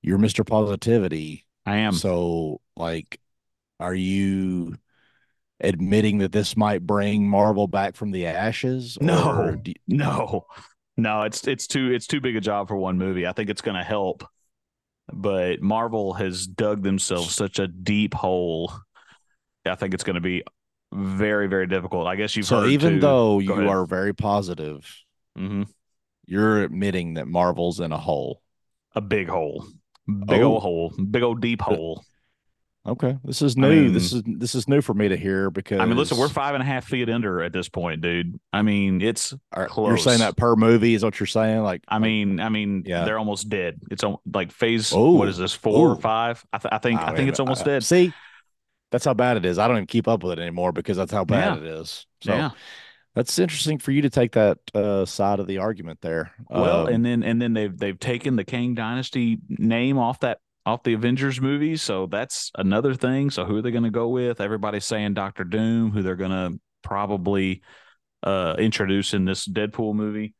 you're 0.00 0.18
Mr. 0.18 0.46
Positivity. 0.46 1.46
I 1.66 1.78
am. 1.78 1.92
So 1.92 2.60
like 2.76 3.20
are 3.80 3.94
you 3.94 4.76
admitting 5.60 6.18
that 6.18 6.32
this 6.32 6.56
might 6.56 6.86
bring 6.86 7.28
Marvel 7.28 7.66
back 7.66 7.96
from 7.96 8.12
the 8.12 8.26
ashes? 8.26 8.96
No. 9.00 9.60
You... 9.64 9.74
No. 9.86 10.46
No, 10.96 11.22
it's 11.22 11.46
it's 11.46 11.66
too 11.66 11.92
it's 11.92 12.06
too 12.06 12.20
big 12.20 12.36
a 12.36 12.40
job 12.40 12.68
for 12.68 12.76
one 12.76 12.98
movie. 12.98 13.26
I 13.26 13.32
think 13.32 13.50
it's 13.50 13.62
gonna 13.62 13.84
help. 13.84 14.24
But 15.12 15.60
Marvel 15.62 16.12
has 16.14 16.46
dug 16.46 16.82
themselves 16.82 17.34
such 17.34 17.58
a 17.58 17.66
deep 17.68 18.14
hole. 18.14 18.72
I 19.64 19.74
think 19.74 19.94
it's 19.94 20.04
gonna 20.04 20.20
be 20.20 20.42
very 20.92 21.46
very 21.48 21.66
difficult. 21.66 22.06
I 22.06 22.16
guess 22.16 22.36
you've 22.36 22.46
so 22.46 22.66
even 22.66 22.94
too- 22.94 23.00
though 23.00 23.38
you 23.38 23.52
ahead. 23.54 23.66
are 23.66 23.86
very 23.86 24.12
positive, 24.14 24.86
Mhm. 25.38 25.66
you're 26.26 26.62
admitting 26.64 27.14
that 27.14 27.26
Marvel's 27.28 27.80
in 27.80 27.92
a 27.92 27.98
hole. 27.98 28.40
a 28.94 29.00
big 29.00 29.26
hole, 29.26 29.64
big 30.06 30.42
Oh. 30.42 30.52
old 30.52 30.62
hole, 30.62 30.92
big 31.10 31.22
old 31.22 31.40
deep 31.40 31.62
hole. 31.62 32.04
Okay, 32.84 33.16
this 33.24 33.42
is 33.42 33.56
I 33.56 33.60
new. 33.60 33.68
mean- 33.84 33.92
this 33.92 34.12
is 34.12 34.22
this 34.26 34.54
is 34.56 34.66
new 34.68 34.80
for 34.80 34.92
me 34.92 35.06
to 35.08 35.16
hear 35.16 35.50
because 35.50 35.78
I 35.78 35.86
mean, 35.86 35.96
listen, 35.96 36.18
we're 36.18 36.28
five 36.28 36.54
and 36.54 36.62
a 36.62 36.66
half 36.66 36.84
feet 36.84 37.08
under 37.08 37.40
at 37.40 37.52
this 37.52 37.68
point, 37.68 38.00
dude. 38.00 38.40
I 38.52 38.62
mean, 38.62 39.00
it's. 39.00 39.32
Are- 39.52 39.68
You're 39.76 39.96
saying 39.98 40.18
that 40.18 40.36
per 40.36 40.56
movie 40.56 40.94
is 40.94 41.04
what 41.04 41.20
you're 41.20 41.28
saying? 41.28 41.62
Like, 41.62 41.82
I 41.86 42.00
mean, 42.00 42.40
I 42.40 42.48
mean, 42.48 42.82
Yeah. 42.84 43.04
they're 43.04 43.18
almost 43.20 43.48
dead. 43.48 43.80
It's 43.92 44.02
al- 44.02 44.20
like 44.32 44.50
phase. 44.50 44.92
Oh. 44.92 45.12
what 45.12 45.28
is 45.28 45.38
this? 45.38 45.52
Four 45.52 45.90
Oh. 45.90 45.92
or 45.92 45.96
five? 45.96 46.44
I, 46.52 46.58
th- 46.58 46.72
I 46.72 46.78
think. 46.78 47.00
I 47.00 47.06
mean, 47.08 47.16
think 47.18 47.28
it's 47.28 47.38
almost 47.40 47.62
uh, 47.62 47.66
dead. 47.66 47.84
See, 47.84 48.12
that's 48.90 49.04
how 49.04 49.14
bad 49.14 49.36
it 49.36 49.44
is. 49.44 49.60
I 49.60 49.68
don't 49.68 49.76
even 49.76 49.86
keep 49.86 50.08
up 50.08 50.24
with 50.24 50.32
it 50.38 50.42
anymore 50.42 50.72
because 50.72 50.96
that's 50.96 51.12
how 51.12 51.24
bad 51.24 51.54
Yeah. 51.54 51.60
it 51.60 51.80
is. 51.80 52.06
So 52.22 52.34
yeah. 52.34 52.50
that's 53.14 53.38
interesting 53.38 53.78
for 53.78 53.92
you 53.92 54.02
to 54.02 54.10
take 54.10 54.32
that 54.32 54.58
uh, 54.74 55.04
side 55.04 55.38
of 55.38 55.46
the 55.46 55.58
argument 55.58 56.00
there. 56.00 56.32
Well, 56.50 56.88
Um, 56.88 56.94
and 56.94 57.06
then 57.06 57.22
and 57.22 57.40
then 57.40 57.52
they've 57.52 57.78
they've 57.78 57.98
taken 58.00 58.34
the 58.34 58.44
Kang 58.44 58.74
Dynasty 58.74 59.38
name 59.48 59.98
off 59.98 60.18
that 60.20 60.38
off 60.64 60.82
the 60.82 60.92
Avengers 60.92 61.40
movies, 61.40 61.82
so 61.82 62.06
that's 62.06 62.50
another 62.56 62.94
thing. 62.94 63.30
So 63.30 63.44
who 63.44 63.56
are 63.56 63.62
they 63.62 63.70
going 63.70 63.84
to 63.84 63.90
go 63.90 64.08
with? 64.08 64.40
Everybody's 64.40 64.84
saying 64.84 65.14
Doctor 65.14 65.44
Doom, 65.44 65.90
who 65.90 66.02
they're 66.02 66.16
going 66.16 66.30
to 66.30 66.60
probably 66.82 67.62
uh 68.22 68.54
introduce 68.58 69.14
in 69.14 69.24
this 69.24 69.46
Deadpool 69.46 69.94
movie. 69.94 70.34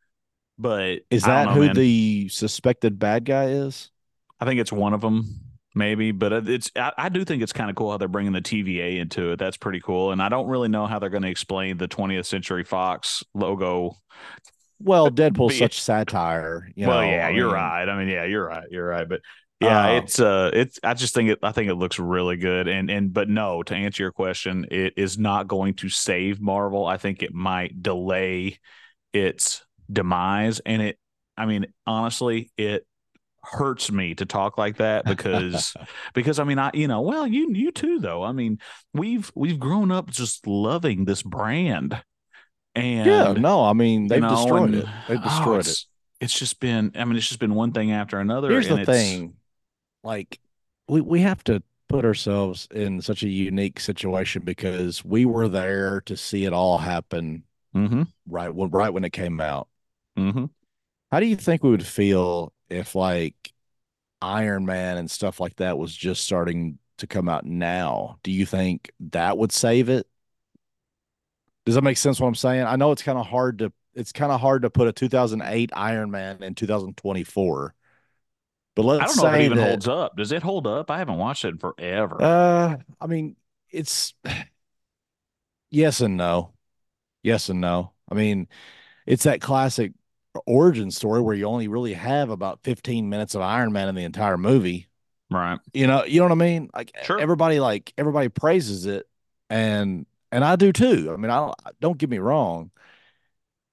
But 0.58 1.00
is 1.10 1.24
that 1.24 1.46
know, 1.46 1.54
who 1.54 1.66
man. 1.66 1.74
the 1.74 2.28
suspected 2.28 2.98
bad 2.98 3.24
guy 3.24 3.46
is? 3.46 3.90
I 4.38 4.44
think 4.44 4.60
it's 4.60 4.72
one 4.72 4.92
of 4.92 5.00
them, 5.00 5.40
maybe. 5.74 6.12
But 6.12 6.48
it's 6.48 6.70
I, 6.76 6.92
I 6.96 7.08
do 7.08 7.24
think 7.24 7.42
it's 7.42 7.52
kind 7.52 7.70
of 7.70 7.76
cool 7.76 7.90
how 7.90 7.96
they're 7.96 8.08
bringing 8.08 8.32
the 8.32 8.42
TVA 8.42 8.98
into 9.00 9.32
it. 9.32 9.38
That's 9.38 9.56
pretty 9.56 9.80
cool. 9.80 10.12
And 10.12 10.22
I 10.22 10.28
don't 10.28 10.46
really 10.46 10.68
know 10.68 10.86
how 10.86 10.98
they're 10.98 11.10
going 11.10 11.22
to 11.22 11.30
explain 11.30 11.78
the 11.78 11.88
20th 11.88 12.26
Century 12.26 12.64
Fox 12.64 13.24
logo. 13.34 13.96
Well, 14.78 15.10
Deadpool's 15.10 15.58
such 15.58 15.80
satire. 15.80 16.68
You 16.76 16.86
well, 16.86 17.00
know, 17.00 17.10
yeah, 17.10 17.26
I 17.26 17.30
you're 17.30 17.52
right. 17.52 17.88
I 17.88 17.98
mean, 17.98 18.08
yeah, 18.08 18.24
you're 18.24 18.46
right. 18.46 18.66
You're 18.70 18.86
right. 18.86 19.08
But 19.08 19.20
yeah, 19.62 19.86
Uh, 19.86 19.96
it's 19.98 20.20
uh, 20.20 20.50
it's. 20.52 20.78
I 20.82 20.94
just 20.94 21.14
think 21.14 21.30
it. 21.30 21.38
I 21.42 21.52
think 21.52 21.70
it 21.70 21.74
looks 21.74 21.98
really 21.98 22.36
good. 22.36 22.68
And 22.68 22.90
and 22.90 23.12
but 23.12 23.28
no, 23.28 23.62
to 23.64 23.74
answer 23.74 24.02
your 24.02 24.12
question, 24.12 24.66
it 24.70 24.94
is 24.96 25.18
not 25.18 25.48
going 25.48 25.74
to 25.74 25.88
save 25.88 26.40
Marvel. 26.40 26.86
I 26.86 26.96
think 26.96 27.22
it 27.22 27.32
might 27.34 27.82
delay 27.82 28.58
its 29.12 29.64
demise. 29.90 30.60
And 30.60 30.82
it. 30.82 30.98
I 31.36 31.46
mean, 31.46 31.66
honestly, 31.86 32.50
it 32.56 32.86
hurts 33.44 33.90
me 33.90 34.14
to 34.14 34.26
talk 34.26 34.56
like 34.56 34.76
that 34.76 35.04
because 35.06 35.74
because 36.14 36.38
I 36.38 36.44
mean 36.44 36.60
I 36.60 36.70
you 36.74 36.86
know 36.86 37.00
well 37.00 37.26
you 37.26 37.52
you 37.52 37.72
too 37.72 37.98
though 37.98 38.22
I 38.22 38.30
mean 38.30 38.60
we've 38.94 39.32
we've 39.34 39.58
grown 39.58 39.90
up 39.90 40.08
just 40.08 40.46
loving 40.46 41.06
this 41.06 41.24
brand 41.24 42.00
and 42.74 43.06
yeah, 43.06 43.32
no, 43.32 43.64
I 43.64 43.72
mean 43.74 44.06
they've 44.06 44.20
know, 44.20 44.30
destroyed 44.30 44.70
and- 44.70 44.74
it. 44.76 44.86
They've 45.08 45.18
oh, 45.20 45.24
destroyed 45.24 45.66
it. 45.66 45.78
it's, 46.20 46.38
just 46.38 46.60
been. 46.60 46.92
I 46.94 47.04
mean, 47.04 47.16
it's 47.16 47.28
just 47.28 47.40
been 47.40 47.54
one 47.54 47.72
thing 47.72 47.92
after 47.92 48.18
another. 48.18 48.48
Here's 48.50 48.66
and 48.68 48.80
the 48.80 48.86
thing, 48.86 49.34
like 50.02 50.40
we 50.88 51.00
we 51.00 51.20
have 51.20 51.42
to 51.44 51.62
put 51.88 52.04
ourselves 52.04 52.66
in 52.70 53.00
such 53.02 53.22
a 53.22 53.28
unique 53.28 53.78
situation 53.80 54.42
because 54.44 55.04
we 55.04 55.24
were 55.24 55.48
there 55.48 56.00
to 56.02 56.16
see 56.16 56.44
it 56.44 56.52
all 56.52 56.78
happen 56.78 57.44
Mhm, 57.74 58.02
right 58.28 58.54
when 58.54 58.70
right 58.70 58.90
when 58.92 59.04
it 59.04 59.12
came 59.12 59.40
out. 59.40 59.68
mhm. 60.18 60.50
How 61.10 61.20
do 61.20 61.26
you 61.26 61.36
think 61.36 61.62
we 61.62 61.70
would 61.70 61.86
feel 61.86 62.52
if 62.70 62.94
like 62.94 63.52
Iron 64.22 64.66
Man 64.66 64.98
and 64.98 65.10
stuff 65.10 65.40
like 65.40 65.56
that 65.56 65.78
was 65.78 65.96
just 65.96 66.24
starting 66.24 66.78
to 66.98 67.08
come 67.08 67.28
out 67.28 67.46
now? 67.46 68.18
Do 68.22 68.32
you 68.32 68.46
think 68.46 68.92
that 69.00 69.38
would 69.38 69.52
save 69.52 69.88
it? 69.88 70.08
Does 71.64 71.74
that 71.76 71.82
make 71.82 71.96
sense 71.96 72.20
what 72.20 72.26
I'm 72.26 72.34
saying? 72.34 72.64
I 72.64 72.76
know 72.76 72.92
it's 72.92 73.02
kind 73.02 73.18
of 73.18 73.26
hard 73.26 73.58
to 73.60 73.72
it's 73.94 74.12
kind 74.12 74.32
of 74.32 74.40
hard 74.40 74.62
to 74.62 74.70
put 74.70 74.88
a 74.88 74.92
2008 74.92 75.70
Iron 75.74 76.10
Man 76.10 76.42
in 76.42 76.54
2024. 76.54 77.74
But 78.74 78.84
let's 78.84 79.02
I 79.02 79.06
don't 79.06 79.16
know 79.16 79.26
if 79.34 79.40
it 79.40 79.44
even 79.44 79.58
that, 79.58 79.68
holds 79.68 79.88
up. 79.88 80.16
Does 80.16 80.32
it 80.32 80.42
hold 80.42 80.66
up? 80.66 80.90
I 80.90 80.98
haven't 80.98 81.18
watched 81.18 81.44
it 81.44 81.48
in 81.48 81.58
forever. 81.58 82.22
Uh, 82.22 82.76
I 83.00 83.06
mean, 83.06 83.36
it's 83.70 84.14
yes 85.70 86.00
and 86.00 86.16
no. 86.16 86.52
Yes 87.22 87.48
and 87.48 87.60
no. 87.60 87.92
I 88.10 88.14
mean, 88.14 88.48
it's 89.06 89.24
that 89.24 89.40
classic 89.40 89.92
origin 90.46 90.90
story 90.90 91.20
where 91.20 91.34
you 91.34 91.46
only 91.46 91.68
really 91.68 91.94
have 91.94 92.30
about 92.30 92.60
15 92.64 93.08
minutes 93.08 93.34
of 93.34 93.42
Iron 93.42 93.72
Man 93.72 93.88
in 93.88 93.94
the 93.94 94.04
entire 94.04 94.38
movie. 94.38 94.88
right. 95.30 95.58
You 95.72 95.86
know, 95.86 96.04
you 96.04 96.20
know 96.20 96.26
what 96.26 96.32
I 96.32 96.36
mean? 96.36 96.70
Like 96.74 96.92
Sure. 97.04 97.20
everybody 97.20 97.60
like 97.60 97.92
everybody 97.98 98.28
praises 98.28 98.86
it 98.86 99.06
and 99.50 100.06
and 100.32 100.44
I 100.44 100.56
do 100.56 100.72
too. 100.72 101.10
I 101.12 101.16
mean, 101.16 101.30
I 101.30 101.36
don't 101.38 101.54
don't 101.80 101.98
get 101.98 102.10
me 102.10 102.18
wrong. 102.18 102.70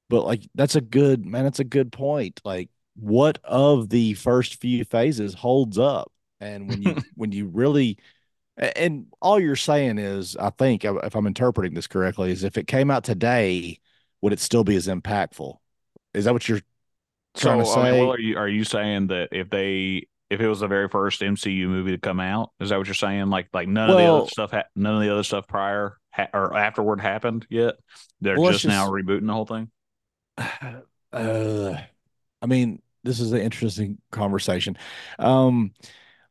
But 0.09 0.25
like 0.25 0.41
that's 0.55 0.75
a 0.75 0.81
good 0.81 1.25
man, 1.25 1.43
that's 1.43 1.59
a 1.59 1.63
good 1.63 1.91
point. 1.91 2.41
Like 2.43 2.69
what 3.01 3.39
of 3.43 3.89
the 3.89 4.13
first 4.15 4.55
few 4.61 4.85
phases 4.85 5.33
holds 5.33 5.77
up? 5.77 6.11
And 6.41 6.69
when 6.69 6.81
you 6.81 6.97
when 7.15 7.31
you 7.31 7.47
really 7.47 7.97
and 8.57 9.07
all 9.21 9.39
you're 9.39 9.55
saying 9.55 9.99
is, 9.99 10.37
I 10.37 10.49
think 10.51 10.85
if 10.85 11.15
I'm 11.15 11.27
interpreting 11.27 11.73
this 11.75 11.87
correctly, 11.87 12.31
is 12.31 12.43
if 12.43 12.57
it 12.57 12.67
came 12.67 12.91
out 12.91 13.03
today, 13.05 13.79
would 14.21 14.33
it 14.33 14.39
still 14.39 14.63
be 14.65 14.75
as 14.75 14.87
impactful? 14.87 15.57
Is 16.13 16.25
that 16.25 16.33
what 16.33 16.47
you're 16.49 16.61
So, 17.35 17.51
trying 17.51 17.59
to 17.59 17.65
I 17.73 17.83
mean, 17.83 17.95
say? 17.95 17.97
well, 17.97 18.11
are 18.11 18.19
you 18.19 18.37
are 18.37 18.47
you 18.49 18.63
saying 18.63 19.07
that 19.07 19.29
if 19.31 19.49
they 19.49 20.07
if 20.29 20.41
it 20.41 20.47
was 20.47 20.59
the 20.59 20.67
very 20.67 20.89
first 20.89 21.21
MCU 21.23 21.67
movie 21.67 21.91
to 21.91 21.97
come 21.97 22.19
out, 22.19 22.51
is 22.59 22.69
that 22.69 22.77
what 22.77 22.87
you're 22.87 22.93
saying? 22.95 23.29
Like 23.29 23.49
like 23.53 23.67
none 23.67 23.89
of 23.89 23.97
the 23.97 24.07
other 24.07 24.23
stuff, 24.25 24.51
ha- 24.51 24.65
none 24.75 24.95
of 24.95 25.01
the 25.01 25.11
other 25.11 25.23
stuff 25.23 25.47
prior 25.47 25.97
ha- 26.11 26.27
or 26.33 26.55
afterward 26.57 26.99
happened 27.01 27.47
yet. 27.49 27.75
They're 28.21 28.37
Well, 28.37 28.45
let's 28.51 28.65
just, 28.65 28.67
now 28.67 28.89
rebooting 28.89 29.27
the 29.27 29.33
whole 29.33 29.45
thing. 29.45 29.71
uh 31.13 31.81
I 32.41 32.45
mean, 32.47 32.81
this 33.03 33.19
is 33.19 33.31
an 33.31 33.41
interesting 33.41 33.97
conversation. 34.11 34.77
Um 35.19 35.73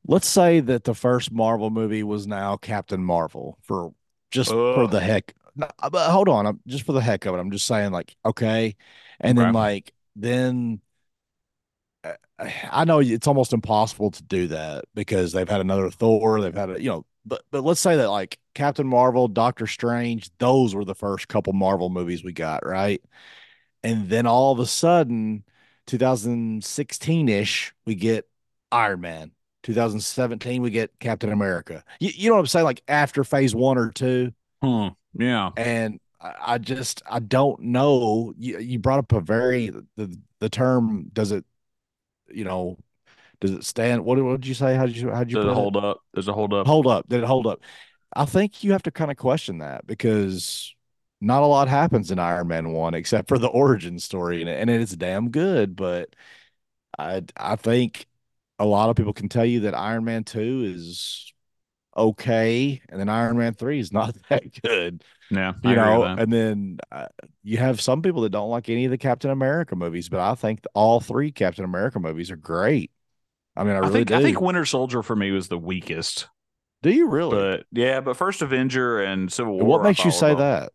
let's 0.06 0.28
say 0.28 0.60
that 0.60 0.84
the 0.84 0.94
first 0.94 1.32
Marvel 1.32 1.70
movie 1.70 2.02
was 2.02 2.26
now 2.26 2.56
Captain 2.56 3.02
Marvel 3.04 3.58
for 3.62 3.92
just 4.30 4.56
for 4.74 4.88
the 4.88 5.00
heck. 5.00 5.34
No, 5.56 5.68
but 5.90 6.10
hold 6.10 6.28
on, 6.28 6.46
I'm 6.46 6.60
just 6.66 6.84
for 6.84 6.92
the 6.92 7.00
heck 7.00 7.26
of 7.26 7.34
it. 7.34 7.38
I'm 7.38 7.50
just 7.50 7.66
saying 7.66 7.92
like, 7.92 8.14
okay. 8.24 8.76
And 9.20 9.36
then 9.38 9.48
Okay. 9.48 9.52
like 9.52 9.92
then 10.16 10.80
uh, 12.04 12.14
I 12.70 12.84
know 12.84 13.00
it's 13.00 13.26
almost 13.26 13.52
impossible 13.52 14.10
to 14.12 14.22
do 14.22 14.48
that 14.48 14.84
because 14.94 15.32
they've 15.32 15.48
had 15.48 15.60
another 15.60 15.90
Thor, 15.90 16.40
they've 16.40 16.54
had 16.54 16.70
a, 16.70 16.82
you 16.82 16.88
know, 16.90 17.04
but 17.24 17.42
but 17.50 17.64
let's 17.64 17.80
say 17.80 17.96
that 17.96 18.10
like 18.10 18.38
Captain 18.54 18.86
Marvel, 18.86 19.28
Doctor 19.28 19.66
Strange, 19.66 20.30
those 20.38 20.74
were 20.74 20.84
the 20.84 20.94
first 20.94 21.28
couple 21.28 21.52
Marvel 21.52 21.90
movies 21.90 22.24
we 22.24 22.32
got, 22.32 22.64
right? 22.66 23.02
And 23.84 24.08
then 24.10 24.26
all 24.26 24.52
of 24.52 24.60
a 24.60 24.66
sudden, 24.66 25.44
2016-ish, 25.88 27.74
we 27.86 27.94
get 27.94 28.28
Iron 28.70 29.00
Man. 29.00 29.32
2017, 29.64 30.62
we 30.62 30.70
get 30.70 30.92
Captain 31.00 31.32
America. 31.32 31.82
You, 31.98 32.10
you 32.14 32.28
know 32.28 32.36
what 32.36 32.40
I'm 32.40 32.46
saying? 32.46 32.64
Like 32.64 32.82
after 32.86 33.24
phase 33.24 33.54
one 33.54 33.76
or 33.76 33.90
two. 33.90 34.32
Hmm. 34.62 34.88
Yeah. 35.14 35.50
And 35.56 35.98
I, 36.20 36.34
I 36.40 36.58
just 36.58 37.02
I 37.10 37.18
don't 37.18 37.60
know. 37.60 38.32
You 38.38 38.60
you 38.60 38.78
brought 38.78 39.00
up 39.00 39.12
a 39.12 39.20
very 39.20 39.70
the 39.96 40.16
the 40.38 40.48
term 40.48 41.10
does 41.12 41.32
it, 41.32 41.44
you 42.28 42.44
know, 42.44 42.78
does 43.40 43.50
it 43.50 43.64
stand? 43.64 44.04
What 44.04 44.22
what 44.22 44.40
did 44.40 44.46
you 44.46 44.54
say? 44.54 44.74
How 44.76 44.86
did 44.86 44.96
you 44.96 45.10
how 45.10 45.24
did 45.24 45.32
you 45.32 45.38
put 45.38 45.48
it 45.48 45.54
hold 45.54 45.76
up? 45.76 46.00
Does 46.14 46.28
it 46.28 46.32
hold 46.32 46.54
up? 46.54 46.66
hold 46.66 46.86
up 46.86 47.08
did 47.08 47.22
it 47.22 47.26
hold 47.26 47.46
up 47.46 47.60
i 48.14 48.24
think 48.24 48.64
you 48.64 48.72
have 48.72 48.82
to 48.82 48.90
kind 48.90 49.10
of 49.10 49.16
question 49.16 49.58
that 49.58 49.86
because 49.86 50.74
not 51.20 51.42
a 51.42 51.46
lot 51.46 51.68
happens 51.68 52.10
in 52.10 52.18
iron 52.18 52.48
man 52.48 52.70
1 52.72 52.94
except 52.94 53.28
for 53.28 53.38
the 53.38 53.48
origin 53.48 53.98
story 53.98 54.40
and, 54.40 54.48
and 54.50 54.70
it's 54.70 54.94
damn 54.96 55.30
good 55.30 55.74
but 55.76 56.14
i 56.98 57.22
i 57.36 57.56
think 57.56 58.06
a 58.58 58.64
lot 58.66 58.90
of 58.90 58.96
people 58.96 59.12
can 59.12 59.28
tell 59.28 59.44
you 59.44 59.60
that 59.60 59.74
iron 59.74 60.04
man 60.04 60.24
2 60.24 60.72
is 60.74 61.32
okay 61.96 62.80
and 62.88 63.00
then 63.00 63.08
iron 63.08 63.36
man 63.36 63.54
3 63.54 63.78
is 63.80 63.92
not 63.92 64.14
that 64.28 64.44
good 64.62 65.02
Yeah. 65.30 65.52
I 65.64 65.68
you 65.68 65.74
agree 65.74 65.84
know 65.84 66.02
and 66.04 66.32
then 66.32 66.78
uh, 66.92 67.08
you 67.42 67.58
have 67.58 67.80
some 67.80 68.02
people 68.02 68.22
that 68.22 68.30
don't 68.30 68.50
like 68.50 68.68
any 68.68 68.84
of 68.84 68.90
the 68.90 68.98
captain 68.98 69.30
america 69.30 69.74
movies 69.74 70.08
but 70.08 70.20
i 70.20 70.34
think 70.34 70.64
all 70.74 71.00
three 71.00 71.32
captain 71.32 71.64
america 71.64 71.98
movies 71.98 72.30
are 72.30 72.36
great 72.36 72.90
i 73.56 73.64
mean 73.64 73.72
i 73.74 73.76
I 73.76 73.80
really 73.80 73.92
think 73.92 74.08
do 74.08 74.14
I 74.14 74.22
think 74.22 74.40
Winter 74.40 74.64
Soldier 74.64 75.02
for 75.02 75.16
me 75.16 75.32
was 75.32 75.48
the 75.48 75.58
weakest. 75.58 76.28
do 76.82 76.90
you 76.90 77.08
really 77.08 77.36
But 77.36 77.66
yeah, 77.72 78.00
but 78.00 78.16
First 78.16 78.40
Avenger 78.42 79.00
and 79.02 79.32
Civil 79.32 79.58
War. 79.58 79.66
What 79.66 79.82
makes 79.82 80.04
you 80.04 80.10
say 80.12 80.30
were- 80.34 80.40
that 80.40 80.72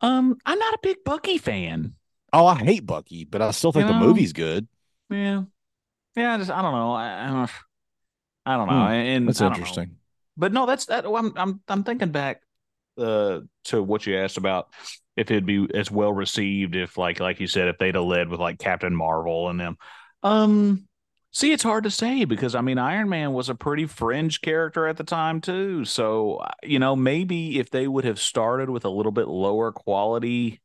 Um, 0.00 0.36
I'm 0.46 0.58
not 0.58 0.74
a 0.74 0.78
big 0.82 0.98
Bucky 1.04 1.38
fan. 1.38 1.94
Oh, 2.32 2.46
I 2.46 2.56
hate 2.56 2.86
Bucky, 2.86 3.24
but 3.24 3.42
I 3.42 3.50
still 3.50 3.72
think 3.72 3.88
You 3.88 3.94
the 3.94 3.98
movie's 3.98 4.32
good. 4.32 4.68
Yeah, 5.10 5.42
yeah. 6.16 6.34
I 6.34 6.38
just 6.38 6.50
I 6.50 6.62
don't 6.62 6.72
know. 6.72 6.92
I, 6.92 7.24
I 7.24 7.26
don't. 7.28 7.50
I 8.46 8.56
don't 8.56 8.68
know. 8.68 8.86
Hmm, 8.86 8.92
and 8.92 9.28
That's 9.28 9.40
know. 9.40 9.48
interesting. 9.48 9.96
But 10.36 10.52
no, 10.52 10.66
that's 10.66 10.86
that. 10.86 11.04
I'm 11.06 11.32
I'm 11.36 11.60
I'm 11.68 11.84
thinking 11.84 12.10
back 12.10 12.42
uh 12.98 13.40
to 13.64 13.82
what 13.82 14.06
you 14.06 14.16
asked 14.16 14.36
about 14.36 14.68
if 15.16 15.30
it'd 15.30 15.46
be 15.46 15.66
as 15.74 15.90
well 15.90 16.12
received 16.12 16.76
if 16.76 16.96
like 16.96 17.20
like 17.20 17.40
you 17.40 17.46
said 17.46 17.68
if 17.68 17.78
they'd 17.78 17.94
have 17.94 18.04
led 18.04 18.28
with 18.28 18.40
like 18.40 18.58
Captain 18.58 18.94
Marvel 18.94 19.48
and 19.48 19.60
them. 19.60 19.76
Um, 20.22 20.88
See, 21.32 21.52
it's 21.52 21.62
hard 21.62 21.84
to 21.84 21.90
say 21.90 22.24
because 22.24 22.54
I 22.54 22.60
mean, 22.60 22.78
Iron 22.78 23.08
Man 23.08 23.32
was 23.32 23.48
a 23.48 23.54
pretty 23.54 23.86
fringe 23.86 24.40
character 24.40 24.86
at 24.86 24.96
the 24.96 25.04
time 25.04 25.40
too. 25.40 25.84
So, 25.84 26.36
uh, 26.36 26.50
you 26.62 26.78
know, 26.78 26.96
maybe 26.96 27.58
if 27.60 27.70
they 27.70 27.86
would 27.86 28.04
have 28.04 28.18
started 28.18 28.68
with 28.68 28.84
a 28.84 28.90
little 28.90 29.12
bit 29.12 29.28
lower 29.28 29.70
quality 29.70 30.60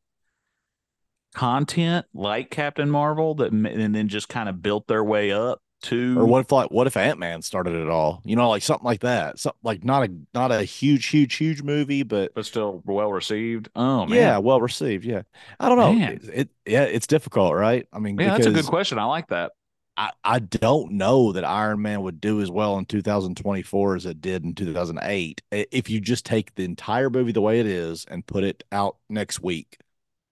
content 1.36 2.06
like 2.14 2.50
Captain 2.50 2.90
Marvel, 2.90 3.36
that 3.36 3.52
and 3.52 3.94
then 3.96 4.08
just 4.08 4.28
kind 4.28 4.50
of 4.50 4.64
built 4.64 4.88
their 4.88 5.04
way 5.04 5.32
up 5.32 5.62
to. 5.84 6.20
Or 6.20 6.26
what 6.26 6.40
if 6.40 6.52
like 6.52 6.72
what 6.72 6.88
if 6.88 6.98
Ant 6.98 7.20
Man 7.20 7.44
started 7.44 7.76
it 7.76 7.90
all? 7.90 8.22
You 8.26 8.36
know, 8.36 8.50
like 8.50 8.64
something 8.64 8.86
like 8.86 9.02
that. 9.02 9.38
Something 9.38 9.60
like 9.62 9.84
not 9.84 10.10
a 10.10 10.12
not 10.34 10.52
a 10.52 10.64
huge, 10.64 11.06
huge, 11.06 11.36
huge 11.36 11.62
movie, 11.62 12.02
but 12.02 12.34
but 12.34 12.46
still 12.46 12.82
well 12.86 13.12
received. 13.12 13.70
Oh 13.76 14.08
man, 14.08 14.18
yeah, 14.18 14.38
well 14.40 14.60
received. 14.60 15.06
Yeah, 15.06 15.22
I 15.60 15.70
don't 15.70 15.78
know. 15.78 16.08
It, 16.12 16.24
it, 16.34 16.50
yeah, 16.66 16.84
it's 16.84 17.06
difficult, 17.06 17.54
right? 17.54 17.88
I 17.94 18.00
mean, 18.00 18.18
yeah, 18.18 18.32
that's 18.32 18.48
a 18.48 18.52
good 18.52 18.66
question. 18.66 18.98
I 18.98 19.06
like 19.06 19.28
that. 19.28 19.52
I, 19.98 20.12
I 20.24 20.40
don't 20.40 20.94
know 20.94 21.32
that 21.32 21.46
Iron 21.46 21.82
Man 21.82 22.02
would 22.02 22.20
do 22.20 22.42
as 22.42 22.52
well 22.52 22.78
in 22.78 22.86
2024 22.86 23.96
as 23.96 24.06
it 24.06 24.20
did 24.20 24.44
in 24.44 24.54
2008 24.54 25.42
if 25.52 25.90
you 25.90 26.02
just 26.02 26.26
take 26.26 26.54
the 26.56 26.66
entire 26.66 27.10
movie 27.10 27.32
the 27.32 27.42
way 27.42 27.60
it 27.60 27.66
is 27.66 28.06
and 28.10 28.26
put 28.26 28.44
it 28.44 28.64
out 28.72 28.98
next 29.10 29.42
week. 29.42 29.78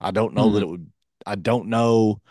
I 0.01 0.11
don't 0.11 0.34
know 0.34 0.45
mm-hmm. 0.45 0.55
that 0.55 0.64
it 0.64 0.68
would. 0.68 0.91
I 1.26 1.36
don't 1.36 1.68
know 1.68 2.22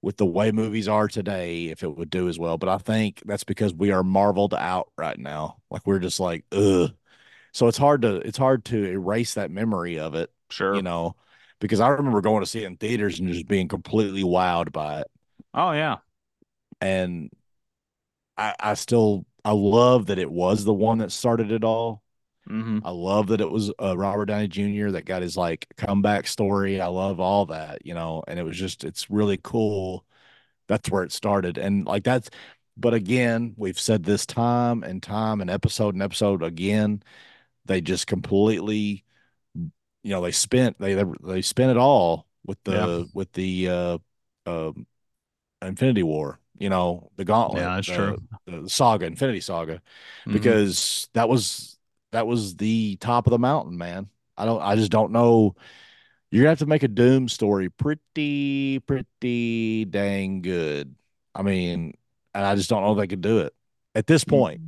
with 0.00 0.16
the 0.16 0.24
way 0.24 0.52
movies 0.52 0.88
are 0.88 1.08
today 1.08 1.66
if 1.66 1.82
it 1.82 1.94
would 1.94 2.08
do 2.08 2.28
as 2.28 2.38
well, 2.38 2.56
but 2.56 2.68
I 2.68 2.78
think 2.78 3.22
that's 3.26 3.44
because 3.44 3.74
we 3.74 3.90
are 3.90 4.02
marveled 4.02 4.54
out 4.54 4.90
right 4.96 5.18
now. 5.18 5.58
Like 5.70 5.86
we're 5.86 5.98
just 5.98 6.20
like 6.20 6.44
ugh. 6.52 6.92
So 7.52 7.68
it's 7.68 7.78
hard 7.78 8.02
to 8.02 8.16
it's 8.16 8.38
hard 8.38 8.64
to 8.66 8.84
erase 8.84 9.34
that 9.34 9.50
memory 9.50 9.98
of 9.98 10.14
it. 10.14 10.30
Sure, 10.50 10.74
you 10.74 10.82
know, 10.82 11.16
because 11.60 11.80
I 11.80 11.88
remember 11.88 12.20
going 12.20 12.42
to 12.42 12.46
see 12.46 12.62
it 12.62 12.66
in 12.66 12.76
theaters 12.76 13.18
and 13.18 13.32
just 13.32 13.46
being 13.46 13.68
completely 13.68 14.22
wowed 14.22 14.72
by 14.72 15.00
it. 15.00 15.06
Oh 15.52 15.72
yeah, 15.72 15.96
and 16.80 17.30
I, 18.36 18.54
I 18.58 18.74
still 18.74 19.26
I 19.44 19.52
love 19.52 20.06
that 20.06 20.18
it 20.18 20.30
was 20.30 20.64
the 20.64 20.74
one 20.74 20.98
that 20.98 21.12
started 21.12 21.52
it 21.52 21.64
all. 21.64 22.02
Mm-hmm. 22.48 22.80
I 22.84 22.90
love 22.90 23.28
that 23.28 23.40
it 23.40 23.50
was 23.50 23.72
uh, 23.80 23.96
Robert 23.96 24.26
Downey 24.26 24.48
Jr. 24.48 24.90
that 24.90 25.04
got 25.04 25.22
his 25.22 25.36
like 25.36 25.66
comeback 25.76 26.26
story. 26.26 26.80
I 26.80 26.86
love 26.86 27.18
all 27.18 27.46
that, 27.46 27.84
you 27.84 27.94
know, 27.94 28.22
and 28.26 28.38
it 28.38 28.44
was 28.44 28.56
just 28.56 28.84
it's 28.84 29.10
really 29.10 29.38
cool. 29.42 30.04
That's 30.68 30.90
where 30.90 31.02
it 31.02 31.12
started, 31.12 31.58
and 31.58 31.86
like 31.86 32.04
that's. 32.04 32.30
But 32.78 32.92
again, 32.92 33.54
we've 33.56 33.80
said 33.80 34.04
this 34.04 34.26
time 34.26 34.82
and 34.82 35.02
time 35.02 35.40
and 35.40 35.48
episode 35.48 35.94
and 35.94 36.02
episode 36.02 36.42
again. 36.42 37.02
They 37.64 37.80
just 37.80 38.06
completely, 38.06 39.04
you 39.54 40.10
know, 40.10 40.20
they 40.20 40.32
spent 40.32 40.78
they 40.78 40.94
they 40.94 41.04
they 41.22 41.42
spent 41.42 41.70
it 41.70 41.78
all 41.78 42.26
with 42.44 42.62
the 42.64 42.72
yeah. 42.72 43.04
with 43.14 43.32
the 43.32 43.68
uh, 43.68 43.98
uh, 44.44 44.72
Infinity 45.62 46.02
War 46.02 46.38
you 46.58 46.68
know, 46.68 47.10
the 47.16 47.24
gauntlet. 47.24 47.62
Yeah, 47.62 47.74
that's 47.76 47.88
the, 47.88 47.94
true. 47.94 48.18
The 48.46 48.70
saga, 48.70 49.06
Infinity 49.06 49.40
Saga, 49.40 49.74
mm-hmm. 49.74 50.32
because 50.32 51.08
that 51.14 51.28
was 51.28 51.78
that 52.12 52.26
was 52.26 52.56
the 52.56 52.96
top 52.96 53.26
of 53.26 53.30
the 53.30 53.38
mountain, 53.38 53.78
man. 53.78 54.08
I 54.36 54.44
don't 54.44 54.60
I 54.60 54.76
just 54.76 54.90
don't 54.90 55.12
know. 55.12 55.54
You're 56.30 56.42
gonna 56.42 56.50
have 56.50 56.58
to 56.60 56.66
make 56.66 56.82
a 56.82 56.88
doom 56.88 57.28
story 57.28 57.70
pretty, 57.70 58.80
pretty 58.80 59.84
dang 59.84 60.42
good. 60.42 60.94
I 61.34 61.42
mean, 61.42 61.94
and 62.34 62.46
I 62.46 62.54
just 62.54 62.68
don't 62.68 62.82
know 62.82 62.92
if 62.92 62.98
they 62.98 63.06
could 63.06 63.20
do 63.20 63.38
it 63.40 63.54
at 63.94 64.06
this 64.06 64.24
point. 64.24 64.60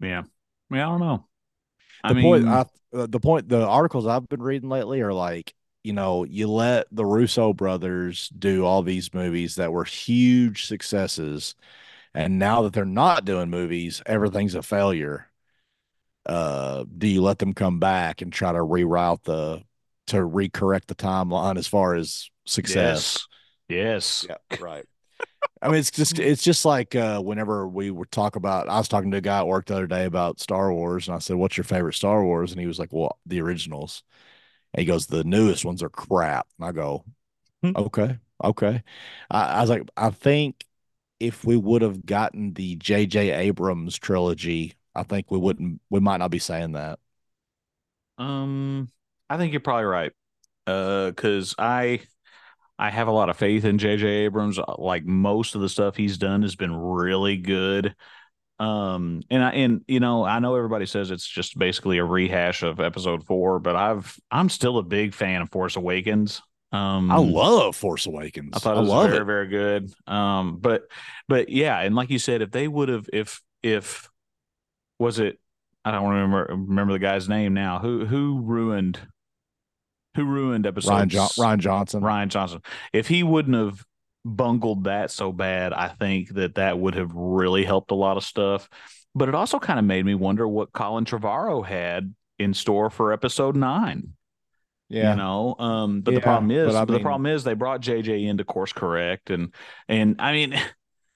Yeah. 0.00 0.22
Yeah, 0.70 0.86
I 0.86 0.90
don't 0.90 1.00
know. 1.00 1.26
The 2.02 2.08
I 2.08 2.12
mean, 2.12 2.24
point 2.24 2.46
I 2.46 2.64
the 2.92 3.20
point 3.20 3.48
the 3.48 3.66
articles 3.66 4.06
I've 4.06 4.28
been 4.28 4.42
reading 4.42 4.68
lately 4.68 5.00
are 5.00 5.12
like 5.12 5.54
you 5.82 5.92
know, 5.92 6.24
you 6.24 6.48
let 6.48 6.86
the 6.90 7.06
Russo 7.06 7.52
brothers 7.52 8.28
do 8.30 8.64
all 8.64 8.82
these 8.82 9.14
movies 9.14 9.56
that 9.56 9.72
were 9.72 9.84
huge 9.84 10.66
successes. 10.66 11.54
And 12.14 12.38
now 12.38 12.62
that 12.62 12.72
they're 12.72 12.84
not 12.84 13.24
doing 13.24 13.50
movies, 13.50 14.02
everything's 14.06 14.54
a 14.54 14.62
failure. 14.62 15.30
Uh, 16.26 16.84
do 16.96 17.06
you 17.06 17.22
let 17.22 17.38
them 17.38 17.54
come 17.54 17.78
back 17.78 18.20
and 18.20 18.32
try 18.32 18.52
to 18.52 18.58
reroute 18.58 19.22
the 19.24 19.62
to 20.08 20.16
recorrect 20.16 20.86
the 20.86 20.94
timeline 20.94 21.56
as 21.58 21.66
far 21.66 21.94
as 21.94 22.30
success? 22.46 23.26
Yes. 23.68 24.26
yes. 24.26 24.26
Yeah, 24.28 24.56
right. 24.60 24.84
I 25.60 25.68
mean, 25.68 25.78
it's 25.78 25.90
just 25.90 26.18
it's 26.18 26.42
just 26.42 26.64
like 26.64 26.94
uh, 26.94 27.20
whenever 27.20 27.66
we 27.66 27.90
were 27.90 28.06
talk 28.06 28.36
about. 28.36 28.68
I 28.68 28.78
was 28.78 28.88
talking 28.88 29.10
to 29.10 29.16
a 29.16 29.20
guy 29.20 29.38
at 29.38 29.46
work 29.46 29.66
the 29.66 29.74
other 29.74 29.86
day 29.86 30.04
about 30.04 30.40
Star 30.40 30.72
Wars, 30.72 31.08
and 31.08 31.16
I 31.16 31.18
said, 31.18 31.36
"What's 31.36 31.56
your 31.56 31.64
favorite 31.64 31.94
Star 31.94 32.24
Wars?" 32.24 32.52
And 32.52 32.60
he 32.60 32.66
was 32.66 32.78
like, 32.78 32.92
"Well, 32.92 33.18
the 33.26 33.40
originals." 33.40 34.02
And 34.74 34.80
he 34.80 34.86
goes, 34.86 35.06
the 35.06 35.24
newest 35.24 35.64
ones 35.64 35.82
are 35.82 35.88
crap. 35.88 36.46
And 36.58 36.68
I 36.68 36.72
go, 36.72 37.04
hmm. 37.62 37.72
okay, 37.76 38.18
okay. 38.42 38.82
I, 39.30 39.44
I 39.44 39.60
was 39.60 39.70
like, 39.70 39.88
I 39.96 40.10
think 40.10 40.64
if 41.20 41.44
we 41.44 41.56
would 41.56 41.82
have 41.82 42.04
gotten 42.04 42.52
the 42.54 42.76
J.J. 42.76 43.30
Abrams 43.30 43.98
trilogy, 43.98 44.74
I 44.94 45.02
think 45.02 45.30
we 45.30 45.38
wouldn't, 45.38 45.80
we 45.90 46.00
might 46.00 46.18
not 46.18 46.30
be 46.30 46.38
saying 46.38 46.72
that. 46.72 46.98
Um, 48.18 48.88
I 49.30 49.36
think 49.36 49.52
you're 49.52 49.60
probably 49.60 49.84
right. 49.84 50.12
Uh, 50.66 51.12
cause 51.16 51.54
I, 51.58 52.00
I 52.78 52.90
have 52.90 53.08
a 53.08 53.12
lot 53.12 53.30
of 53.30 53.36
faith 53.36 53.64
in 53.64 53.78
J.J. 53.78 54.06
Abrams. 54.06 54.58
Like 54.78 55.04
most 55.04 55.54
of 55.54 55.60
the 55.60 55.68
stuff 55.68 55.96
he's 55.96 56.18
done 56.18 56.42
has 56.42 56.56
been 56.56 56.74
really 56.74 57.36
good. 57.36 57.96
Um, 58.58 59.22
and 59.30 59.44
I 59.44 59.50
and 59.52 59.84
you 59.86 60.00
know, 60.00 60.24
I 60.24 60.40
know 60.40 60.56
everybody 60.56 60.86
says 60.86 61.10
it's 61.10 61.26
just 61.26 61.56
basically 61.58 61.98
a 61.98 62.04
rehash 62.04 62.62
of 62.62 62.80
episode 62.80 63.24
four, 63.24 63.60
but 63.60 63.76
I've 63.76 64.18
I'm 64.30 64.48
still 64.48 64.78
a 64.78 64.82
big 64.82 65.14
fan 65.14 65.42
of 65.42 65.50
Force 65.50 65.76
Awakens. 65.76 66.42
Um, 66.72 67.10
I 67.10 67.16
love 67.18 67.76
Force 67.76 68.06
Awakens. 68.06 68.50
I 68.54 68.58
thought 68.58 68.76
it 68.76 68.80
was 68.80 69.10
very, 69.10 69.22
it. 69.22 69.24
very 69.24 69.48
good. 69.48 69.92
Um, 70.06 70.58
but 70.58 70.82
but 71.28 71.48
yeah, 71.48 71.78
and 71.80 71.94
like 71.94 72.10
you 72.10 72.18
said, 72.18 72.42
if 72.42 72.50
they 72.50 72.66
would 72.66 72.88
have, 72.88 73.08
if 73.12 73.40
if 73.62 74.08
was 74.98 75.18
it, 75.18 75.38
I 75.84 75.92
don't 75.92 76.08
remember 76.08 76.46
remember 76.50 76.92
the 76.92 76.98
guy's 76.98 77.28
name 77.28 77.54
now. 77.54 77.78
Who 77.78 78.04
who 78.04 78.40
ruined 78.42 78.98
who 80.16 80.24
ruined 80.24 80.66
episode 80.66 80.90
Rian, 80.90 81.08
jo- 81.08 81.28
Rian 81.38 81.58
Johnson. 81.58 82.02
Rian 82.02 82.28
Johnson. 82.28 82.60
If 82.92 83.06
he 83.06 83.22
wouldn't 83.22 83.56
have 83.56 83.84
bungled 84.24 84.84
that 84.84 85.10
so 85.10 85.32
bad, 85.32 85.72
I 85.72 85.88
think 85.88 86.34
that 86.34 86.56
that 86.56 86.78
would 86.78 86.94
have 86.94 87.12
really 87.14 87.64
helped 87.64 87.90
a 87.90 87.94
lot 87.94 88.16
of 88.16 88.24
stuff. 88.24 88.68
But 89.14 89.28
it 89.28 89.34
also 89.34 89.58
kind 89.58 89.78
of 89.78 89.84
made 89.84 90.04
me 90.04 90.14
wonder 90.14 90.46
what 90.46 90.72
Colin 90.72 91.04
Trevorrow 91.04 91.64
had 91.64 92.14
in 92.38 92.54
store 92.54 92.90
for 92.90 93.12
episode 93.12 93.56
nine. 93.56 94.14
Yeah. 94.88 95.10
You 95.10 95.16
know, 95.16 95.54
um, 95.58 96.00
but 96.00 96.12
yeah, 96.12 96.18
the 96.18 96.22
problem 96.22 96.50
is, 96.50 96.72
but, 96.72 96.88
mean, 96.88 96.98
the 96.98 97.02
problem 97.02 97.26
is 97.26 97.44
they 97.44 97.54
brought 97.54 97.82
JJ 97.82 98.26
into 98.26 98.44
course 98.44 98.72
correct, 98.72 99.28
and 99.28 99.54
and 99.86 100.16
I 100.18 100.32
mean, 100.32 100.58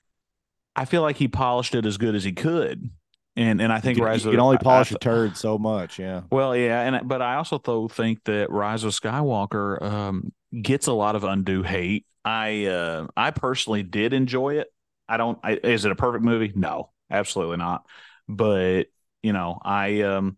I 0.76 0.84
feel 0.84 1.00
like 1.02 1.16
he 1.16 1.28
polished 1.28 1.74
it 1.74 1.86
as 1.86 1.96
good 1.96 2.14
as 2.14 2.22
he 2.22 2.32
could, 2.32 2.90
and 3.34 3.62
and 3.62 3.72
I 3.72 3.80
think 3.80 3.96
you 3.98 4.04
Rise 4.04 4.26
you 4.26 4.32
can 4.32 4.40
only 4.40 4.58
polish 4.58 4.92
I, 4.92 4.96
a 4.96 4.98
turd 4.98 5.38
so 5.38 5.56
much, 5.56 5.98
yeah. 5.98 6.22
Well, 6.30 6.54
yeah, 6.54 6.82
and 6.82 7.08
but 7.08 7.22
I 7.22 7.36
also 7.36 7.56
though 7.56 7.88
think 7.88 8.22
that 8.24 8.50
Rise 8.50 8.84
of 8.84 8.92
Skywalker 8.92 9.80
um, 9.80 10.32
gets 10.60 10.86
a 10.86 10.92
lot 10.92 11.16
of 11.16 11.24
undue 11.24 11.62
hate 11.62 12.06
I 12.24 12.66
uh, 12.66 13.06
I 13.16 13.30
personally 13.30 13.82
did 13.82 14.12
enjoy 14.12 14.58
it. 14.58 14.68
I 15.08 15.16
don't. 15.16 15.38
I, 15.42 15.52
is 15.62 15.84
it 15.84 15.92
a 15.92 15.96
perfect 15.96 16.24
movie? 16.24 16.52
No, 16.54 16.90
absolutely 17.10 17.56
not. 17.56 17.84
But 18.28 18.84
you 19.22 19.32
know, 19.32 19.58
I 19.62 20.02
um 20.02 20.36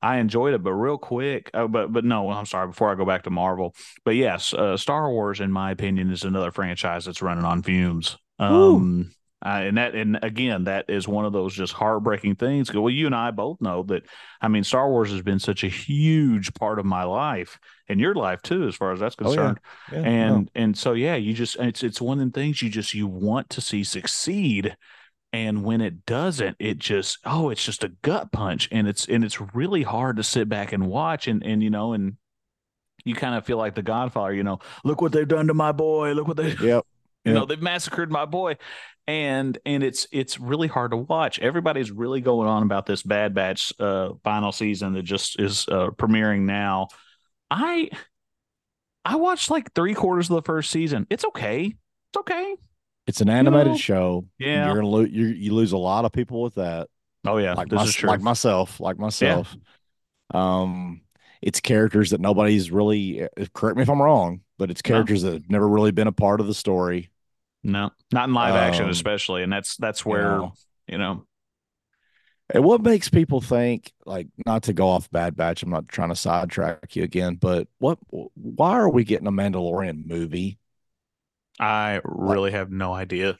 I 0.00 0.18
enjoyed 0.18 0.54
it. 0.54 0.62
But 0.62 0.72
real 0.72 0.98
quick, 0.98 1.50
uh, 1.52 1.66
but 1.66 1.92
but 1.92 2.04
no, 2.04 2.30
I'm 2.30 2.46
sorry. 2.46 2.68
Before 2.68 2.90
I 2.90 2.94
go 2.94 3.04
back 3.04 3.24
to 3.24 3.30
Marvel, 3.30 3.74
but 4.04 4.16
yes, 4.16 4.54
uh, 4.54 4.76
Star 4.76 5.10
Wars, 5.10 5.40
in 5.40 5.52
my 5.52 5.70
opinion, 5.70 6.10
is 6.10 6.24
another 6.24 6.50
franchise 6.50 7.04
that's 7.04 7.22
running 7.22 7.44
on 7.44 7.62
fumes. 7.62 8.16
Um, 8.38 9.12
uh, 9.44 9.60
and 9.62 9.78
that, 9.78 9.94
and 9.94 10.18
again, 10.22 10.64
that 10.64 10.86
is 10.88 11.06
one 11.06 11.24
of 11.24 11.32
those 11.32 11.54
just 11.54 11.72
heartbreaking 11.72 12.34
things. 12.34 12.72
Well, 12.74 12.90
you 12.90 13.06
and 13.06 13.14
I 13.14 13.30
both 13.30 13.60
know 13.60 13.84
that. 13.84 14.04
I 14.40 14.48
mean, 14.48 14.64
Star 14.64 14.90
Wars 14.90 15.12
has 15.12 15.22
been 15.22 15.38
such 15.38 15.62
a 15.62 15.68
huge 15.68 16.52
part 16.54 16.80
of 16.80 16.84
my 16.84 17.04
life 17.04 17.60
and 17.88 18.00
your 18.00 18.14
life 18.14 18.42
too, 18.42 18.66
as 18.66 18.74
far 18.74 18.92
as 18.92 18.98
that's 18.98 19.14
concerned. 19.14 19.60
Oh, 19.62 19.94
yeah. 19.94 20.00
Yeah, 20.00 20.06
and 20.06 20.50
and 20.56 20.76
so 20.76 20.92
yeah, 20.94 21.14
you 21.14 21.34
just 21.34 21.56
it's 21.60 21.84
it's 21.84 22.00
one 22.00 22.20
of 22.20 22.32
the 22.32 22.40
things 22.40 22.62
you 22.62 22.68
just 22.68 22.94
you 22.94 23.06
want 23.06 23.48
to 23.50 23.60
see 23.60 23.84
succeed, 23.84 24.76
and 25.32 25.62
when 25.62 25.80
it 25.82 26.04
doesn't, 26.04 26.56
it 26.58 26.78
just 26.78 27.18
oh, 27.24 27.50
it's 27.50 27.64
just 27.64 27.84
a 27.84 27.90
gut 28.02 28.32
punch, 28.32 28.68
and 28.72 28.88
it's 28.88 29.06
and 29.06 29.24
it's 29.24 29.40
really 29.54 29.84
hard 29.84 30.16
to 30.16 30.24
sit 30.24 30.48
back 30.48 30.72
and 30.72 30.88
watch, 30.88 31.28
and 31.28 31.44
and 31.44 31.62
you 31.62 31.70
know, 31.70 31.92
and 31.92 32.16
you 33.04 33.14
kind 33.14 33.36
of 33.36 33.46
feel 33.46 33.58
like 33.58 33.76
the 33.76 33.82
Godfather, 33.82 34.34
you 34.34 34.42
know, 34.42 34.58
look 34.82 35.00
what 35.00 35.12
they've 35.12 35.28
done 35.28 35.46
to 35.46 35.54
my 35.54 35.70
boy, 35.70 36.12
look 36.12 36.26
what 36.26 36.36
they, 36.36 36.56
yep. 36.56 36.84
You 37.24 37.34
know, 37.34 37.44
they've 37.44 37.60
massacred 37.60 38.10
my 38.10 38.24
boy 38.24 38.56
and 39.08 39.56
and 39.64 39.82
it's 39.82 40.06
it's 40.12 40.38
really 40.38 40.68
hard 40.68 40.90
to 40.90 40.98
watch. 40.98 41.38
Everybody's 41.38 41.90
really 41.90 42.20
going 42.20 42.46
on 42.46 42.62
about 42.62 42.84
this 42.84 43.02
Bad 43.02 43.34
Batch 43.34 43.72
uh, 43.80 44.10
final 44.22 44.52
season 44.52 44.92
that 44.92 45.02
just 45.02 45.40
is 45.40 45.66
uh, 45.66 45.88
premiering 45.88 46.42
now. 46.42 46.88
I 47.50 47.88
I 49.06 49.16
watched 49.16 49.50
like 49.50 49.72
three 49.72 49.94
quarters 49.94 50.28
of 50.28 50.36
the 50.36 50.42
first 50.42 50.70
season. 50.70 51.06
It's 51.08 51.24
okay. 51.24 51.64
It's 51.64 52.18
okay. 52.18 52.56
It's 53.06 53.22
an 53.22 53.30
animated 53.30 53.66
you 53.66 53.72
know? 53.72 53.78
show. 53.78 54.24
Yeah, 54.38 54.66
you're 54.66 54.74
gonna 54.74 54.88
lose. 54.88 55.10
You 55.10 55.26
you 55.28 55.54
lose 55.54 55.72
a 55.72 55.78
lot 55.78 56.04
of 56.04 56.12
people 56.12 56.42
with 56.42 56.56
that. 56.56 56.88
Oh 57.26 57.38
yeah, 57.38 57.54
like, 57.54 57.72
my, 57.72 57.90
like 58.04 58.20
myself, 58.20 58.78
like 58.78 58.98
myself. 58.98 59.56
Yeah. 60.34 60.60
Um, 60.60 61.00
it's 61.40 61.60
characters 61.60 62.10
that 62.10 62.20
nobody's 62.20 62.70
really. 62.70 63.22
Uh, 63.22 63.28
correct 63.54 63.78
me 63.78 63.84
if 63.84 63.88
I'm 63.88 64.02
wrong, 64.02 64.42
but 64.58 64.70
it's 64.70 64.82
characters 64.82 65.24
no. 65.24 65.30
that 65.30 65.42
have 65.42 65.50
never 65.50 65.66
really 65.66 65.92
been 65.92 66.08
a 66.08 66.12
part 66.12 66.42
of 66.42 66.46
the 66.46 66.52
story 66.52 67.08
No, 67.68 67.90
not 68.10 68.28
in 68.28 68.34
live 68.34 68.54
um, 68.54 68.60
action, 68.60 68.88
especially, 68.88 69.42
and 69.42 69.52
that's 69.52 69.76
that's 69.76 70.04
where 70.04 70.22
you 70.22 70.38
know, 70.38 70.52
you 70.88 70.98
know. 70.98 71.26
And 72.50 72.64
what 72.64 72.80
makes 72.80 73.10
people 73.10 73.42
think, 73.42 73.92
like, 74.06 74.28
not 74.46 74.62
to 74.64 74.72
go 74.72 74.88
off 74.88 75.10
Bad 75.10 75.36
Batch? 75.36 75.62
I'm 75.62 75.68
not 75.68 75.86
trying 75.86 76.08
to 76.08 76.16
sidetrack 76.16 76.96
you 76.96 77.02
again, 77.02 77.34
but 77.34 77.68
what? 77.78 77.98
Why 78.08 78.70
are 78.70 78.88
we 78.88 79.04
getting 79.04 79.26
a 79.26 79.32
Mandalorian 79.32 80.06
movie? 80.06 80.58
I 81.60 82.00
really 82.04 82.50
like, 82.50 82.58
have 82.58 82.70
no 82.70 82.94
idea. 82.94 83.38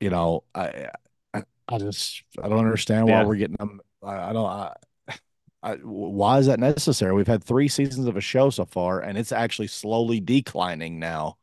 You 0.00 0.10
know, 0.10 0.44
I, 0.54 0.90
I, 1.32 1.42
I 1.68 1.78
just 1.78 2.22
I 2.42 2.48
don't 2.48 2.58
understand 2.58 3.06
why 3.06 3.20
yeah. 3.20 3.24
we're 3.24 3.36
getting 3.36 3.56
them. 3.58 3.80
I, 4.02 4.30
I 4.30 4.32
don't. 4.34 4.46
I, 4.46 4.74
I, 5.62 5.74
why 5.76 6.38
is 6.38 6.46
that 6.46 6.60
necessary? 6.60 7.14
We've 7.14 7.26
had 7.26 7.44
three 7.44 7.68
seasons 7.68 8.06
of 8.06 8.16
a 8.18 8.20
show 8.20 8.50
so 8.50 8.66
far, 8.66 9.00
and 9.00 9.16
it's 9.16 9.32
actually 9.32 9.68
slowly 9.68 10.20
declining 10.20 10.98
now. 10.98 11.38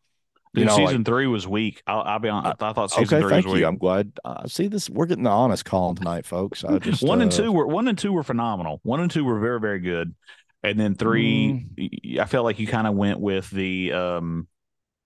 Dude, 0.54 0.62
you 0.62 0.66
know, 0.66 0.76
season 0.76 0.98
like, 0.98 1.06
three 1.06 1.28
was 1.28 1.48
weak. 1.48 1.84
I'll, 1.86 2.02
I'll, 2.02 2.20
be 2.20 2.30
honest. 2.30 2.62
I 2.62 2.74
thought 2.74 2.92
season 2.92 3.18
okay, 3.18 3.22
three 3.22 3.30
thank 3.30 3.46
was 3.46 3.54
weak. 3.54 3.62
You. 3.62 3.68
I'm 3.68 3.78
glad. 3.78 4.12
Uh, 4.24 4.48
see 4.48 4.68
this. 4.68 4.90
We're 4.90 5.06
getting 5.06 5.24
the 5.24 5.30
honest 5.30 5.66
calling 5.66 5.96
tonight, 5.96 6.26
folks. 6.26 6.64
I 6.64 6.80
just 6.80 7.04
one 7.04 7.20
uh, 7.20 7.24
and 7.24 7.32
two 7.32 7.52
were 7.52 7.68
one 7.68 7.88
and 7.88 7.98
two 7.98 8.14
were 8.14 8.24
phenomenal. 8.24 8.80
One 8.84 9.00
and 9.00 9.12
two 9.12 9.26
were 9.26 9.40
very 9.40 9.60
very 9.60 9.80
good, 9.80 10.16
and 10.64 10.80
then 10.80 10.96
three. 10.96 11.68
Mm. 11.78 12.20
I 12.20 12.26
felt 12.26 12.46
like 12.46 12.60
you 12.60 12.68
kind 12.68 12.88
of 12.88 12.96
went 12.96 13.20
with 13.20 13.50
the. 13.52 13.94
um 13.94 14.48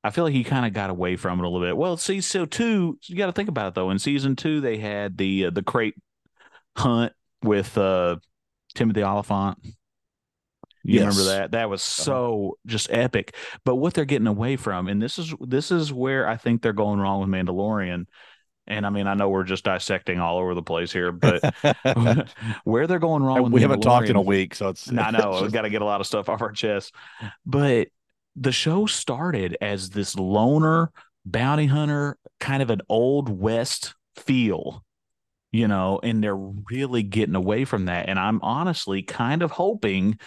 I 0.04 0.10
feel 0.10 0.24
like 0.24 0.34
he 0.34 0.44
kind 0.44 0.66
of 0.66 0.74
got 0.74 0.90
away 0.90 1.16
from 1.16 1.40
it 1.40 1.46
a 1.46 1.48
little 1.48 1.66
bit. 1.66 1.78
Well, 1.78 1.96
see, 1.96 2.22
so 2.22 2.46
two. 2.46 2.98
You 3.04 3.16
got 3.16 3.28
to 3.28 3.34
think 3.34 3.50
about 3.50 3.68
it 3.68 3.76
though. 3.76 3.92
In 3.92 4.00
season 4.00 4.36
two, 4.36 4.62
they 4.62 4.78
had 4.78 5.18
the 5.18 5.48
uh, 5.48 5.50
the 5.52 5.62
krayt 5.62 5.94
hunt 6.76 7.14
with 7.44 7.78
uh 7.78 8.18
Timothy 8.74 9.04
Olyphant. 9.04 9.58
You 10.84 10.96
yes. 10.96 11.02
remember 11.02 11.24
that? 11.32 11.52
That 11.52 11.70
was 11.70 11.82
uh-huh. 11.82 12.04
so 12.04 12.58
just 12.66 12.92
epic. 12.92 13.36
But 13.66 13.76
what 13.76 13.94
they're 13.94 14.06
getting 14.06 14.28
away 14.28 14.56
from, 14.56 14.88
and 14.88 15.02
this 15.02 15.20
is 15.20 15.34
this 15.40 15.72
is 15.72 15.94
where 15.94 16.28
I 16.28 16.38
think 16.38 16.62
they're 16.62 16.74
going 16.74 17.00
wrong 17.00 17.22
with 17.22 17.30
Mandalorian. 17.30 18.06
And 18.68 18.86
I 18.86 18.90
mean, 18.90 19.08
I 19.08 19.16
know 19.16 19.30
we're 19.30 19.44
just 19.44 19.66
dissecting 19.66 20.20
all 20.20 20.38
over 20.38 20.54
the 20.54 20.62
place 20.62 20.92
here, 20.92 21.12
but 21.12 21.44
where 22.64 22.88
they're 22.88 23.00
going 23.00 23.24
wrong 23.24 23.44
with 23.44 23.54
we 23.54 23.62
haven't 23.62 23.82
talked 23.82 24.10
in 24.10 24.16
a 24.16 24.22
week, 24.22 24.56
so 24.56 24.70
it's 24.70 24.92
I 24.98 25.12
know 25.12 25.40
we've 25.42 25.52
got 25.52 25.64
to 25.64 25.70
get 25.70 25.82
a 25.82 25.86
lot 25.86 26.02
of 26.02 26.08
stuff 26.08 26.30
off 26.30 26.42
our 26.42 26.52
chest. 26.52 26.94
But 27.46 27.90
the 28.36 28.52
show 28.52 28.86
started 28.86 29.58
as 29.62 29.90
this 29.90 30.16
loner 30.16 30.92
bounty 31.26 31.68
hunter, 31.68 32.18
kind 32.40 32.64
of 32.64 32.70
an 32.70 32.82
old 32.90 33.30
west 33.30 33.94
feel 34.16 34.84
you 35.52 35.68
know, 35.68 36.00
and 36.02 36.24
they're 36.24 36.36
really 36.36 37.04
getting 37.04 37.36
away 37.36 37.66
from 37.66 37.86
that. 37.86 38.08
And 38.08 38.18
I'm 38.18 38.40
honestly 38.42 39.04
kind 39.04 39.44
of 39.44 39.52
hoping 39.52 40.18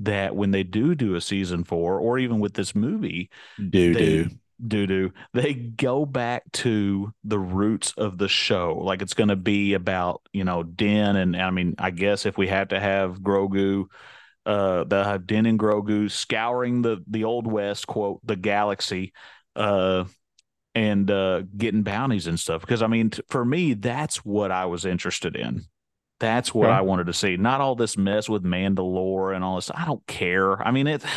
that 0.00 0.34
when 0.34 0.50
they 0.50 0.62
do 0.62 0.94
do 0.94 1.14
a 1.14 1.20
season 1.20 1.64
four, 1.64 1.98
or 1.98 2.18
even 2.18 2.40
with 2.40 2.54
this 2.54 2.74
movie, 2.74 3.30
do 3.70 3.94
do 3.94 4.28
do 4.64 4.86
do 4.86 5.12
they 5.32 5.52
go 5.52 6.06
back 6.06 6.44
to 6.52 7.12
the 7.24 7.38
roots 7.38 7.92
of 7.96 8.18
the 8.18 8.28
show 8.28 8.78
like 8.80 9.02
it's 9.02 9.12
going 9.12 9.28
to 9.28 9.36
be 9.36 9.74
about 9.74 10.22
you 10.32 10.44
know 10.44 10.62
din 10.62 11.16
and 11.16 11.36
i 11.36 11.50
mean 11.50 11.74
i 11.76 11.90
guess 11.90 12.24
if 12.24 12.38
we 12.38 12.46
had 12.46 12.70
to 12.70 12.78
have 12.78 13.18
grogu 13.18 13.84
uh 14.46 14.84
they'll 14.84 15.02
have 15.02 15.26
din 15.26 15.46
and 15.46 15.58
grogu 15.58 16.08
scouring 16.08 16.82
the 16.82 17.02
the 17.08 17.24
old 17.24 17.48
west 17.48 17.88
quote 17.88 18.20
the 18.24 18.36
galaxy 18.36 19.12
uh 19.56 20.04
and 20.74 21.10
uh, 21.10 21.42
getting 21.56 21.82
bounties 21.82 22.26
and 22.26 22.38
stuff. 22.38 22.60
Because 22.60 22.82
I 22.82 22.86
mean, 22.86 23.10
t- 23.10 23.22
for 23.28 23.44
me, 23.44 23.74
that's 23.74 24.24
what 24.24 24.50
I 24.50 24.66
was 24.66 24.84
interested 24.84 25.36
in. 25.36 25.64
That's 26.20 26.54
what 26.54 26.68
okay. 26.68 26.76
I 26.76 26.80
wanted 26.82 27.06
to 27.08 27.12
see. 27.12 27.36
Not 27.36 27.60
all 27.60 27.74
this 27.74 27.96
mess 27.96 28.28
with 28.28 28.44
Mandalore 28.44 29.34
and 29.34 29.44
all 29.44 29.56
this. 29.56 29.70
I 29.74 29.84
don't 29.84 30.06
care. 30.06 30.62
I 30.62 30.70
mean, 30.70 30.86
it. 30.86 31.04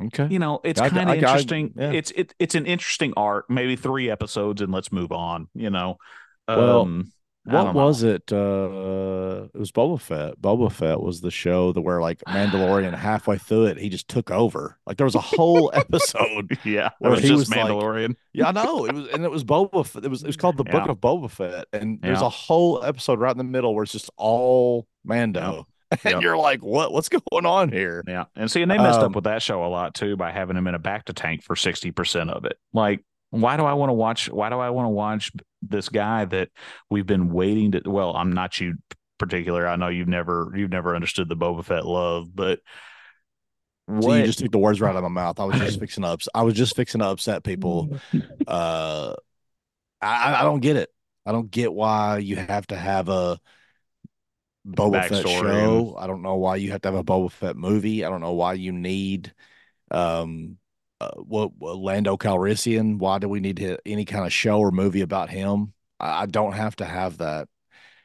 Okay. 0.00 0.28
You 0.30 0.38
know, 0.38 0.60
it's 0.62 0.80
kind 0.80 1.10
of 1.10 1.16
interesting. 1.16 1.74
I, 1.76 1.82
yeah. 1.82 1.90
It's 1.90 2.12
it, 2.12 2.32
it's 2.38 2.54
an 2.54 2.66
interesting 2.66 3.12
arc. 3.16 3.50
Maybe 3.50 3.74
three 3.74 4.08
episodes, 4.08 4.62
and 4.62 4.72
let's 4.72 4.92
move 4.92 5.10
on. 5.10 5.48
You 5.54 5.70
know. 5.70 5.96
Well, 6.46 6.82
um, 6.82 7.10
what 7.48 7.74
was 7.74 8.02
it? 8.02 8.32
Uh, 8.32 9.48
it 9.54 9.58
was 9.58 9.72
Boba 9.72 10.00
Fett. 10.00 10.40
Boba 10.40 10.70
Fett 10.70 11.00
was 11.00 11.20
the 11.20 11.30
show 11.30 11.72
that 11.72 11.80
where 11.80 12.00
like 12.00 12.22
Mandalorian 12.28 12.94
halfway 12.98 13.38
through 13.38 13.66
it, 13.66 13.78
he 13.78 13.88
just 13.88 14.08
took 14.08 14.30
over. 14.30 14.78
Like 14.86 14.96
there 14.96 15.04
was 15.04 15.14
a 15.14 15.20
whole 15.20 15.70
episode. 15.74 16.58
yeah, 16.64 16.90
where 16.98 17.12
was 17.12 17.22
he 17.22 17.32
was 17.32 17.48
Mandalorian. 17.48 18.08
Like, 18.08 18.16
yeah, 18.32 18.48
I 18.48 18.52
know. 18.52 18.84
It 18.86 18.94
was 18.94 19.08
and 19.08 19.24
it 19.24 19.30
was 19.30 19.44
Boba. 19.44 19.86
Fett. 19.86 20.04
It 20.04 20.08
was 20.08 20.22
it 20.22 20.26
was 20.26 20.36
called 20.36 20.56
the 20.56 20.64
yeah. 20.66 20.72
Book 20.72 20.88
of 20.88 20.98
Boba 20.98 21.30
Fett, 21.30 21.66
and 21.72 22.00
there's 22.02 22.22
a 22.22 22.28
whole 22.28 22.82
episode 22.84 23.18
right 23.18 23.32
in 23.32 23.38
the 23.38 23.44
middle 23.44 23.74
where 23.74 23.84
it's 23.84 23.92
just 23.92 24.10
all 24.16 24.86
Mando. 25.04 25.66
And 25.90 26.00
yep. 26.04 26.22
you're 26.22 26.36
like, 26.36 26.62
what? 26.62 26.92
What's 26.92 27.08
going 27.08 27.46
on 27.46 27.72
here? 27.72 28.04
Yeah, 28.06 28.26
and 28.36 28.50
see, 28.50 28.60
and 28.60 28.70
they 28.70 28.76
messed 28.76 28.98
um, 28.98 29.06
up 29.06 29.14
with 29.14 29.24
that 29.24 29.40
show 29.40 29.64
a 29.64 29.68
lot 29.68 29.94
too 29.94 30.18
by 30.18 30.32
having 30.32 30.54
him 30.54 30.66
in 30.66 30.74
a 30.74 30.78
bacta 30.78 31.14
tank 31.14 31.42
for 31.42 31.56
sixty 31.56 31.92
percent 31.92 32.28
of 32.28 32.44
it. 32.44 32.58
Like, 32.74 33.02
why 33.30 33.56
do 33.56 33.64
I 33.64 33.72
want 33.72 33.88
to 33.88 33.94
watch? 33.94 34.28
Why 34.28 34.50
do 34.50 34.58
I 34.58 34.68
want 34.68 34.84
to 34.84 34.90
watch 34.90 35.32
this 35.62 35.88
guy 35.88 36.24
that 36.26 36.50
we've 36.90 37.06
been 37.06 37.32
waiting 37.32 37.72
to? 37.72 37.82
Well, 37.86 38.14
I'm 38.14 38.32
not 38.32 38.60
you 38.60 38.76
particular. 39.18 39.66
I 39.66 39.76
know 39.76 39.88
you've 39.88 40.08
never 40.08 40.52
you've 40.54 40.70
never 40.70 40.94
understood 40.94 41.28
the 41.28 41.36
Boba 41.36 41.64
Fett 41.64 41.84
love, 41.84 42.34
but 42.34 42.60
what? 43.86 44.02
So 44.02 44.14
you 44.14 44.24
just 44.24 44.38
took 44.38 44.52
the 44.52 44.58
words 44.58 44.80
right 44.80 44.90
out 44.90 44.96
of 44.96 45.02
my 45.02 45.08
mouth. 45.08 45.40
I 45.40 45.44
was 45.44 45.58
just 45.58 45.80
fixing 45.80 46.04
up. 46.04 46.20
I 46.34 46.42
was 46.42 46.54
just 46.54 46.76
fixing 46.76 47.00
to 47.00 47.06
upset 47.06 47.42
people. 47.42 47.98
Uh, 48.46 49.14
I, 50.00 50.36
I 50.40 50.42
don't 50.42 50.60
get 50.60 50.76
it. 50.76 50.90
I 51.24 51.32
don't 51.32 51.50
get 51.50 51.72
why 51.72 52.18
you 52.18 52.36
have 52.36 52.66
to 52.68 52.76
have 52.76 53.08
a 53.08 53.38
Boba 54.66 55.02
Backstory. 55.02 55.08
Fett 55.08 55.28
show. 55.28 55.96
I 55.98 56.06
don't 56.06 56.22
know 56.22 56.36
why 56.36 56.56
you 56.56 56.70
have 56.72 56.82
to 56.82 56.88
have 56.88 56.98
a 56.98 57.04
Boba 57.04 57.30
Fett 57.30 57.56
movie. 57.56 58.04
I 58.04 58.10
don't 58.10 58.20
know 58.20 58.34
why 58.34 58.54
you 58.54 58.72
need 58.72 59.32
um 59.90 60.58
uh, 61.00 61.10
what, 61.16 61.52
what 61.58 61.76
Lando 61.78 62.16
Calrissian? 62.16 62.98
Why 62.98 63.18
do 63.18 63.28
we 63.28 63.40
need 63.40 63.58
to, 63.58 63.78
any 63.86 64.04
kind 64.04 64.26
of 64.26 64.32
show 64.32 64.58
or 64.58 64.70
movie 64.70 65.02
about 65.02 65.30
him? 65.30 65.72
I, 66.00 66.22
I 66.22 66.26
don't 66.26 66.52
have 66.52 66.76
to 66.76 66.84
have 66.84 67.18
that. 67.18 67.48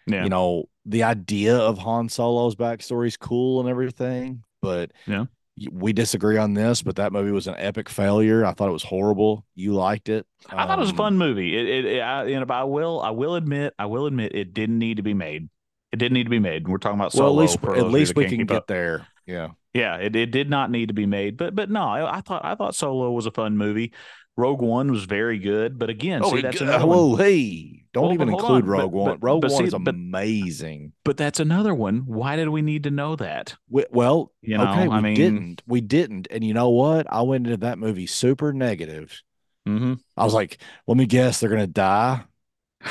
Yeah. 0.05 0.23
You 0.23 0.29
know, 0.29 0.65
the 0.85 1.03
idea 1.03 1.57
of 1.57 1.77
Han 1.77 2.09
Solo's 2.09 2.55
backstory 2.55 3.07
is 3.07 3.17
cool 3.17 3.61
and 3.61 3.69
everything, 3.69 4.43
but 4.61 4.91
yeah, 5.07 5.25
we 5.71 5.93
disagree 5.93 6.37
on 6.37 6.53
this. 6.53 6.81
But 6.81 6.97
that 6.97 7.13
movie 7.13 7.31
was 7.31 7.47
an 7.47 7.55
epic 7.57 7.87
failure. 7.87 8.45
I 8.45 8.51
thought 8.51 8.67
it 8.67 8.73
was 8.73 8.83
horrible. 8.83 9.45
You 9.55 9.73
liked 9.73 10.09
it. 10.09 10.25
I 10.49 10.65
thought 10.65 10.79
it 10.79 10.81
was 10.81 10.89
a 10.89 10.93
um, 10.93 10.97
fun 10.97 11.17
movie. 11.17 11.57
It, 11.57 11.67
it, 11.67 11.85
it 11.85 11.99
I, 12.01 12.25
you 12.25 12.37
know, 12.37 12.45
I 12.49 12.65
will, 12.65 13.01
I 13.01 13.11
will 13.11 13.35
admit, 13.35 13.73
I 13.79 13.85
will 13.85 14.07
admit, 14.07 14.35
it 14.35 14.53
didn't 14.53 14.77
need 14.77 14.97
to 14.97 15.03
be 15.03 15.13
made. 15.13 15.47
It 15.93 15.97
didn't 15.97 16.15
need 16.15 16.25
to 16.25 16.29
be 16.29 16.39
made. 16.39 16.67
We're 16.67 16.79
talking 16.79 16.99
about 16.99 17.13
Solo. 17.13 17.31
Well, 17.31 17.39
at 17.39 17.41
least, 17.41 17.63
at 17.63 17.91
least 17.91 18.15
we 18.15 18.25
can 18.25 18.45
get 18.45 18.57
up. 18.57 18.67
there. 18.67 19.07
Yeah. 19.25 19.49
Yeah, 19.73 19.97
it, 19.97 20.15
it 20.15 20.31
did 20.31 20.49
not 20.49 20.69
need 20.69 20.87
to 20.87 20.93
be 20.93 21.05
made, 21.05 21.37
but 21.37 21.55
but 21.55 21.69
no, 21.69 21.81
I, 21.81 22.17
I 22.17 22.21
thought 22.21 22.45
I 22.45 22.55
thought 22.55 22.75
Solo 22.75 23.11
was 23.11 23.25
a 23.25 23.31
fun 23.31 23.57
movie. 23.57 23.93
Rogue 24.35 24.61
One 24.61 24.91
was 24.91 25.05
very 25.05 25.37
good, 25.37 25.77
but 25.77 25.89
again, 25.89 26.21
oh, 26.23 26.35
see, 26.35 26.41
that's 26.41 26.61
another 26.61 26.87
whoa, 26.87 27.09
one. 27.09 27.19
hey, 27.19 27.83
don't 27.93 28.13
even 28.13 28.29
include 28.29 28.63
on. 28.63 28.69
Rogue 28.69 28.81
but, 28.81 28.91
One. 28.91 29.11
But, 29.11 29.23
Rogue 29.23 29.41
but 29.41 29.51
One 29.51 29.59
see, 29.59 29.67
is 29.67 29.73
amazing. 29.73 30.93
But, 31.03 31.17
that's 31.17 31.39
another 31.39 31.75
one. 31.75 32.05
Why 32.07 32.35
did 32.35 32.49
we 32.49 32.63
need 32.63 32.83
to 32.85 32.91
know 32.91 33.15
that? 33.17 33.55
We, 33.69 33.85
well, 33.91 34.31
you 34.41 34.57
know, 34.57 34.71
okay, 34.71 34.87
we 34.87 34.95
I 34.95 35.01
mean, 35.01 35.15
didn't. 35.15 35.61
We 35.67 35.81
didn't. 35.81 36.27
And 36.31 36.43
you 36.43 36.55
know 36.55 36.69
what? 36.69 37.05
I 37.11 37.21
went 37.21 37.45
into 37.45 37.57
that 37.57 37.77
movie 37.77 38.07
super 38.07 38.51
negative. 38.51 39.21
Mm-hmm. 39.67 39.93
I 40.17 40.23
was 40.23 40.33
like, 40.33 40.57
let 40.87 40.97
me 40.97 41.05
guess, 41.05 41.39
they're 41.39 41.49
gonna 41.49 41.67
die. 41.67 42.23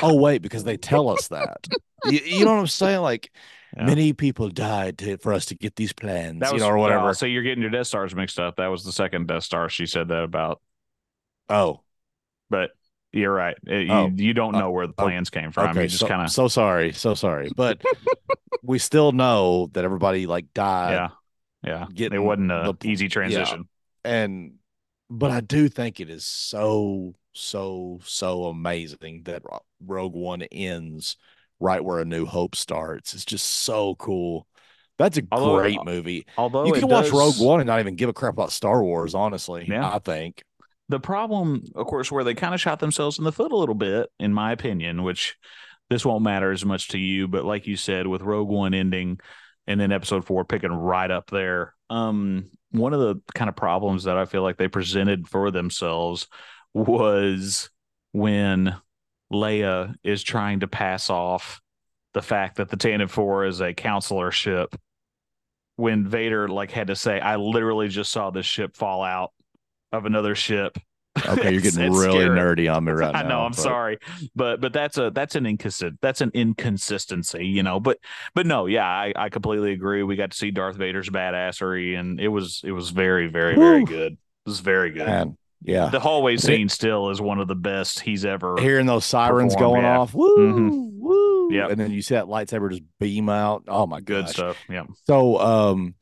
Oh 0.01 0.15
wait, 0.15 0.41
because 0.41 0.63
they 0.63 0.77
tell 0.77 1.09
us 1.09 1.27
that. 1.27 1.67
you, 2.05 2.19
you 2.19 2.45
know 2.45 2.53
what 2.53 2.59
I'm 2.61 2.67
saying? 2.67 3.01
Like 3.01 3.31
yeah. 3.75 3.85
Many 3.85 4.13
people 4.13 4.49
died 4.49 4.97
to, 4.99 5.17
for 5.17 5.33
us 5.33 5.45
to 5.45 5.55
get 5.55 5.75
these 5.75 5.93
plans, 5.93 6.41
was, 6.41 6.51
you 6.53 6.59
know, 6.59 6.67
or 6.67 6.77
whatever. 6.77 7.05
Well, 7.05 7.13
so 7.13 7.25
you're 7.25 7.43
getting 7.43 7.61
your 7.61 7.71
Death 7.71 7.87
Stars 7.87 8.15
mixed 8.15 8.39
up. 8.39 8.57
That 8.57 8.67
was 8.67 8.83
the 8.83 8.91
second 8.91 9.27
Death 9.27 9.43
Star 9.43 9.69
she 9.69 9.85
said 9.85 10.09
that 10.09 10.23
about. 10.23 10.61
Oh, 11.49 11.81
but 12.49 12.71
you're 13.11 13.33
right. 13.33 13.55
It, 13.65 13.89
oh. 13.89 14.07
you, 14.07 14.27
you 14.27 14.33
don't 14.33 14.53
know 14.53 14.67
uh, 14.67 14.71
where 14.71 14.87
the 14.87 14.93
plans 14.93 15.29
came 15.29 15.51
from. 15.51 15.69
Okay, 15.69 15.83
you 15.83 15.87
just 15.87 16.01
so, 16.01 16.07
kind 16.07 16.21
of 16.21 16.29
so 16.29 16.47
sorry, 16.47 16.93
so 16.93 17.13
sorry, 17.15 17.51
but 17.55 17.81
we 18.63 18.79
still 18.79 19.11
know 19.11 19.69
that 19.73 19.83
everybody 19.83 20.25
like 20.27 20.53
died. 20.53 20.93
Yeah, 20.93 21.09
yeah. 21.63 21.85
Getting 21.93 22.21
it 22.21 22.23
wasn't 22.23 22.51
an 22.51 22.77
easy 22.83 23.07
transition, 23.07 23.67
yeah. 24.05 24.23
and 24.23 24.53
but 25.09 25.31
I 25.31 25.41
do 25.41 25.69
think 25.69 25.99
it 25.99 26.09
is 26.09 26.25
so 26.25 27.15
so 27.33 27.99
so 28.03 28.45
amazing 28.45 29.23
that 29.23 29.43
Rogue 29.83 30.13
One 30.13 30.43
ends 30.43 31.17
right 31.63 31.83
where 31.83 31.99
A 31.99 32.05
New 32.05 32.25
Hope 32.25 32.55
starts. 32.55 33.13
It's 33.13 33.25
just 33.25 33.45
so 33.47 33.95
cool. 33.95 34.45
That's 34.99 35.17
a 35.17 35.23
although, 35.31 35.57
great 35.57 35.83
movie. 35.83 36.27
Although 36.37 36.65
you 36.65 36.73
can 36.73 36.87
watch 36.87 37.05
does, 37.05 37.13
Rogue 37.13 37.39
One 37.39 37.59
and 37.61 37.67
not 37.67 37.79
even 37.79 37.95
give 37.95 38.09
a 38.09 38.13
crap 38.13 38.33
about 38.33 38.51
Star 38.51 38.83
Wars, 38.83 39.15
honestly. 39.15 39.65
Yeah. 39.67 39.91
I 39.91 39.99
think. 39.99 40.43
The 40.89 40.99
problem, 40.99 41.63
of 41.75 41.87
course, 41.87 42.11
where 42.11 42.23
they 42.23 42.35
kind 42.35 42.53
of 42.53 42.61
shot 42.61 42.79
themselves 42.79 43.17
in 43.17 43.23
the 43.23 43.31
foot 43.31 43.51
a 43.51 43.57
little 43.57 43.73
bit, 43.73 44.09
in 44.19 44.33
my 44.33 44.51
opinion, 44.51 45.03
which 45.03 45.37
this 45.89 46.05
won't 46.05 46.23
matter 46.23 46.51
as 46.51 46.65
much 46.65 46.89
to 46.89 46.99
you, 46.99 47.27
but 47.27 47.45
like 47.45 47.65
you 47.65 47.77
said, 47.77 48.05
with 48.05 48.21
Rogue 48.21 48.49
One 48.49 48.73
ending 48.73 49.19
and 49.65 49.79
then 49.79 49.91
episode 49.91 50.25
four 50.25 50.43
picking 50.43 50.71
right 50.71 51.09
up 51.09 51.29
there. 51.29 51.73
Um, 51.89 52.51
one 52.71 52.93
of 52.93 52.99
the 52.99 53.21
kind 53.33 53.49
of 53.49 53.55
problems 53.55 54.03
that 54.03 54.17
I 54.17 54.25
feel 54.25 54.43
like 54.43 54.57
they 54.57 54.67
presented 54.67 55.27
for 55.27 55.51
themselves 55.51 56.27
was 56.73 57.69
when 58.11 58.75
Leia 59.33 59.95
is 60.03 60.23
trying 60.23 60.61
to 60.61 60.67
pass 60.67 61.09
off 61.09 61.61
the 62.13 62.21
fact 62.21 62.57
that 62.57 62.69
the 62.69 62.77
Tantive 62.77 63.09
Four 63.09 63.45
is 63.45 63.61
a 63.61 63.73
consular 63.73 64.31
ship. 64.31 64.75
When 65.75 66.07
Vader 66.07 66.47
like 66.47 66.71
had 66.71 66.87
to 66.87 66.95
say, 66.95 67.19
"I 67.19 67.35
literally 67.37 67.87
just 67.87 68.11
saw 68.11 68.29
this 68.29 68.45
ship 68.45 68.75
fall 68.75 69.03
out 69.03 69.31
of 69.91 70.05
another 70.05 70.35
ship." 70.35 70.77
Okay, 71.27 71.51
you're 71.51 71.61
getting 71.61 71.93
really 71.93 72.21
scary. 72.21 72.37
nerdy 72.37 72.75
on 72.75 72.83
me 72.83 72.91
right 72.91 73.13
now. 73.13 73.19
I 73.19 73.27
know. 73.27 73.41
I'm 73.41 73.51
but... 73.51 73.59
sorry, 73.59 73.99
but 74.35 74.59
but 74.59 74.73
that's 74.73 74.97
a 74.97 75.11
that's 75.11 75.35
an 75.35 75.45
inconsistent 75.45 75.99
that's 76.01 76.21
an 76.21 76.31
inconsistency, 76.33 77.45
you 77.45 77.61
know. 77.61 77.79
But 77.79 77.99
but 78.33 78.47
no, 78.47 78.65
yeah, 78.65 78.87
I, 78.87 79.13
I 79.15 79.29
completely 79.29 79.73
agree. 79.73 80.01
We 80.01 80.15
got 80.15 80.31
to 80.31 80.37
see 80.37 80.49
Darth 80.49 80.75
Vader's 80.75 81.09
badassery, 81.09 81.97
and 81.99 82.19
it 82.19 82.29
was 82.29 82.61
it 82.65 82.71
was 82.71 82.89
very 82.89 83.27
very 83.27 83.55
Woo. 83.55 83.63
very 83.63 83.85
good. 83.85 84.13
It 84.13 84.49
was 84.49 84.59
very 84.59 84.89
good. 84.89 85.05
Man, 85.05 85.37
yeah, 85.63 85.89
the 85.89 85.99
hallway 85.99 86.37
scene 86.37 86.69
still 86.69 87.09
is 87.09 87.21
one 87.21 87.39
of 87.39 87.47
the 87.47 87.55
best 87.55 87.99
he's 87.99 88.25
ever 88.25 88.55
hearing 88.59 88.85
those 88.85 89.05
sirens 89.05 89.55
going 89.55 89.85
off. 89.85 90.13
Woo, 90.13 90.37
mm-hmm. 90.37 90.99
woo. 91.01 91.53
Yeah, 91.53 91.67
and 91.69 91.79
then 91.79 91.91
you 91.91 92.01
see 92.01 92.15
that 92.15 92.25
lightsaber 92.25 92.69
just 92.69 92.83
beam 92.99 93.29
out. 93.29 93.63
Oh 93.67 93.85
my 93.85 93.97
god. 93.97 94.05
good 94.05 94.29
stuff. 94.29 94.57
Yeah. 94.69 94.85
So 95.05 95.39
um 95.39 95.95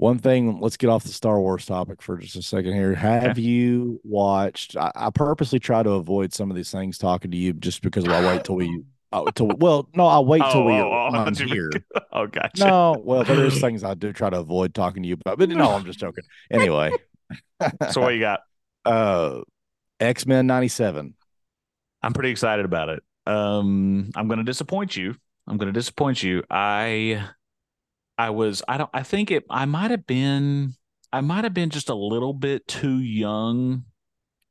one 0.00 0.18
thing, 0.18 0.60
let's 0.60 0.78
get 0.78 0.88
off 0.88 1.02
the 1.02 1.10
Star 1.10 1.38
Wars 1.38 1.66
topic 1.66 2.00
for 2.00 2.16
just 2.16 2.34
a 2.34 2.40
second 2.40 2.72
here. 2.72 2.94
Have 2.94 3.32
okay. 3.32 3.40
you 3.42 4.00
watched? 4.02 4.74
I, 4.74 4.90
I, 4.94 5.10
purposely 5.10 5.58
try 5.58 5.82
to 5.82 5.90
avoid 5.90 6.32
some 6.32 6.48
of 6.50 6.56
these 6.56 6.70
things 6.70 6.96
talking 6.96 7.30
to 7.30 7.36
you 7.36 7.52
just 7.52 7.82
because 7.82 8.08
I'll 8.08 8.26
wait 8.34 8.44
till 8.44 8.56
we. 8.56 8.82
Oh, 9.12 9.26
till, 9.26 9.48
well, 9.58 9.90
no, 9.94 10.06
I'll 10.06 10.24
wait 10.24 10.38
till 10.38 10.62
oh, 10.62 10.64
we 10.64 10.72
oh, 10.72 11.10
oh, 11.12 11.30
here. 11.46 11.70
Oh, 12.12 12.26
gotcha. 12.26 12.64
No, 12.64 12.96
well, 13.04 13.24
there 13.24 13.44
is 13.44 13.60
things 13.60 13.84
I 13.84 13.92
do 13.92 14.12
try 14.12 14.30
to 14.30 14.38
avoid 14.38 14.74
talking 14.74 15.02
to 15.02 15.08
you 15.08 15.18
about, 15.20 15.38
but 15.38 15.50
no, 15.50 15.70
I'm 15.70 15.84
just 15.84 15.98
joking. 15.98 16.24
Anyway, 16.50 16.92
so 17.90 18.00
what 18.00 18.14
you 18.14 18.20
got? 18.20 18.40
Uh, 18.84 19.40
X 19.98 20.26
Men 20.26 20.46
'97. 20.46 21.14
I'm 22.02 22.12
pretty 22.12 22.30
excited 22.30 22.64
about 22.64 22.88
it. 22.88 23.02
Um, 23.26 24.10
I'm 24.16 24.26
going 24.26 24.38
to 24.38 24.44
disappoint 24.44 24.96
you. 24.96 25.14
I'm 25.46 25.56
going 25.56 25.66
to 25.66 25.78
disappoint 25.78 26.22
you. 26.22 26.42
I 26.50 27.28
I 28.16 28.30
was 28.30 28.62
I 28.68 28.76
don't 28.76 28.90
I 28.92 29.02
think 29.02 29.30
it 29.30 29.44
I 29.50 29.64
might 29.64 29.90
have 29.90 30.06
been 30.06 30.74
I 31.12 31.20
might 31.22 31.44
have 31.44 31.54
been 31.54 31.70
just 31.70 31.88
a 31.88 31.94
little 31.94 32.32
bit 32.32 32.66
too 32.68 32.98
young 32.98 33.84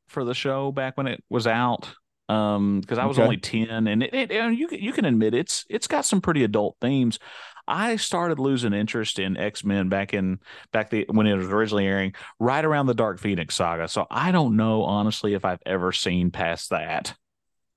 for 0.08 0.26
the 0.26 0.34
show 0.34 0.72
back 0.72 0.98
when 0.98 1.08
it 1.08 1.24
was 1.30 1.48
out 1.48 1.88
um 2.28 2.82
because 2.82 2.98
I 2.98 3.06
was 3.06 3.18
okay. 3.18 3.24
only 3.24 3.38
10 3.38 3.88
and 3.88 4.04
it, 4.04 4.14
it, 4.14 4.32
and 4.32 4.58
you 4.58 4.70
you 4.72 4.92
can 4.92 5.06
admit 5.06 5.34
it's 5.34 5.66
it's 5.70 5.88
got 5.88 6.06
some 6.06 6.20
pretty 6.20 6.44
adult 6.44 6.78
themes. 6.82 7.20
I 7.70 7.98
started 7.98 8.40
losing 8.40 8.74
interest 8.74 9.20
in 9.20 9.38
X-Men 9.38 9.90
back 9.90 10.14
in 10.14 10.40
back 10.72 10.90
the 10.90 11.06
when 11.10 11.28
it 11.28 11.36
was 11.36 11.48
originally 11.48 11.86
airing 11.86 12.14
right 12.40 12.66
around 12.66 12.88
the 12.88 12.96
Dark 12.96 13.20
Phoenix 13.20 13.56
saga. 13.56 13.88
So 13.88 14.08
I 14.10 14.32
don't 14.32 14.58
know 14.58 14.84
honestly 14.84 15.36
if 15.36 15.46
I've 15.46 15.62
ever 15.66 15.92
seen 15.92 16.32
past 16.32 16.72
that. 16.72 17.16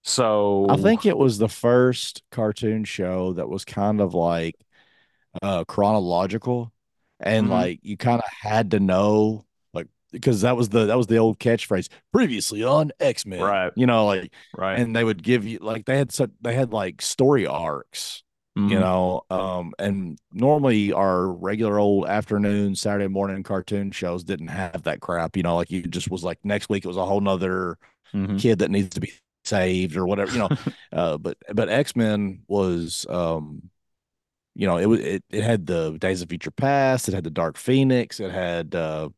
So 0.02 0.66
I 0.68 0.78
think 0.78 1.06
it 1.06 1.16
was 1.16 1.38
the 1.38 1.48
first 1.48 2.22
cartoon 2.32 2.84
show 2.84 3.34
that 3.34 3.48
was 3.48 3.64
kind 3.64 4.00
of 4.00 4.14
like 4.14 4.56
uh 5.42 5.64
chronological 5.64 6.72
and 7.20 7.44
mm-hmm. 7.44 7.52
like 7.52 7.80
you 7.82 7.96
kind 7.96 8.20
of 8.20 8.28
had 8.40 8.72
to 8.72 8.80
know 8.80 9.44
like 9.72 9.86
because 10.10 10.42
that 10.42 10.56
was 10.56 10.68
the 10.68 10.86
that 10.86 10.96
was 10.98 11.06
the 11.06 11.16
old 11.16 11.38
catchphrase 11.38 11.88
previously 12.12 12.62
on 12.62 12.90
x-men 13.00 13.40
right 13.40 13.72
you 13.76 13.86
know 13.86 14.04
like 14.04 14.30
right 14.54 14.78
and 14.78 14.94
they 14.94 15.04
would 15.04 15.22
give 15.22 15.46
you 15.46 15.58
like 15.62 15.86
they 15.86 15.96
had 15.96 16.12
such 16.12 16.30
they 16.42 16.54
had 16.54 16.72
like 16.72 17.00
story 17.00 17.46
arcs 17.46 18.22
mm-hmm. 18.56 18.68
you 18.68 18.78
know 18.78 19.22
um 19.30 19.72
and 19.78 20.18
normally 20.32 20.92
our 20.92 21.28
regular 21.28 21.78
old 21.78 22.06
afternoon 22.06 22.74
saturday 22.74 23.08
morning 23.08 23.42
cartoon 23.42 23.90
shows 23.90 24.24
didn't 24.24 24.48
have 24.48 24.82
that 24.82 25.00
crap 25.00 25.36
you 25.36 25.42
know 25.42 25.56
like 25.56 25.70
you 25.70 25.82
just 25.82 26.10
was 26.10 26.24
like 26.24 26.38
next 26.44 26.68
week 26.68 26.84
it 26.84 26.88
was 26.88 26.96
a 26.96 27.04
whole 27.04 27.20
nother 27.20 27.78
mm-hmm. 28.14 28.36
kid 28.36 28.58
that 28.58 28.70
needs 28.70 28.90
to 28.90 29.00
be 29.00 29.12
saved 29.44 29.96
or 29.96 30.06
whatever 30.06 30.32
you 30.32 30.38
know 30.38 30.48
uh 30.92 31.16
but 31.18 31.36
but 31.52 31.68
x-men 31.68 32.42
was 32.48 33.06
um 33.08 33.62
you 34.54 34.66
know, 34.66 34.76
it 34.76 34.86
was 34.86 35.00
it, 35.00 35.24
it 35.30 35.42
had 35.42 35.66
the 35.66 35.96
Days 35.98 36.22
of 36.22 36.28
Future 36.28 36.50
Past, 36.50 37.08
it 37.08 37.14
had 37.14 37.24
the 37.24 37.30
Dark 37.30 37.56
Phoenix, 37.56 38.20
it 38.20 38.30
had 38.30 38.74
uh 38.74 39.08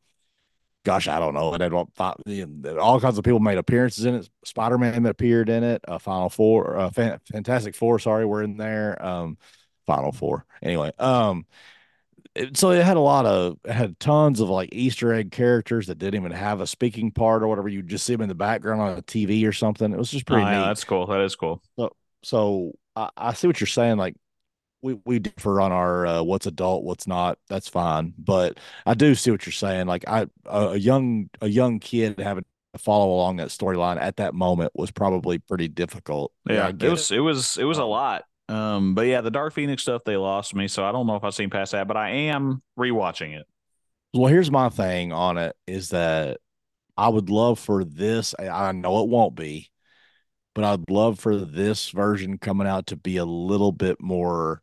gosh, 0.84 1.08
I 1.08 1.18
don't 1.18 1.34
know, 1.34 1.54
it 1.54 1.60
had 1.60 1.72
all, 1.72 1.90
all 2.78 3.00
kinds 3.00 3.18
of 3.18 3.24
people 3.24 3.40
made 3.40 3.58
appearances 3.58 4.04
in 4.04 4.14
it. 4.16 4.28
Spider 4.44 4.78
Man 4.78 5.06
appeared 5.06 5.48
in 5.48 5.64
it. 5.64 5.82
Uh, 5.86 5.98
Final 5.98 6.28
Four, 6.28 6.76
uh, 6.76 6.90
Fantastic 6.90 7.74
Four, 7.74 7.98
sorry, 7.98 8.24
we're 8.24 8.42
in 8.42 8.56
there. 8.56 9.04
Um, 9.04 9.38
Final 9.86 10.12
Four, 10.12 10.46
anyway. 10.62 10.92
Um, 10.98 11.46
it, 12.34 12.56
so 12.56 12.70
it 12.70 12.84
had 12.84 12.96
a 12.96 13.00
lot 13.00 13.26
of 13.26 13.58
it 13.64 13.72
had 13.72 13.98
tons 14.00 14.40
of 14.40 14.48
like 14.48 14.70
Easter 14.72 15.12
egg 15.12 15.30
characters 15.30 15.86
that 15.86 15.98
didn't 15.98 16.20
even 16.20 16.32
have 16.32 16.60
a 16.60 16.66
speaking 16.66 17.10
part 17.10 17.42
or 17.42 17.48
whatever. 17.48 17.68
You 17.68 17.82
just 17.82 18.04
see 18.04 18.14
them 18.14 18.22
in 18.22 18.28
the 18.28 18.34
background 18.34 18.80
on 18.80 18.98
a 18.98 19.02
TV 19.02 19.46
or 19.46 19.52
something. 19.52 19.92
It 19.92 19.98
was 19.98 20.10
just 20.10 20.26
pretty. 20.26 20.42
Oh, 20.42 20.50
yeah, 20.50 20.66
that's 20.66 20.84
cool. 20.84 21.06
That 21.06 21.20
is 21.20 21.36
cool. 21.36 21.62
So, 21.78 21.90
so 22.22 22.72
I, 22.96 23.10
I 23.16 23.32
see 23.34 23.46
what 23.46 23.60
you're 23.60 23.68
saying. 23.68 23.98
Like 23.98 24.16
we 24.84 25.00
we 25.06 25.18
differ 25.18 25.60
on 25.60 25.72
our 25.72 26.06
uh, 26.06 26.22
what's 26.22 26.46
adult, 26.46 26.84
what's 26.84 27.06
not. 27.06 27.38
That's 27.48 27.68
fine, 27.68 28.12
but 28.18 28.60
I 28.84 28.94
do 28.94 29.14
see 29.14 29.30
what 29.30 29.46
you're 29.46 29.52
saying. 29.52 29.86
Like 29.86 30.06
I, 30.06 30.26
a 30.44 30.76
young 30.76 31.30
a 31.40 31.48
young 31.48 31.80
kid 31.80 32.20
having 32.20 32.44
to 32.74 32.78
follow 32.78 33.14
along 33.14 33.36
that 33.36 33.48
storyline 33.48 34.00
at 34.00 34.16
that 34.18 34.34
moment 34.34 34.72
was 34.74 34.90
probably 34.90 35.38
pretty 35.38 35.68
difficult. 35.68 36.32
Yeah, 36.48 36.68
it 36.68 36.82
was 36.82 37.10
it. 37.10 37.16
it 37.16 37.20
was 37.20 37.56
it 37.56 37.64
was 37.64 37.78
a 37.78 37.84
lot. 37.84 38.24
Um, 38.50 38.94
but 38.94 39.06
yeah, 39.06 39.22
the 39.22 39.30
Dark 39.30 39.54
Phoenix 39.54 39.82
stuff 39.82 40.02
they 40.04 40.18
lost 40.18 40.54
me, 40.54 40.68
so 40.68 40.84
I 40.84 40.92
don't 40.92 41.06
know 41.06 41.16
if 41.16 41.24
I've 41.24 41.34
seen 41.34 41.48
past 41.48 41.72
that, 41.72 41.88
but 41.88 41.96
I 41.96 42.10
am 42.10 42.62
rewatching 42.78 43.34
it. 43.34 43.46
Well, 44.12 44.30
here's 44.30 44.50
my 44.50 44.68
thing 44.68 45.12
on 45.12 45.38
it 45.38 45.56
is 45.66 45.88
that 45.88 46.38
I 46.96 47.08
would 47.08 47.30
love 47.30 47.58
for 47.58 47.84
this. 47.84 48.34
I 48.38 48.70
know 48.72 49.02
it 49.02 49.08
won't 49.08 49.34
be, 49.34 49.70
but 50.54 50.62
I'd 50.62 50.90
love 50.90 51.18
for 51.18 51.36
this 51.36 51.88
version 51.88 52.36
coming 52.36 52.66
out 52.66 52.88
to 52.88 52.96
be 52.96 53.16
a 53.16 53.24
little 53.24 53.72
bit 53.72 54.00
more 54.00 54.60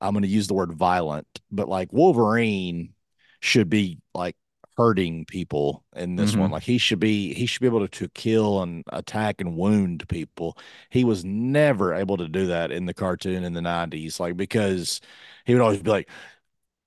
I'm 0.00 0.12
going 0.12 0.22
to 0.22 0.28
use 0.28 0.46
the 0.46 0.54
word 0.54 0.72
violent, 0.72 1.26
but 1.50 1.68
like 1.68 1.92
Wolverine 1.92 2.94
should 3.40 3.70
be 3.70 3.98
like 4.14 4.36
hurting 4.76 5.24
people 5.24 5.84
in 5.94 6.16
this 6.16 6.32
mm-hmm. 6.32 6.40
one. 6.40 6.50
Like 6.50 6.62
he 6.62 6.78
should 6.78 7.00
be 7.00 7.32
he 7.32 7.46
should 7.46 7.60
be 7.60 7.66
able 7.66 7.86
to, 7.86 7.88
to 7.88 8.08
kill 8.10 8.62
and 8.62 8.84
attack 8.92 9.40
and 9.40 9.56
wound 9.56 10.06
people. 10.08 10.58
He 10.90 11.04
was 11.04 11.24
never 11.24 11.94
able 11.94 12.16
to 12.18 12.28
do 12.28 12.46
that 12.46 12.70
in 12.70 12.86
the 12.86 12.94
cartoon 12.94 13.44
in 13.44 13.54
the 13.54 13.60
90s 13.60 14.20
like 14.20 14.36
because 14.36 15.00
he 15.44 15.54
would 15.54 15.62
always 15.62 15.82
be 15.82 15.90
like 15.90 16.10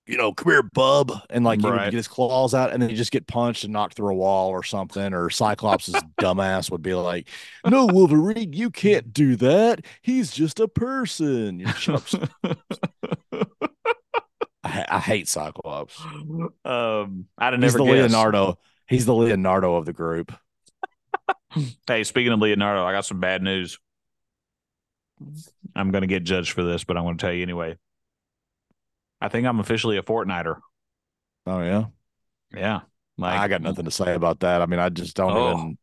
you 0.10 0.18
know, 0.18 0.34
come 0.34 0.51
here, 0.51 0.64
bub, 0.64 1.12
and 1.30 1.45
like 1.45 1.62
he 1.62 1.68
would 1.68 1.78
get 1.78 1.93
his 1.93 2.07
claws 2.07 2.55
out, 2.55 2.72
and 2.72 2.82
then 2.82 2.89
he 2.89 2.95
just 2.95 3.12
get 3.12 3.28
punched 3.28 3.64
and 3.64 3.72
knocked 3.72 3.93
through 3.93 4.10
a 4.10 4.16
wall 4.16 4.49
or 4.49 4.64
something. 4.64 5.14
Or 5.14 5.30
Cyclops' 5.30 5.89
dumbass 6.20 6.72
would 6.72 6.82
be 6.82 6.95
like, 6.95 7.28
"No, 7.64 7.86
Wolverine, 7.86 8.51
you 8.51 8.72
can't 8.72 9.14
do 9.14 9.36
that. 9.36 9.86
He's 10.01 10.32
just 10.32 10.60
a 10.60 10.68
person." 10.68 11.64
I, 14.64 14.86
I, 14.89 14.99
hate 14.99 15.28
Cyclops. 15.28 16.01
Um, 16.66 17.28
I'd 17.38 17.53
have 17.53 17.62
He's 17.62 17.74
the 17.74 17.84
guessed. 17.84 18.12
Leonardo. 18.12 18.57
He's 18.88 19.05
the 19.05 19.14
Leonardo 19.14 19.76
of 19.76 19.86
the 19.86 19.93
group. 19.93 20.34
hey, 21.88 22.03
speaking 22.03 22.34
of 22.34 22.39
Leonardo, 22.39 22.84
I 22.84 22.93
got 22.93 23.05
some 23.05 23.20
bad 23.20 23.43
news. 23.43 23.78
I'm 25.76 25.91
going 25.91 26.01
to 26.01 26.07
get 26.07 26.24
judged 26.24 26.51
for 26.51 26.64
this, 26.64 26.84
but 26.84 26.97
I'm 26.97 27.03
going 27.03 27.18
to 27.18 27.22
tell 27.22 27.34
you 27.34 27.43
anyway. 27.43 27.78
I 29.22 29.28
think 29.28 29.45
I'm 29.45 29.59
officially 29.59 29.97
a 29.97 30.03
Fortniter. 30.03 30.57
Oh 31.45 31.61
yeah, 31.61 31.86
yeah. 32.53 32.82
Like 33.17 33.38
I 33.38 33.47
got 33.47 33.61
nothing 33.61 33.86
to 33.86 33.91
say 33.91 34.13
about 34.13 34.39
that. 34.41 34.61
I 34.61 34.65
mean, 34.65 34.80
I 34.80 34.89
just 34.89 35.15
don't 35.15 35.36
oh. 35.36 35.51
even. 35.51 35.78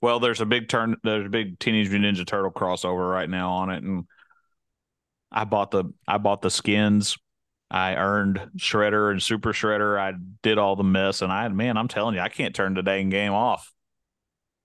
Well, 0.00 0.20
there's 0.20 0.40
a 0.40 0.46
big 0.46 0.68
turn. 0.68 0.96
There's 1.02 1.26
a 1.26 1.30
big 1.30 1.58
Teenage 1.58 1.90
Mutant 1.90 2.16
Ninja 2.16 2.26
Turtle 2.26 2.50
crossover 2.50 3.10
right 3.10 3.28
now 3.28 3.52
on 3.52 3.70
it, 3.70 3.82
and 3.82 4.04
I 5.30 5.44
bought 5.44 5.70
the 5.70 5.84
I 6.06 6.18
bought 6.18 6.42
the 6.42 6.50
skins. 6.50 7.18
I 7.70 7.94
earned 7.96 8.40
Shredder 8.58 9.10
and 9.10 9.22
Super 9.22 9.52
Shredder. 9.52 9.98
I 9.98 10.12
did 10.42 10.58
all 10.58 10.76
the 10.76 10.84
mess, 10.84 11.22
and 11.22 11.32
I 11.32 11.48
man, 11.48 11.76
I'm 11.76 11.88
telling 11.88 12.14
you, 12.14 12.20
I 12.20 12.28
can't 12.28 12.54
turn 12.54 12.74
the 12.74 12.82
dang 12.82 13.08
game 13.08 13.32
off. 13.32 13.72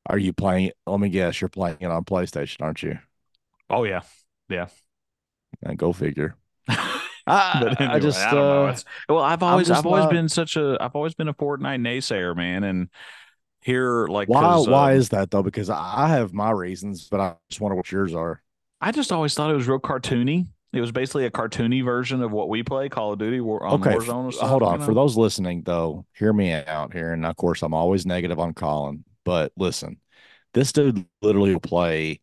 Are 0.06 0.18
you 0.18 0.34
playing? 0.34 0.72
Let 0.86 1.00
me 1.00 1.10
guess, 1.10 1.42
you're 1.42 1.50
playing 1.50 1.78
it 1.80 1.86
on 1.86 2.04
PlayStation, 2.04 2.62
aren't 2.62 2.84
you? 2.84 3.00
Oh 3.70 3.84
yeah, 3.84 4.02
yeah. 4.50 4.68
And 5.64 5.78
go 5.78 5.94
figure. 5.94 6.36
I, 7.28 7.60
but 7.62 7.82
anyway, 7.82 7.96
I 7.96 8.00
just 8.00 8.20
I 8.20 8.38
uh, 8.38 8.76
well, 9.10 9.24
I've 9.24 9.44
always 9.44 9.70
I've 9.70 9.86
always 9.86 10.08
been 10.08 10.30
such 10.30 10.56
a 10.56 10.78
I've 10.80 10.96
always 10.96 11.14
been 11.14 11.28
a 11.28 11.34
Fortnite 11.34 11.82
naysayer, 11.82 12.36
man, 12.36 12.64
and 12.64 12.90
here 13.62 14.08
like 14.08 14.30
why 14.30 14.58
why 14.58 14.94
uh, 14.94 14.96
is 14.96 15.10
that 15.10 15.32
though? 15.32 15.44
Because 15.44 15.70
I 15.70 16.08
have 16.08 16.34
my 16.34 16.52
reasons, 16.52 17.08
but 17.10 17.20
I 17.20 17.36
just 17.50 17.62
wonder 17.62 17.76
what 17.76 17.92
yours 17.92 18.14
are. 18.14 18.42
I 18.80 18.92
just 18.92 19.12
always 19.12 19.34
thought 19.34 19.52
it 19.52 19.56
was 19.56 19.68
real 19.68 19.80
cartoony. 19.80 20.48
It 20.74 20.82
was 20.82 20.92
basically 20.92 21.26
a 21.26 21.32
cartoony 21.32 21.84
version 21.84 22.22
of 22.22 22.32
what 22.32 22.50
we 22.50 22.62
play, 22.62 22.90
Call 22.90 23.14
of 23.14 23.20
Duty 23.20 23.40
War 23.40 23.66
on 23.66 23.82
okay, 23.82 23.96
Warzone. 23.96 24.34
Stuff, 24.34 24.50
hold 24.50 24.64
on, 24.64 24.74
you 24.74 24.80
know? 24.80 24.86
for 24.86 24.94
those 24.94 25.18
listening 25.18 25.64
though, 25.64 26.06
hear 26.14 26.32
me 26.34 26.54
out 26.54 26.94
here. 26.94 27.14
And 27.14 27.26
of 27.26 27.36
course, 27.36 27.62
I'm 27.62 27.74
always 27.74 28.06
negative 28.06 28.40
on 28.40 28.54
Colin, 28.54 29.04
but 29.24 29.52
listen, 29.58 30.00
this 30.54 30.72
dude 30.72 31.06
literally 31.22 31.54
will 31.54 31.60
play 31.60 32.22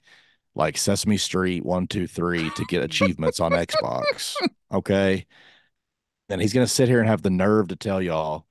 like 0.55 0.79
Sesame 0.79 1.17
Street 1.17 1.65
one, 1.65 1.87
two, 1.87 2.07
three 2.07 2.51
to 2.51 2.65
get 2.67 2.83
achievements 2.83 3.41
on 3.41 3.53
Xbox. 3.53 4.35
Okay. 4.73 5.27
And 6.29 6.41
he's 6.41 6.53
gonna 6.53 6.67
sit 6.67 6.89
here 6.89 6.99
and 6.99 7.09
have 7.09 7.23
the 7.23 7.31
nerve 7.31 7.69
to 7.69 7.77
tell 7.77 8.03
y'all 8.03 8.45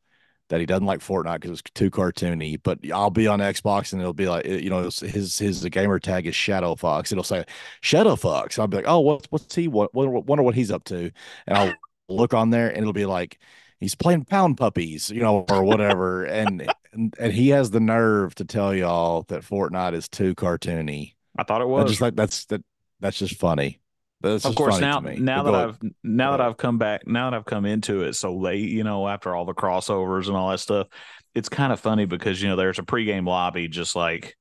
that 0.50 0.60
he 0.60 0.66
doesn't 0.66 0.86
like 0.86 1.00
Fortnite 1.00 1.42
because 1.42 1.60
it's 1.60 1.72
too 1.74 1.90
cartoony. 1.90 2.58
But 2.62 2.80
I'll 2.92 3.10
be 3.10 3.28
on 3.28 3.40
Xbox 3.40 3.92
and 3.92 4.02
it'll 4.02 4.14
be 4.14 4.28
like, 4.28 4.46
you 4.46 4.70
know, 4.70 4.84
his 4.84 5.40
his 5.40 5.66
gamer 5.66 6.00
tag 6.00 6.28
is 6.28 6.36
Shadow 6.36 6.76
Fox. 6.76 7.12
It'll 7.12 7.24
say 7.24 7.44
Shadow 7.82 8.16
Fox. 8.16 8.60
I'll 8.60 8.68
be 8.68 8.78
like, 8.78 8.88
oh, 8.88 9.00
what, 9.00 9.28
what's 9.32 9.56
he? 9.56 9.68
What, 9.68 9.94
what? 9.94 10.26
Wonder 10.26 10.44
what 10.44 10.56
he's 10.56 10.72
up 10.72 10.84
to? 10.86 11.12
And 11.48 11.58
I'll 11.58 11.74
look 12.10 12.34
on 12.34 12.52
there 12.52 12.70
and 12.70 12.78
it'll 12.78 12.94
be 12.94 13.06
like, 13.06 13.40
he's 13.80 13.96
playing 13.96 14.26
pound 14.26 14.58
puppies, 14.58 15.10
you 15.10 15.22
know, 15.22 15.46
or 15.50 15.64
whatever. 15.64 16.24
and, 16.26 16.72
and 16.94 17.16
and 17.20 17.34
he 17.34 17.50
has 17.50 17.72
the 17.72 17.80
nerve 17.80 18.36
to 18.36 18.46
tell 18.46 18.74
y'all 18.76 19.24
that 19.30 19.42
Fortnite 19.44 19.94
is 19.94 20.08
too 20.08 20.36
cartoony. 20.36 21.16
I 21.38 21.44
thought 21.44 21.62
it 21.62 21.66
I 21.66 21.68
was. 21.68 21.90
just 21.90 22.02
like 22.02 22.16
that's 22.16 22.46
that 22.46 22.64
that's 23.00 23.18
just 23.18 23.36
funny. 23.40 23.80
That's 24.22 24.46
of 24.46 24.56
course, 24.56 24.80
now 24.80 25.00
now 25.00 25.44
that 25.44 25.52
go- 25.52 25.68
I've 25.70 25.80
now 26.04 26.38
that. 26.38 26.42
I've 26.42 26.58
come 26.58 26.78
back, 26.78 27.06
now 27.06 27.30
that 27.30 27.36
I've 27.36 27.46
come 27.46 27.66
into 27.66 28.04
it 28.04 28.14
so 28.14 28.34
late, 28.36 28.70
you 28.70 28.84
know, 28.84 29.08
after 29.08 29.36
all 29.36 29.46
the 29.46 29.54
crossovers 29.54 30.28
and 30.28 30.38
all 30.38 30.50
that 30.52 30.60
stuff, 30.60 30.88
it's 31.36 31.50
kind 31.50 31.74
of 31.74 31.80
funny 31.80 32.06
because 32.06 32.42
you 32.42 32.48
know 32.48 32.56
there's 32.56 32.80
a 32.80 32.84
pregame 32.84 33.28
lobby 33.28 33.68
just 33.68 33.96
like 33.96 34.36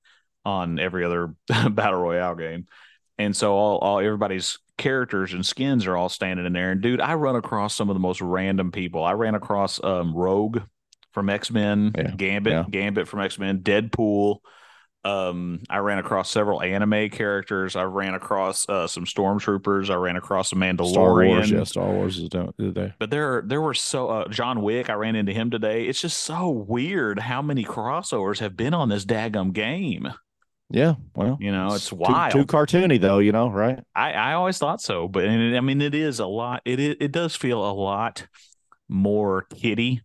on 0.45 0.79
every 0.79 1.05
other 1.05 1.35
battle 1.71 2.01
royale 2.01 2.37
game, 2.37 2.67
and 3.19 3.35
so 3.35 3.55
all, 3.55 3.79
all 3.79 3.99
everybody's 3.99 4.59
characters 4.79 5.33
and 5.33 5.45
skins 5.45 5.87
are 5.87 5.97
all 5.97 6.09
standing 6.09 6.47
in 6.47 6.53
there. 6.53 6.71
And 6.71 6.81
dude, 6.81 7.01
I 7.01 7.15
run 7.15 7.37
across 7.37 7.75
some 7.75 7.91
of 7.91 7.95
the 7.95 8.01
most 8.01 8.21
random 8.21 8.71
people. 8.73 9.03
I 9.03 9.13
ran 9.13 9.35
across 9.35 9.83
um, 9.83 10.15
Rogue 10.15 10.61
from 11.13 11.29
X 11.29 11.51
Men, 11.51 11.93
Yeah, 11.97 12.11
Gambit, 12.17 12.53
yeah. 12.53 12.65
Gambit 12.71 13.09
from 13.09 13.21
X 13.21 13.39
Men, 13.39 13.61
Deadpool. 13.61 14.39
Um, 15.05 15.61
I 15.69 15.79
ran 15.79 15.99
across 15.99 16.31
several 16.31 16.63
anime 16.63 17.11
characters. 17.11 17.75
I 17.75 17.83
ran 17.83 18.15
across 18.15 18.69
uh, 18.69 18.87
some 18.87 19.05
stormtroopers. 19.05 19.91
I 19.91 19.95
ran 19.97 20.17
across 20.17 20.53
a 20.53 20.55
Mandalorian. 20.55 20.91
Star 20.93 21.25
Wars, 21.27 21.51
yeah, 21.51 21.65
Star 21.65 21.91
Wars 21.91 22.19
is 22.19 22.29
doing 22.29 22.53
today. 22.59 22.95
But 23.01 23.11
there, 23.11 23.43
there 23.45 23.61
were 23.61 23.75
so 23.75 24.09
uh, 24.09 24.29
John 24.29 24.63
Wick. 24.63 24.89
I 24.91 24.95
ran 24.95 25.17
into 25.17 25.33
him 25.33 25.51
today. 25.51 25.87
It's 25.87 26.01
just 26.01 26.21
so 26.21 26.49
weird 26.51 27.19
how 27.19 27.43
many 27.43 27.65
crossovers 27.65 28.39
have 28.39 28.57
been 28.57 28.75
on 28.75 28.89
this 28.91 29.05
daggum 29.05 29.53
game. 29.53 30.09
Yeah, 30.71 30.95
well, 31.15 31.37
You 31.41 31.53
know, 31.53 31.75
it's 31.75 31.89
too- 31.91 31.97
wild. 31.97 32.33
Too, 32.33 32.47
cartoony 32.47 32.99
though, 33.01 33.19
you 33.19 33.33
know, 33.33 33.51
right? 33.51 33.81
I, 33.95 34.13
I 34.13 34.33
always 34.35 34.57
thought 34.57 34.81
so, 34.81 35.07
but 35.09 35.25
and 35.25 35.53
it, 35.53 35.57
I 35.57 35.61
mean, 35.61 35.83
it 35.83 35.95
is 35.95 36.19
a 36.19 36.27
lot. 36.27 36.63
It 36.65 36.81
it, 36.81 36.97
it 37.01 37.13
does 37.13 37.37
feel 37.37 37.59
a 37.63 37.75
lot 37.75 38.27
more 38.89 39.47
kiddie 39.55 40.03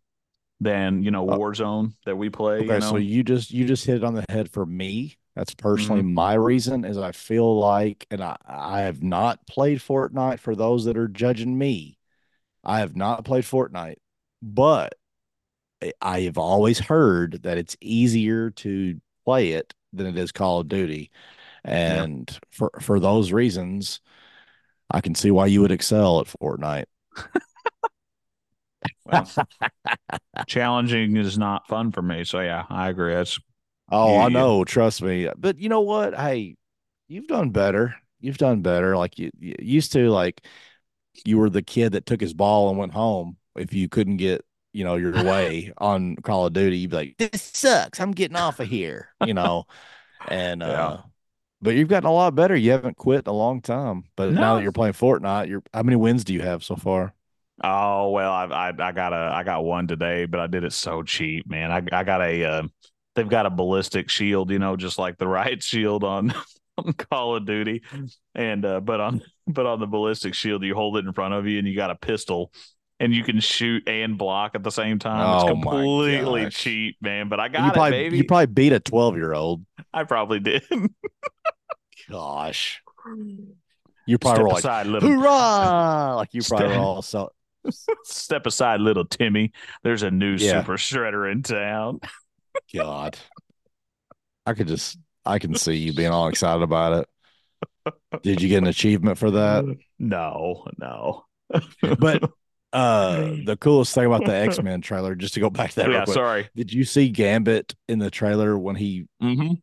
than 0.59 1.03
you 1.03 1.11
know 1.11 1.27
Uh, 1.29 1.37
Warzone 1.37 1.93
that 2.05 2.15
we 2.15 2.29
play. 2.29 2.57
Okay, 2.57 2.65
you 2.65 2.79
know? 2.79 2.79
so 2.79 2.95
you 2.97 3.23
just 3.23 3.51
you 3.51 3.65
just 3.65 3.85
hit 3.85 3.97
it 3.97 4.03
on 4.03 4.13
the 4.15 4.25
head 4.29 4.49
for 4.51 4.65
me. 4.65 5.17
That's 5.35 5.53
personally 5.53 6.01
Mm-hmm. 6.01 6.13
my 6.15 6.33
reason 6.33 6.83
is 6.83 6.97
I 6.97 7.11
feel 7.11 7.59
like, 7.59 8.07
and 8.09 8.23
I, 8.23 8.37
I 8.47 8.81
have 8.81 9.03
not 9.03 9.45
played 9.45 9.79
Fortnite 9.79 10.39
for 10.39 10.55
those 10.55 10.85
that 10.85 10.97
are 10.97 11.07
judging 11.07 11.55
me. 11.57 11.99
I 12.63 12.79
have 12.79 12.95
not 12.95 13.23
played 13.23 13.43
Fortnite, 13.43 13.97
but 14.41 14.95
I- 15.83 15.93
I 16.01 16.21
have 16.21 16.39
always 16.39 16.79
heard 16.79 17.43
that 17.43 17.59
it's 17.59 17.77
easier 17.81 18.49
to 18.51 18.99
play 19.25 19.51
it 19.51 19.75
than 19.93 20.07
it 20.07 20.17
is 20.17 20.31
Call 20.31 20.59
of 20.61 20.67
Duty. 20.69 21.11
And 21.63 22.27
for 22.49 22.71
for 22.81 22.99
those 22.99 23.31
reasons, 23.31 23.99
I 24.89 25.01
can 25.01 25.13
see 25.15 25.29
why 25.31 25.45
you 25.47 25.61
would 25.61 25.71
excel 25.71 26.19
at 26.21 26.27
Fortnite. 26.27 26.85
Well, 29.07 29.31
challenging 30.47 31.17
is 31.17 31.37
not 31.37 31.67
fun 31.67 31.91
for 31.91 32.01
me. 32.01 32.23
So 32.23 32.39
yeah, 32.39 32.65
I 32.69 32.89
agree. 32.89 33.13
That's 33.13 33.39
Oh, 33.89 34.17
Yeah, 34.17 34.19
I 34.19 34.29
yeah. 34.29 34.29
know. 34.29 34.63
Trust 34.65 35.01
me. 35.01 35.29
But 35.37 35.59
you 35.59 35.69
know 35.69 35.81
what? 35.81 36.15
Hey, 36.15 36.55
you've 37.07 37.27
done 37.27 37.51
better. 37.51 37.95
You've 38.19 38.37
done 38.37 38.61
better. 38.61 38.97
Like 38.97 39.17
you, 39.19 39.31
you 39.39 39.55
used 39.59 39.93
to, 39.93 40.09
like 40.09 40.45
you 41.25 41.37
were 41.39 41.49
the 41.49 41.61
kid 41.63 41.93
that 41.93 42.05
took 42.05 42.21
his 42.21 42.33
ball 42.33 42.69
and 42.69 42.77
went 42.79 42.93
home 42.93 43.37
if 43.57 43.73
you 43.73 43.89
couldn't 43.89 44.17
get, 44.17 44.45
you 44.73 44.83
know, 44.85 44.95
your 44.97 45.19
way 45.21 45.73
on 45.77 46.15
Call 46.17 46.47
of 46.47 46.53
Duty. 46.53 46.79
You'd 46.79 46.91
be 46.91 46.97
like, 46.97 47.17
this 47.19 47.43
sucks. 47.55 47.99
I'm 48.01 48.11
getting 48.13 48.37
off 48.37 48.59
of 48.59 48.67
here, 48.69 49.09
you 49.19 49.33
know. 49.33 49.65
And 50.27 50.63
Yeah. 50.63 50.93
uh 50.93 51.03
but 51.61 51.75
you've 51.75 51.89
gotten 51.89 52.09
a 52.09 52.13
lot 52.13 52.35
better. 52.35 52.55
You 52.55 52.71
haven't 52.71 52.97
quit 52.97 53.27
in 53.27 53.31
a 53.31 53.33
long 53.37 53.61
time. 53.61 54.05
But 54.17 54.37
now 54.37 54.55
that 54.55 54.63
you're 54.63 54.71
playing 54.73 54.93
Fortnite, 54.95 55.49
you're 55.49 55.63
how 55.73 55.83
many 55.83 55.97
wins 55.97 56.23
do 56.25 56.33
you 56.33 56.41
have 56.41 56.63
so 56.63 56.75
far? 56.77 57.13
Oh 57.63 58.11
well, 58.11 58.31
I 58.31 58.45
I 58.45 58.67
I 58.69 58.91
got 58.91 59.13
a 59.13 59.31
I 59.33 59.43
got 59.43 59.63
one 59.63 59.87
today, 59.87 60.25
but 60.25 60.39
I 60.39 60.47
did 60.47 60.63
it 60.63 60.73
so 60.73 61.01
cheap, 61.03 61.49
man. 61.49 61.71
I 61.71 61.81
I 61.91 62.03
got 62.03 62.21
a 62.21 62.43
uh, 62.43 62.63
they've 63.15 63.27
got 63.27 63.45
a 63.45 63.49
ballistic 63.49 64.09
shield, 64.09 64.51
you 64.51 64.59
know, 64.59 64.75
just 64.77 64.99
like 64.99 65.17
the 65.17 65.27
riot 65.27 65.63
shield 65.63 66.03
on, 66.03 66.33
on 66.77 66.93
Call 66.93 67.35
of 67.35 67.45
Duty, 67.45 67.81
and 68.35 68.63
uh, 68.63 68.79
but 68.79 69.01
on 69.01 69.21
but 69.47 69.65
on 69.65 69.79
the 69.79 69.87
ballistic 69.87 70.35
shield, 70.35 70.63
you 70.63 70.75
hold 70.75 70.97
it 70.97 71.05
in 71.05 71.13
front 71.13 71.33
of 71.33 71.47
you, 71.47 71.57
and 71.57 71.67
you 71.67 71.75
got 71.75 71.89
a 71.89 71.95
pistol, 71.95 72.51
and 72.99 73.13
you 73.13 73.23
can 73.23 73.39
shoot 73.39 73.87
and 73.87 74.17
block 74.17 74.51
at 74.53 74.63
the 74.63 74.71
same 74.71 74.99
time. 74.99 75.25
Oh, 75.25 75.47
it's 75.47 75.65
my 75.65 75.71
completely 75.71 76.49
cheap, 76.51 76.97
man. 77.01 77.27
But 77.27 77.39
I 77.39 77.47
you 77.47 77.53
got 77.53 77.67
it, 77.69 77.73
probably 77.73 77.91
baby. 77.91 78.17
you 78.17 78.23
probably 78.23 78.45
beat 78.45 78.73
a 78.73 78.79
12 78.79 79.15
year 79.17 79.33
old. 79.33 79.65
I 79.93 80.03
probably 80.03 80.39
did. 80.39 80.63
Gosh. 82.09 82.81
You 84.09 84.17
probably 84.17 84.35
Step 84.35 84.43
were 84.43 84.49
like, 84.51 84.59
aside, 84.59 84.87
little 84.87 85.09
hoorah! 85.09 86.15
Like 86.15 86.33
you 86.33 86.41
probably 86.47 86.67
were 86.69 86.75
all 86.75 87.01
so 87.01 87.29
step 88.03 88.45
aside, 88.45 88.79
little 88.81 89.05
Timmy. 89.05 89.51
There's 89.83 90.03
a 90.03 90.11
new 90.11 90.35
Yeah. 90.35 90.61
super 90.61 90.77
shredder 90.77 91.31
in 91.31 91.43
town. 91.43 91.99
God. 92.73 93.17
I 94.45 94.53
could 94.53 94.67
just 94.67 94.97
I 95.25 95.39
can 95.39 95.55
see 95.55 95.75
you 95.75 95.93
being 95.93 96.11
all 96.11 96.27
excited 96.27 96.63
about 96.63 97.05
it. 97.85 97.93
Did 98.23 98.41
you 98.41 98.49
get 98.49 98.59
an 98.59 98.67
achievement 98.67 99.17
for 99.17 99.31
that? 99.31 99.65
No, 99.99 100.65
no. 100.77 101.25
But 101.99 102.29
uh 102.73 103.17
the 103.45 103.57
coolest 103.59 103.93
thing 103.93 104.05
about 104.05 104.25
the 104.25 104.33
X-Men 104.33 104.81
trailer, 104.81 105.15
just 105.15 105.33
to 105.35 105.39
go 105.39 105.49
back 105.49 105.69
to 105.71 105.75
that 105.77 105.91
yeah, 105.91 106.05
sorry. 106.05 106.49
Did 106.55 106.71
you 106.73 106.83
see 106.83 107.09
Gambit 107.09 107.75
in 107.87 107.99
the 107.99 108.09
trailer 108.11 108.57
when 108.57 108.75
he 108.75 109.07
Mm-hmm. 109.21 109.53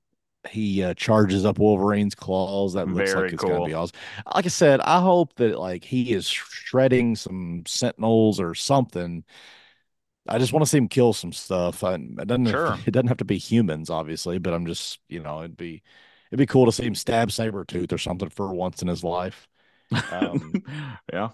He 0.48 0.82
uh, 0.82 0.94
charges 0.94 1.44
up 1.44 1.58
Wolverine's 1.58 2.14
claws? 2.14 2.74
That 2.74 2.88
looks 2.88 3.12
Very 3.12 3.24
like 3.24 3.32
it's 3.34 3.42
gonna 3.42 3.64
be 3.64 3.74
awesome. 3.74 3.96
Like 4.34 4.44
I 4.44 4.48
said, 4.48 4.80
I 4.80 5.00
hope 5.00 5.34
that 5.36 5.58
like 5.58 5.84
he 5.84 6.12
is 6.12 6.26
shredding 6.28 7.16
some 7.16 7.64
sentinels 7.66 8.40
or 8.40 8.54
something. 8.54 9.24
I 10.26 10.38
just 10.38 10.52
want 10.52 10.64
to 10.64 10.68
see 10.68 10.78
him 10.78 10.88
kill 10.88 11.12
some 11.12 11.32
stuff. 11.32 11.84
I, 11.84 11.94
it 11.94 12.26
doesn't 12.26 12.46
Sure. 12.46 12.78
it 12.86 12.90
doesn't 12.92 13.08
have 13.08 13.18
to 13.18 13.24
be 13.24 13.38
humans, 13.38 13.90
obviously, 13.90 14.38
but 14.38 14.54
I'm 14.54 14.66
just 14.66 15.00
you 15.08 15.20
know 15.20 15.40
it'd 15.40 15.56
be 15.56 15.82
it'd 16.30 16.38
be 16.38 16.46
cool 16.46 16.66
to 16.66 16.72
see 16.72 16.84
him 16.86 16.94
stab 16.94 17.28
Sabretooth 17.30 17.92
or 17.92 17.98
something 17.98 18.30
for 18.30 18.52
once 18.52 18.82
in 18.82 18.88
his 18.88 19.04
life. 19.04 19.48
Um, 20.10 20.52
yeah. 21.12 21.30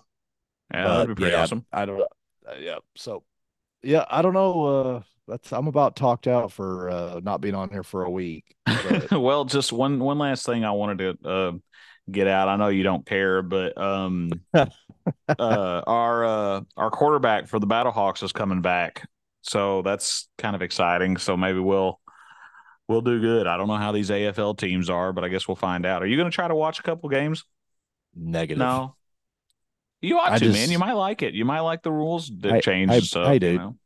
Yeah, 0.73 0.89
that'd 0.89 1.09
be 1.09 1.15
pretty 1.15 1.33
yeah, 1.33 1.43
awesome. 1.43 1.67
I 1.73 1.85
don't. 1.85 2.01
Uh, 2.01 2.55
yeah. 2.59 2.79
So, 2.97 3.25
yeah, 3.83 4.05
I 4.09 4.23
don't 4.23 4.35
know. 4.35 4.65
Uh, 4.65 5.03
that's 5.31 5.53
I'm 5.53 5.67
about 5.67 5.97
talked 5.97 6.27
out 6.27 6.53
for 6.53 6.91
uh 6.91 7.21
not 7.23 7.41
being 7.41 7.55
on 7.55 7.71
here 7.71 7.83
for 7.83 8.05
a 8.05 8.11
week. 8.11 8.55
Well, 9.11 9.45
just 9.45 9.73
one 9.73 9.99
one 9.99 10.19
last 10.19 10.47
thing 10.47 10.65
I 10.65 10.71
wanted 10.73 11.19
to 11.23 11.29
uh, 11.29 11.53
get 12.11 12.27
out. 12.27 12.49
I 12.49 12.57
know 12.57 12.69
you 12.69 12.83
don't 12.83 13.05
care, 13.05 13.43
but 13.43 13.77
um, 13.77 14.31
uh, 14.55 14.67
our 15.39 16.25
uh, 16.25 16.61
our 16.77 16.91
quarterback 16.91 17.49
for 17.49 17.59
the 17.59 17.67
Battlehawks 17.67 18.23
is 18.23 18.33
coming 18.33 18.63
back, 18.63 19.09
so 19.43 19.83
that's 19.83 20.29
kind 20.39 20.55
of 20.55 20.63
exciting. 20.63 21.17
So 21.17 21.37
maybe 21.37 21.59
we'll 21.59 22.01
we'll 22.89 23.01
do 23.01 23.21
good. 23.21 23.47
I 23.47 23.57
don't 23.57 23.69
know 23.69 23.77
how 23.77 23.93
these 23.93 24.11
AFL 24.11 24.59
teams 24.59 24.89
are, 24.89 25.13
but 25.13 25.25
I 25.25 25.29
guess 25.29 25.49
we'll 25.49 25.57
find 25.57 25.85
out. 25.85 26.03
Are 26.03 26.07
you 26.07 26.17
going 26.17 26.31
to 26.31 26.35
try 26.35 26.47
to 26.47 26.55
watch 26.55 26.79
a 26.79 26.83
couple 26.83 27.09
games? 27.09 27.45
negative. 28.15 28.59
No. 28.59 28.97
You 30.01 30.19
ought 30.19 30.33
I 30.33 30.39
to, 30.39 30.49
man. 30.49 30.71
You 30.71 30.79
might 30.79 30.95
like 30.95 31.23
it. 31.23 31.35
You 31.35 31.45
might 31.45 31.61
like 31.61 31.83
the 31.83 31.93
rules 31.93 32.31
that 32.41 32.63
change 32.63 32.91
and 32.91 33.03
stuff. 33.03 33.29
hey, 33.29 33.53
you 33.53 33.59
know? 33.59 33.77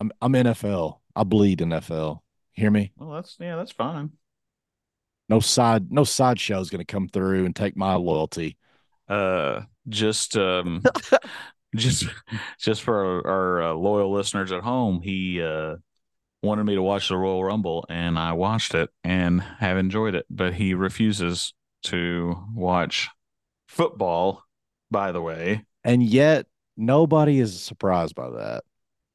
I'm 0.00 0.12
I'm 0.20 0.32
NFL. 0.34 1.00
I 1.14 1.24
bleed 1.24 1.60
NFL. 1.60 2.20
Hear 2.52 2.70
me? 2.70 2.92
Well, 2.96 3.10
that's 3.10 3.36
yeah, 3.40 3.56
that's 3.56 3.72
fine. 3.72 4.12
No 5.28 5.40
side 5.40 5.90
no 5.90 6.04
sideshow 6.04 6.60
is 6.60 6.70
going 6.70 6.84
to 6.84 6.84
come 6.92 7.08
through 7.08 7.46
and 7.46 7.56
take 7.56 7.76
my 7.76 7.94
loyalty. 7.94 8.58
uh 9.08 9.62
just 9.88 10.36
um 10.36 10.82
just 11.76 12.06
just 12.58 12.82
for 12.82 13.04
our, 13.24 13.26
our 13.26 13.62
uh, 13.62 13.74
loyal 13.74 14.12
listeners 14.12 14.52
at 14.52 14.62
home 14.62 15.00
he 15.02 15.42
uh 15.42 15.74
wanted 16.42 16.64
me 16.64 16.74
to 16.76 16.82
watch 16.82 17.08
the 17.08 17.16
royal 17.16 17.42
rumble 17.42 17.84
and 17.88 18.18
i 18.18 18.32
watched 18.32 18.74
it 18.74 18.90
and 19.04 19.40
have 19.42 19.76
enjoyed 19.76 20.14
it 20.14 20.26
but 20.30 20.54
he 20.54 20.74
refuses 20.74 21.54
to 21.82 22.36
watch 22.54 23.08
football 23.66 24.44
by 24.90 25.12
the 25.12 25.20
way 25.20 25.64
And 25.84 26.02
yet 26.02 26.46
nobody 26.76 27.40
is 27.40 27.60
surprised 27.60 28.14
by 28.14 28.30
that. 28.30 28.64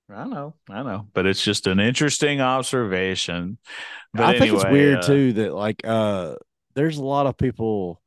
I 0.09 0.25
know 0.25 0.53
i 0.69 0.81
know 0.83 1.07
but 1.13 1.25
it's 1.25 1.43
just 1.43 1.67
an 1.67 1.79
interesting 1.79 2.39
observation 2.41 3.57
but 4.13 4.23
I 4.23 4.39
think 4.39 4.53
it's 4.53 4.65
weird 4.65 4.99
uh, 4.99 5.07
too 5.07 5.33
that 5.33 5.53
like 5.53 5.81
uh 5.85 6.35
there's 6.75 6.97
a 6.97 7.03
lot 7.03 7.27
of 7.27 7.37
people 7.37 8.01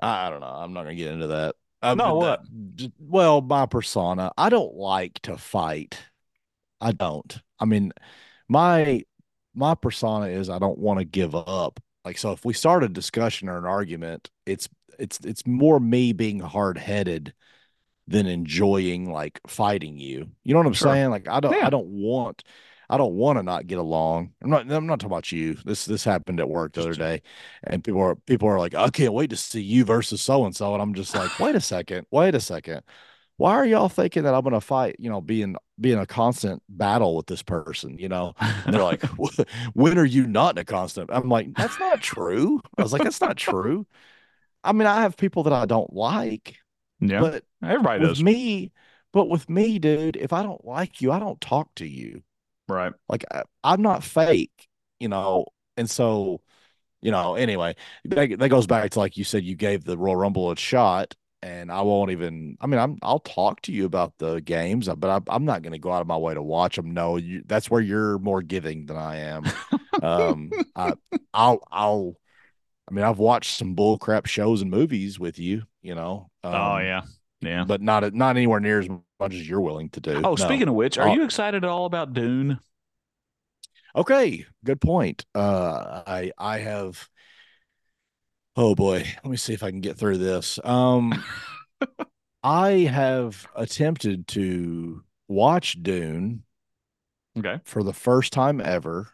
I 0.00 0.30
don't 0.30 0.40
know. 0.40 0.46
I'm 0.46 0.72
not 0.72 0.84
gonna 0.84 0.94
get 0.94 1.12
into 1.12 1.26
that. 1.28 1.56
Uh, 1.82 1.94
No, 1.94 2.14
what? 2.16 2.42
that- 2.44 2.92
well, 2.98 3.40
my 3.40 3.66
persona. 3.66 4.32
I 4.36 4.48
don't 4.48 4.74
like 4.74 5.20
to 5.22 5.36
fight. 5.36 5.98
I 6.80 6.92
don't. 6.92 7.36
I 7.58 7.64
mean, 7.64 7.92
my 8.48 9.04
my 9.54 9.74
persona 9.74 10.26
is 10.26 10.48
I 10.48 10.58
don't 10.58 10.78
want 10.78 11.00
to 11.00 11.04
give 11.04 11.34
up. 11.34 11.80
Like 12.04 12.18
so 12.18 12.32
if 12.32 12.44
we 12.44 12.54
start 12.54 12.84
a 12.84 12.88
discussion 12.88 13.48
or 13.48 13.58
an 13.58 13.64
argument, 13.64 14.30
it's 14.46 14.68
it's 14.98 15.18
it's 15.24 15.46
more 15.46 15.80
me 15.80 16.12
being 16.12 16.38
hard 16.38 16.78
headed 16.78 17.34
than 18.08 18.26
enjoying 18.26 19.12
like 19.12 19.40
fighting 19.46 19.98
you. 19.98 20.30
You 20.44 20.54
know 20.54 20.60
what 20.60 20.66
I'm 20.66 20.74
Sure. 20.74 20.92
saying? 20.92 21.10
Like 21.10 21.28
I 21.28 21.40
don't 21.40 21.56
Yeah. 21.56 21.66
I 21.66 21.70
don't 21.70 21.88
want 21.88 22.44
I 22.90 22.96
don't 22.96 23.14
want 23.14 23.38
to 23.38 23.42
not 23.42 23.66
get 23.66 23.78
along. 23.78 24.32
I'm 24.42 24.50
not 24.50 24.70
I'm 24.70 24.86
not 24.86 25.00
talking 25.00 25.12
about 25.12 25.32
you. 25.32 25.54
This 25.64 25.84
this 25.86 26.04
happened 26.04 26.40
at 26.40 26.48
work 26.48 26.72
the 26.74 26.82
other 26.82 26.96
day 26.96 27.22
and 27.64 27.84
people 27.84 28.00
are 28.00 28.16
people 28.16 28.48
are 28.48 28.58
like, 28.58 28.74
I 28.74 28.90
can't 28.90 29.12
wait 29.12 29.30
to 29.30 29.36
see 29.36 29.62
you 29.62 29.84
versus 29.84 30.22
so 30.22 30.44
and 30.46 30.56
so. 30.56 30.72
And 30.74 30.82
I'm 30.82 30.94
just 30.94 31.14
like, 31.14 31.38
wait 31.38 31.56
a 31.56 31.60
second, 31.60 32.06
wait 32.10 32.34
a 32.34 32.40
second. 32.40 32.82
why 33.36 33.52
are 33.54 33.66
y'all 33.66 33.88
thinking 33.88 34.24
that 34.24 34.34
I'm 34.34 34.42
gonna 34.44 34.60
fight? 34.60 34.96
You 34.98 35.10
know, 35.10 35.20
being 35.20 35.56
being 35.80 35.98
a 35.98 36.06
constant 36.06 36.62
battle 36.68 37.16
with 37.16 37.26
this 37.26 37.42
person. 37.42 37.98
You 37.98 38.08
know, 38.08 38.34
and 38.64 38.74
they're 38.74 38.82
like, 38.84 39.02
when 39.74 39.98
are 39.98 40.04
you 40.04 40.26
not 40.26 40.56
in 40.56 40.62
a 40.62 40.64
constant? 40.64 41.10
I'm 41.12 41.28
like, 41.28 41.54
that's 41.56 41.78
not 41.78 42.00
true. 42.00 42.60
I 42.78 42.82
was 42.82 42.92
like, 42.92 43.02
that's 43.04 43.20
not 43.20 43.36
true. 43.36 43.86
I 44.64 44.72
mean, 44.72 44.86
I 44.86 45.02
have 45.02 45.16
people 45.16 45.44
that 45.44 45.52
I 45.52 45.66
don't 45.66 45.92
like, 45.92 46.56
Yeah. 47.00 47.20
but 47.20 47.44
Everybody 47.62 48.00
with 48.00 48.08
does. 48.08 48.22
me, 48.22 48.72
but 49.12 49.28
with 49.28 49.48
me, 49.48 49.78
dude, 49.78 50.16
if 50.16 50.32
I 50.32 50.42
don't 50.42 50.64
like 50.64 51.00
you, 51.00 51.12
I 51.12 51.18
don't 51.18 51.40
talk 51.40 51.74
to 51.76 51.86
you. 51.86 52.22
Right. 52.68 52.92
Like 53.08 53.24
I, 53.32 53.44
I'm 53.64 53.82
not 53.82 54.04
fake, 54.04 54.68
you 55.00 55.08
know. 55.08 55.46
And 55.76 55.88
so, 55.90 56.40
you 57.02 57.10
know, 57.12 57.34
anyway, 57.36 57.76
that, 58.06 58.38
that 58.38 58.48
goes 58.48 58.66
back 58.66 58.90
to 58.92 58.98
like 58.98 59.16
you 59.16 59.24
said, 59.24 59.44
you 59.44 59.56
gave 59.56 59.84
the 59.84 59.98
Royal 59.98 60.16
Rumble 60.16 60.50
a 60.50 60.56
shot, 60.56 61.14
and 61.42 61.70
I 61.72 61.82
won't 61.82 62.10
even. 62.12 62.56
I 62.60 62.66
mean, 62.66 62.80
I'm 62.80 62.98
I'll 63.02 63.20
talk 63.20 63.62
to 63.62 63.72
you 63.72 63.86
about 63.86 64.14
the 64.18 64.40
games, 64.40 64.88
but 64.98 65.10
I, 65.10 65.34
I'm 65.34 65.44
not 65.44 65.62
going 65.62 65.72
to 65.74 65.78
go 65.78 65.92
out 65.92 66.02
of 66.02 66.08
my 66.08 66.16
way 66.16 66.34
to 66.34 66.42
watch 66.42 66.76
them. 66.76 66.92
No, 66.92 67.16
you, 67.16 67.42
that's 67.46 67.70
where 67.70 67.80
you're 67.80 68.18
more 68.18 68.42
giving 68.42 68.86
than 68.86 68.96
I 68.96 69.18
am. 69.18 69.44
Um, 70.00 70.54
I, 70.76 70.94
I'll 71.34 71.60
I'll. 71.72 72.16
I 72.88 72.94
mean, 72.94 73.04
I've 73.04 73.18
watched 73.18 73.56
some 73.58 73.74
bull 73.74 73.98
crap 73.98 74.26
shows 74.26 74.62
and 74.62 74.70
movies 74.70 75.18
with 75.18 75.38
you, 75.38 75.64
you 75.82 75.94
know. 75.94 76.30
Um, 76.42 76.52
oh 76.52 76.78
yeah. 76.78 77.02
Yeah. 77.40 77.66
but 77.66 77.82
not 77.82 78.14
not 78.14 78.36
anywhere 78.36 78.60
near 78.60 78.80
as 78.80 78.88
much 78.88 79.34
as 79.34 79.48
you're 79.48 79.60
willing 79.60 79.90
to 79.90 80.00
do. 80.00 80.24
Oh, 80.24 80.36
No. 80.36 80.36
speaking 80.36 80.68
of 80.68 80.74
which, 80.74 80.98
are 80.98 81.08
Uh, 81.08 81.08
you 81.08 81.22
excited 81.24 81.64
at 81.64 81.70
all 81.70 81.84
about 81.86 82.12
Dune? 82.12 82.58
Okay, 83.94 84.46
good 84.64 84.80
point. 84.80 85.24
Uh, 85.34 86.02
I 86.06 86.32
I 86.38 86.58
have. 86.58 87.08
Oh 88.56 88.74
boy, 88.74 88.98
let 88.98 89.26
me 89.26 89.36
see 89.36 89.52
if 89.54 89.62
I 89.62 89.70
can 89.70 89.80
get 89.80 89.96
through 89.96 90.18
this. 90.18 90.58
Um, 90.64 91.24
I 92.42 92.70
have 92.90 93.48
attempted 93.54 94.26
to 94.28 95.04
watch 95.28 95.82
Dune 95.82 96.44
Okay. 97.38 97.60
for 97.64 97.82
the 97.82 97.92
first 97.92 98.32
time 98.32 98.60
ever. 98.60 99.08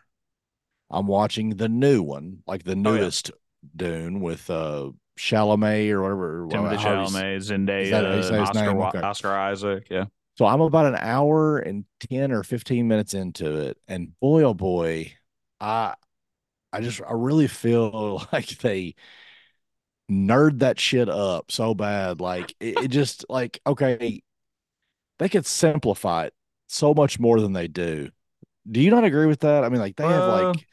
I'm 0.90 1.06
watching 1.06 1.50
the 1.56 1.68
new 1.68 2.02
one, 2.02 2.42
like 2.46 2.64
the 2.64 2.76
Oh, 2.84 2.92
newest 2.92 3.30
Dune 3.76 4.20
with 4.20 4.50
uh 4.50 4.90
Chalamet 5.18 5.90
or 5.90 6.02
whatever. 6.02 6.46
Timothy 6.48 6.76
s- 6.76 6.78
Chalamet, 6.78 7.40
Zendaya, 7.42 8.36
Oscar? 8.38 8.70
Okay. 8.82 9.04
Oscar 9.04 9.34
Isaac. 9.36 9.86
Yeah. 9.90 10.06
So 10.36 10.46
I'm 10.46 10.60
about 10.60 10.86
an 10.86 10.96
hour 10.96 11.58
and 11.58 11.84
10 12.00 12.32
or 12.32 12.42
15 12.42 12.88
minutes 12.88 13.14
into 13.14 13.56
it. 13.60 13.78
And 13.86 14.18
boy, 14.20 14.42
oh 14.42 14.54
boy, 14.54 15.14
I 15.60 15.94
I 16.72 16.80
just 16.82 17.02
I 17.02 17.12
really 17.14 17.48
feel 17.48 18.26
like 18.32 18.48
they 18.60 18.94
nerd 20.10 20.60
that 20.60 20.78
shit 20.78 21.08
up 21.08 21.50
so 21.50 21.74
bad. 21.74 22.20
Like 22.20 22.54
it, 22.60 22.84
it 22.84 22.88
just 22.88 23.24
like, 23.28 23.60
okay, 23.66 24.22
they 25.18 25.28
could 25.28 25.46
simplify 25.46 26.26
it 26.26 26.34
so 26.68 26.94
much 26.94 27.18
more 27.18 27.40
than 27.40 27.52
they 27.52 27.68
do. 27.68 28.10
Do 28.70 28.80
you 28.80 28.90
not 28.90 29.04
agree 29.04 29.26
with 29.26 29.40
that? 29.40 29.64
I 29.64 29.68
mean, 29.70 29.80
like 29.80 29.96
they 29.96 30.10
have 30.10 30.26
Uh, 30.26 30.28
like 30.28 30.66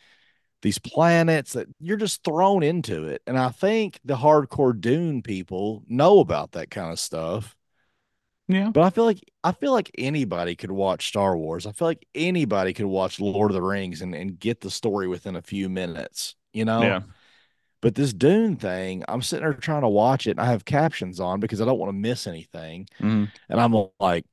these 0.62 0.80
planets 0.80 1.54
that 1.54 1.68
you're 1.80 1.98
just 1.98 2.24
thrown 2.24 2.64
into 2.64 3.06
it. 3.08 3.22
And 3.26 3.38
I 3.38 3.50
think 3.50 4.00
the 4.06 4.16
hardcore 4.16 4.80
Dune 4.80 5.22
people 5.22 5.84
know 5.88 6.20
about 6.20 6.52
that 6.54 6.70
kind 6.70 6.92
of 6.92 7.00
stuff. 7.00 7.56
Yeah. 8.48 8.70
But 8.70 8.84
I 8.84 8.90
feel 8.90 9.06
like 9.06 9.20
I 9.44 9.54
feel 9.54 9.72
like 9.72 9.92
anybody 9.98 10.56
could 10.56 10.72
watch 10.72 11.08
Star 11.08 11.38
Wars. 11.38 11.66
I 11.66 11.72
feel 11.72 11.88
like 11.88 12.06
anybody 12.14 12.74
could 12.74 12.86
watch 12.86 13.20
Lord 13.20 13.52
of 13.52 13.56
the 13.56 13.62
Rings 13.62 14.02
and, 14.02 14.14
and 14.14 14.38
get 14.38 14.60
the 14.60 14.70
story 14.70 15.08
within 15.08 15.36
a 15.36 15.42
few 15.42 15.70
minutes, 15.70 16.36
you 16.52 16.66
know? 16.66 16.82
Yeah. 16.82 17.02
But 17.82 17.96
this 17.96 18.14
Dune 18.14 18.58
thing, 18.58 19.04
I'm 19.08 19.22
sitting 19.22 19.44
there 19.44 19.54
trying 19.54 19.82
to 19.82 19.90
watch 19.90 20.28
it 20.28 20.32
and 20.32 20.40
I 20.40 20.46
have 20.46 20.66
captions 20.66 21.20
on 21.20 21.40
because 21.40 21.62
I 21.62 21.66
don't 21.66 21.80
want 21.80 21.90
to 21.90 21.98
miss 21.98 22.28
anything. 22.28 22.88
Mhm. 23.00 23.32
And 23.50 23.60
I'm 23.60 23.74
like, 24.00 24.26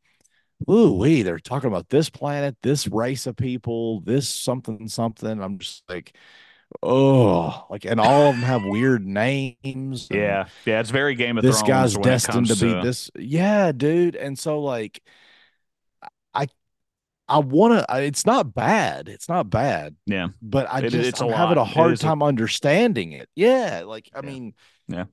ooh, 0.70 0.92
wee, 0.92 1.22
they're 1.22 1.38
talking 1.38 1.68
about 1.68 1.88
this 1.88 2.10
planet, 2.10 2.56
this 2.62 2.86
race 2.88 3.26
of 3.26 3.36
people, 3.36 4.00
this 4.00 4.28
something, 4.28 4.88
something. 4.88 5.40
I'm 5.42 5.58
just 5.58 5.82
like, 5.88 6.16
oh, 6.82 7.66
like, 7.70 7.84
and 7.84 8.00
all 8.00 8.28
of 8.28 8.34
them 8.34 8.44
have 8.44 8.62
weird 8.64 9.06
names. 9.06 10.08
Yeah. 10.10 10.48
Yeah. 10.64 10.80
It's 10.80 10.90
very 10.90 11.14
Game 11.14 11.38
of 11.38 11.44
This 11.44 11.58
Thrones. 11.60 11.68
guy's 11.68 11.94
when 11.96 12.04
destined 12.04 12.46
to 12.48 12.52
comes 12.54 12.60
be 12.62 12.82
this. 12.82 13.10
Yeah, 13.16 13.72
dude. 13.72 14.16
And 14.16 14.38
so, 14.38 14.60
like, 14.60 15.02
I, 16.34 16.46
I 17.28 17.38
want 17.38 17.86
to, 17.88 18.02
it's 18.02 18.26
not 18.26 18.54
bad. 18.54 19.08
It's 19.08 19.28
not 19.28 19.50
bad, 19.50 19.96
Yeah. 20.06 20.28
but 20.42 20.66
I 20.72 20.78
It- 20.80 20.90
just, 20.90 21.08
it's 21.08 21.20
a 21.20 21.24
I'm 21.26 21.32
having 21.32 21.56
a 21.58 21.60
lot. 21.62 21.70
It 21.70 21.74
hard 21.74 21.92
is 21.92 22.00
a- 22.00 22.04
time 22.04 22.22
understanding 22.22 23.12
it. 23.12 23.28
Yeah. 23.36 23.82
Like, 23.86 24.10
I 24.14 24.18
Yeah. 24.18 24.30
mean, 24.30 24.54
Yeah. 24.88 25.04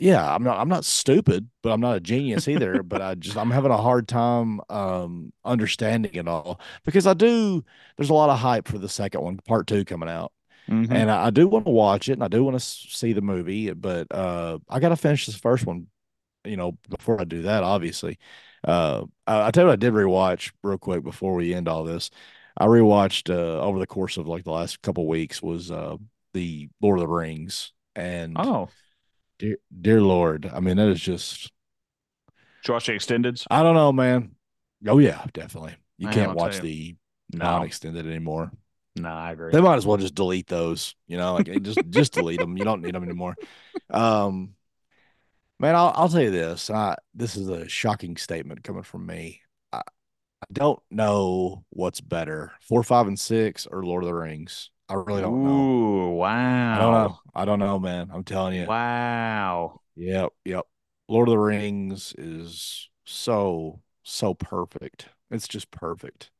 Yeah, 0.00 0.34
I'm 0.34 0.42
not 0.42 0.58
I'm 0.58 0.68
not 0.68 0.84
stupid, 0.84 1.48
but 1.62 1.70
I'm 1.72 1.80
not 1.80 1.96
a 1.96 2.00
genius 2.00 2.48
either. 2.48 2.82
but 2.82 3.02
I 3.02 3.14
just 3.14 3.36
I'm 3.36 3.50
having 3.50 3.70
a 3.70 3.76
hard 3.76 4.08
time 4.08 4.60
um 4.70 5.32
understanding 5.44 6.14
it 6.14 6.26
all 6.28 6.60
because 6.84 7.06
I 7.06 7.14
do 7.14 7.64
there's 7.96 8.10
a 8.10 8.14
lot 8.14 8.30
of 8.30 8.38
hype 8.38 8.66
for 8.68 8.78
the 8.78 8.88
second 8.88 9.22
one, 9.22 9.36
part 9.38 9.66
two 9.66 9.84
coming 9.84 10.08
out. 10.08 10.32
Mhm. 10.68 10.90
And 10.90 11.10
I, 11.10 11.26
I 11.26 11.30
do 11.30 11.48
want 11.48 11.66
to 11.66 11.70
watch 11.72 12.08
it 12.08 12.14
and 12.14 12.24
I 12.24 12.28
do 12.28 12.44
want 12.44 12.58
to 12.58 12.64
see 12.64 13.12
the 13.12 13.20
movie, 13.22 13.72
but 13.72 14.06
uh 14.10 14.58
I 14.68 14.80
gotta 14.80 14.96
finish 14.96 15.26
this 15.26 15.36
first 15.36 15.66
one, 15.66 15.86
you 16.44 16.56
know, 16.56 16.72
before 16.88 17.20
I 17.20 17.24
do 17.24 17.42
that, 17.42 17.62
obviously. 17.64 18.18
Uh 18.66 19.04
I, 19.26 19.48
I 19.48 19.50
tell 19.50 19.64
you 19.64 19.68
what 19.68 19.74
I 19.74 19.76
did 19.76 19.92
rewatch 19.92 20.52
real 20.62 20.78
quick 20.78 21.04
before 21.04 21.34
we 21.34 21.54
end 21.54 21.68
all 21.68 21.84
this. 21.84 22.10
I 22.56 22.66
rewatched 22.66 23.30
uh 23.34 23.60
over 23.60 23.78
the 23.78 23.86
course 23.86 24.16
of 24.16 24.26
like 24.28 24.44
the 24.44 24.52
last 24.52 24.82
couple 24.82 25.06
weeks 25.06 25.42
was 25.42 25.70
uh 25.70 25.96
the 26.34 26.68
Lord 26.80 26.98
of 26.98 27.02
the 27.02 27.08
Rings 27.08 27.72
and 27.96 28.36
Oh. 28.38 28.68
Dear 29.40 29.56
dear 29.80 30.00
Lord, 30.02 30.50
I 30.52 30.60
mean 30.60 30.76
that 30.76 30.88
is 30.88 31.00
just 31.00 31.50
Did 32.62 32.68
you 32.68 32.74
watch 32.74 32.86
the 32.86 32.92
extendeds? 32.92 33.46
I 33.50 33.62
don't 33.62 33.74
know, 33.74 33.92
man. 33.92 34.32
Oh 34.86 34.98
yeah, 34.98 35.24
definitely. 35.32 35.76
You 35.98 36.06
Man, 36.06 36.14
can't 36.14 36.36
watch 36.36 36.54
tell 36.54 36.62
the 36.62 36.96
No. 37.32 37.44
non-extended 37.44 38.06
anymore. 38.06 38.52
No, 38.96 39.08
I 39.08 39.32
agree. 39.32 39.52
They 39.52 39.60
might 39.60 39.76
as 39.76 39.86
well 39.86 39.96
just 39.96 40.14
delete 40.14 40.46
those. 40.46 40.94
You 41.06 41.16
know, 41.16 41.34
like 41.34 41.46
just 41.62 41.80
just 41.90 42.12
delete 42.12 42.40
them. 42.40 42.56
You 42.56 42.64
don't 42.64 42.82
need 42.82 42.94
them 42.94 43.02
anymore. 43.04 43.36
Um, 43.90 44.54
man, 45.58 45.74
I'll 45.76 45.92
I'll 45.94 46.08
tell 46.08 46.22
you 46.22 46.30
this. 46.30 46.70
I 46.70 46.96
this 47.14 47.36
is 47.36 47.48
a 47.48 47.68
shocking 47.68 48.16
statement 48.16 48.64
coming 48.64 48.82
from 48.82 49.06
me. 49.06 49.42
I, 49.72 49.78
I 49.78 50.46
don't 50.52 50.80
know 50.90 51.64
what's 51.70 52.00
better, 52.00 52.52
four, 52.62 52.82
five, 52.82 53.06
and 53.06 53.18
six, 53.18 53.66
or 53.66 53.84
Lord 53.84 54.04
of 54.04 54.08
the 54.08 54.14
Rings. 54.14 54.70
I 54.90 54.94
really 54.94 55.22
don't 55.22 55.42
know. 55.42 55.70
Ooh, 55.70 56.10
wow. 56.16 56.70
I 56.72 56.78
don't 56.78 56.90
know. 56.92 57.20
I 57.34 57.44
don't 57.44 57.58
know, 57.60 57.78
man. 57.78 58.10
I'm 58.12 58.24
telling 58.24 58.54
you. 58.54 58.68
Wow. 58.68 59.80
Yep, 59.96 60.32
yep. 60.44 60.66
Lord 61.08 61.28
of 61.28 61.32
the 61.32 61.38
Rings 61.38 62.14
is 62.16 62.88
so 63.04 63.80
so 64.02 64.34
perfect. 64.34 65.08
It's 65.30 65.48
just 65.48 65.70
perfect. 65.70 66.30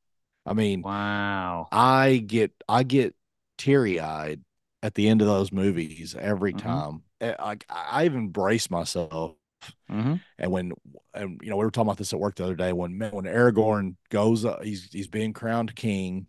I 0.47 0.55
mean, 0.55 0.87
Wow. 0.87 1.73
I 1.73 2.19
get 2.27 2.53
I 2.69 2.85
get 2.85 3.17
teary 3.59 4.01
eyed 4.01 4.43
at 4.83 4.95
the 4.95 5.09
end 5.09 5.23
of 5.23 5.29
those 5.29 5.53
movies 5.53 6.17
every 6.19 6.55
Mhm. 6.55 6.55
time. 6.55 7.05
Eh, 7.21 7.35
Like 7.41 7.67
I 7.71 8.03
I 8.03 8.05
even 8.07 8.31
brace 8.31 8.71
myself. 8.71 9.37
hmm 9.89 10.23
And 10.39 10.51
when 10.53 10.73
and 11.15 11.41
you 11.43 11.51
know 11.51 11.57
we 11.57 11.65
were 11.65 11.71
talking 11.71 11.89
about 11.89 11.99
this 11.99 12.13
at 12.13 12.19
work 12.21 12.37
the 12.37 12.45
other 12.45 12.55
day 12.57 12.73
when 12.73 12.99
when 12.99 13.25
Aragorn 13.25 13.97
goes 14.09 14.45
up, 14.45 14.63
he's 14.65 14.85
he's 14.91 15.09
being 15.09 15.33
crowned 15.33 15.75
king, 15.77 16.27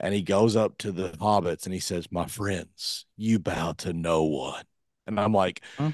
and 0.00 0.14
he 0.14 0.22
goes 0.22 0.56
up 0.56 0.78
to 0.78 0.92
the 0.92 1.10
hobbits 1.12 1.64
and 1.66 1.74
he 1.74 1.80
says, 1.80 2.10
"My 2.12 2.26
friends, 2.26 3.06
you 3.16 3.38
bow 3.38 3.72
to 3.78 3.92
no 3.92 4.24
one," 4.24 4.64
and 5.06 5.18
I'm 5.20 5.32
like, 5.34 5.62
Huh? 5.78 5.92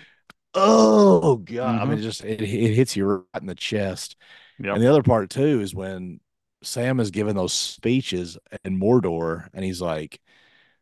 "Oh 0.54 1.36
God!" 1.36 1.80
I 1.80 1.84
mean, 1.84 1.98
Mhm. 1.98 2.00
it 2.00 2.02
just 2.02 2.24
it, 2.24 2.40
it 2.42 2.74
hits 2.74 2.96
you 2.96 3.06
right 3.06 3.42
in 3.42 3.46
the 3.46 3.54
chest. 3.54 4.16
Yep. 4.58 4.74
And 4.74 4.82
the 4.82 4.88
other 4.90 5.02
part 5.02 5.30
too 5.30 5.60
is 5.60 5.74
when 5.74 6.20
Sam 6.62 7.00
is 7.00 7.10
giving 7.12 7.36
those 7.36 7.52
speeches 7.54 8.38
in 8.64 8.78
Mordor, 8.80 9.48
and 9.54 9.64
he's 9.64 9.80
like, 9.82 10.20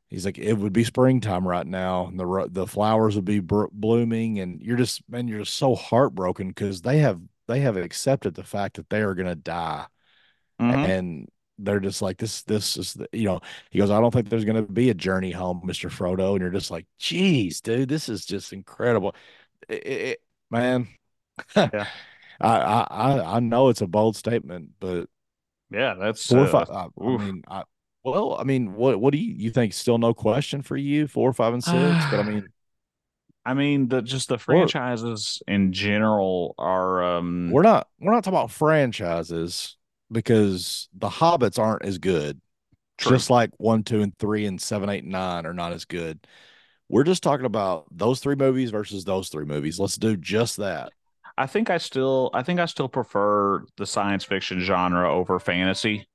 he's 0.08 0.24
like, 0.26 0.38
it 0.38 0.54
would 0.54 0.72
be 0.72 0.84
springtime 0.84 1.46
right 1.46 1.66
now, 1.66 2.06
and 2.06 2.18
the 2.18 2.48
the 2.50 2.66
flowers 2.66 3.16
would 3.16 3.24
be 3.24 3.40
br- 3.40 3.66
blooming, 3.72 4.40
and 4.40 4.60
you're 4.62 4.76
just 4.76 5.02
man, 5.08 5.28
you're 5.28 5.40
just 5.40 5.56
so 5.56 5.74
heartbroken 5.74 6.48
because 6.48 6.82
they 6.82 6.98
have 6.98 7.20
they 7.48 7.60
have 7.60 7.76
accepted 7.76 8.34
the 8.34 8.44
fact 8.44 8.76
that 8.76 8.90
they 8.90 9.02
are 9.02 9.14
gonna 9.14 9.34
die, 9.34 9.86
Mhm. 10.58 10.84
and 10.84 11.28
they're 11.64 11.80
just 11.80 12.02
like 12.02 12.18
this 12.18 12.42
this 12.42 12.76
is 12.76 12.94
the, 12.94 13.08
you 13.12 13.24
know 13.26 13.40
he 13.70 13.78
goes 13.78 13.90
I 13.90 14.00
don't 14.00 14.10
think 14.12 14.28
there's 14.28 14.44
gonna 14.44 14.62
be 14.62 14.90
a 14.90 14.94
journey 14.94 15.30
home, 15.32 15.62
Mister 15.64 15.88
Frodo, 15.88 16.32
and 16.32 16.40
you're 16.40 16.50
just 16.50 16.70
like, 16.70 16.86
geez, 16.98 17.60
dude, 17.60 17.88
this 17.88 18.08
is 18.08 18.24
just 18.26 18.52
incredible, 18.52 19.14
It- 19.68 19.86
it- 19.86 20.22
man. 20.50 20.88
Yeah. 21.72 21.86
I, 22.40 22.86
I 22.90 23.36
I 23.36 23.40
know 23.40 23.68
it's 23.68 23.82
a 23.82 23.86
bold 23.86 24.16
statement, 24.16 24.70
but 24.80 25.08
Yeah, 25.70 25.94
that's 25.94 26.32
four 26.32 26.44
or 26.44 26.46
uh, 26.46 26.48
five. 26.48 26.70
I, 26.70 26.88
I 27.06 27.12
mean, 27.12 27.42
I 27.48 27.64
well, 28.04 28.36
I 28.38 28.44
mean, 28.44 28.74
what 28.74 29.00
what 29.00 29.12
do 29.12 29.18
you 29.18 29.34
you 29.34 29.50
think? 29.50 29.72
Still 29.72 29.98
no 29.98 30.14
question 30.14 30.62
for 30.62 30.76
you, 30.76 31.06
four, 31.06 31.32
five, 31.32 31.52
and 31.52 31.62
six. 31.64 32.06
but 32.06 32.18
I 32.20 32.22
mean, 32.24 32.48
I 33.44 33.54
mean, 33.54 33.88
the 33.88 34.02
just 34.02 34.28
the 34.28 34.38
franchises 34.38 35.42
in 35.48 35.72
general 35.72 36.54
are 36.58 37.02
um 37.04 37.52
we're 37.52 37.62
not 37.62 37.88
we're 37.98 38.12
not 38.12 38.24
talking 38.24 38.36
about 38.38 38.50
franchises 38.50 39.76
because 40.10 40.88
the 40.94 41.08
Hobbits 41.08 41.58
aren't 41.58 41.84
as 41.84 41.98
good. 41.98 42.40
True. 42.98 43.16
Just 43.16 43.30
like 43.30 43.50
one, 43.56 43.82
two, 43.82 44.02
and 44.02 44.16
three, 44.18 44.44
and 44.46 44.60
seven, 44.60 44.90
eight, 44.90 45.04
and 45.04 45.12
nine 45.12 45.46
are 45.46 45.54
not 45.54 45.72
as 45.72 45.84
good. 45.84 46.26
We're 46.88 47.04
just 47.04 47.22
talking 47.22 47.46
about 47.46 47.86
those 47.90 48.20
three 48.20 48.34
movies 48.34 48.70
versus 48.70 49.04
those 49.04 49.28
three 49.28 49.44
movies. 49.44 49.78
Let's 49.78 49.96
do 49.96 50.16
just 50.16 50.56
that. 50.56 50.92
I 51.38 51.46
think 51.46 51.70
I 51.70 51.78
still 51.78 52.30
I 52.34 52.42
think 52.42 52.60
I 52.60 52.66
still 52.66 52.88
prefer 52.88 53.64
the 53.76 53.86
science 53.86 54.24
fiction 54.24 54.60
genre 54.60 55.10
over 55.10 55.38
fantasy. 55.38 56.08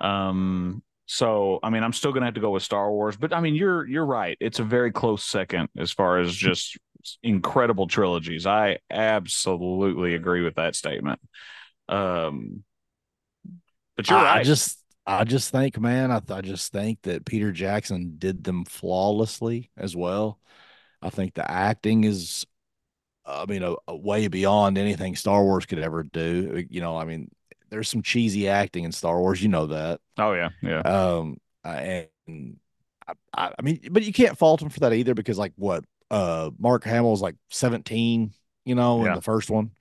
Um 0.00 0.82
so 1.06 1.60
I 1.62 1.70
mean 1.70 1.84
I'm 1.84 1.92
still 1.92 2.12
gonna 2.12 2.26
have 2.26 2.34
to 2.34 2.40
go 2.40 2.50
with 2.50 2.62
Star 2.62 2.90
Wars, 2.90 3.16
but 3.16 3.32
I 3.32 3.40
mean 3.40 3.54
you're 3.54 3.86
you're 3.86 4.06
right. 4.06 4.36
It's 4.40 4.58
a 4.58 4.64
very 4.64 4.90
close 4.90 5.22
second 5.22 5.68
as 5.76 5.92
far 5.92 6.18
as 6.18 6.34
just 6.34 6.78
incredible 7.22 7.86
trilogies. 7.86 8.46
I 8.46 8.78
absolutely 8.90 10.14
agree 10.14 10.42
with 10.42 10.56
that 10.56 10.74
statement. 10.74 11.20
Um 11.88 12.64
but 13.98 14.10
you're 14.10 14.20
I, 14.20 14.24
right. 14.24 14.40
I 14.40 14.44
just 14.44 14.78
I 15.06 15.24
just 15.24 15.52
think, 15.52 15.80
man, 15.80 16.12
I, 16.12 16.22
I 16.30 16.42
just 16.42 16.72
think 16.72 17.02
that 17.02 17.26
Peter 17.26 17.52
Jackson 17.52 18.16
did 18.18 18.44
them 18.44 18.64
flawlessly 18.64 19.70
as 19.76 19.96
well. 19.96 20.40
I 21.02 21.10
think 21.10 21.34
the 21.34 21.50
acting 21.50 22.04
is 22.04 22.46
I 23.26 23.46
mean, 23.46 23.62
a, 23.62 23.74
a 23.88 23.96
way 23.96 24.28
beyond 24.28 24.78
anything 24.78 25.16
Star 25.16 25.44
Wars 25.44 25.66
could 25.66 25.80
ever 25.80 26.02
do. 26.04 26.64
You 26.70 26.80
know, 26.80 26.96
I 26.96 27.04
mean, 27.04 27.30
there's 27.70 27.88
some 27.88 28.02
cheesy 28.02 28.48
acting 28.48 28.84
in 28.84 28.92
Star 28.92 29.18
Wars. 29.20 29.42
You 29.42 29.48
know 29.50 29.66
that. 29.66 30.00
oh 30.18 30.32
yeah, 30.34 30.50
yeah. 30.62 30.80
Um, 30.80 31.38
and 31.64 32.08
I, 33.06 33.12
I, 33.36 33.52
I 33.58 33.62
mean, 33.62 33.80
but 33.90 34.02
you 34.04 34.12
can't 34.12 34.38
fault 34.38 34.62
him 34.62 34.70
for 34.70 34.80
that 34.80 34.92
either 34.94 35.14
because, 35.14 35.38
like, 35.38 35.52
what? 35.56 35.84
Uh, 36.10 36.50
Mark 36.58 36.84
Hamill's 36.84 37.20
like 37.22 37.36
17, 37.50 38.32
you 38.64 38.74
know, 38.74 39.04
Yeah. 39.04 39.10
in 39.10 39.14
the 39.14 39.22
first 39.22 39.50
one. 39.50 39.72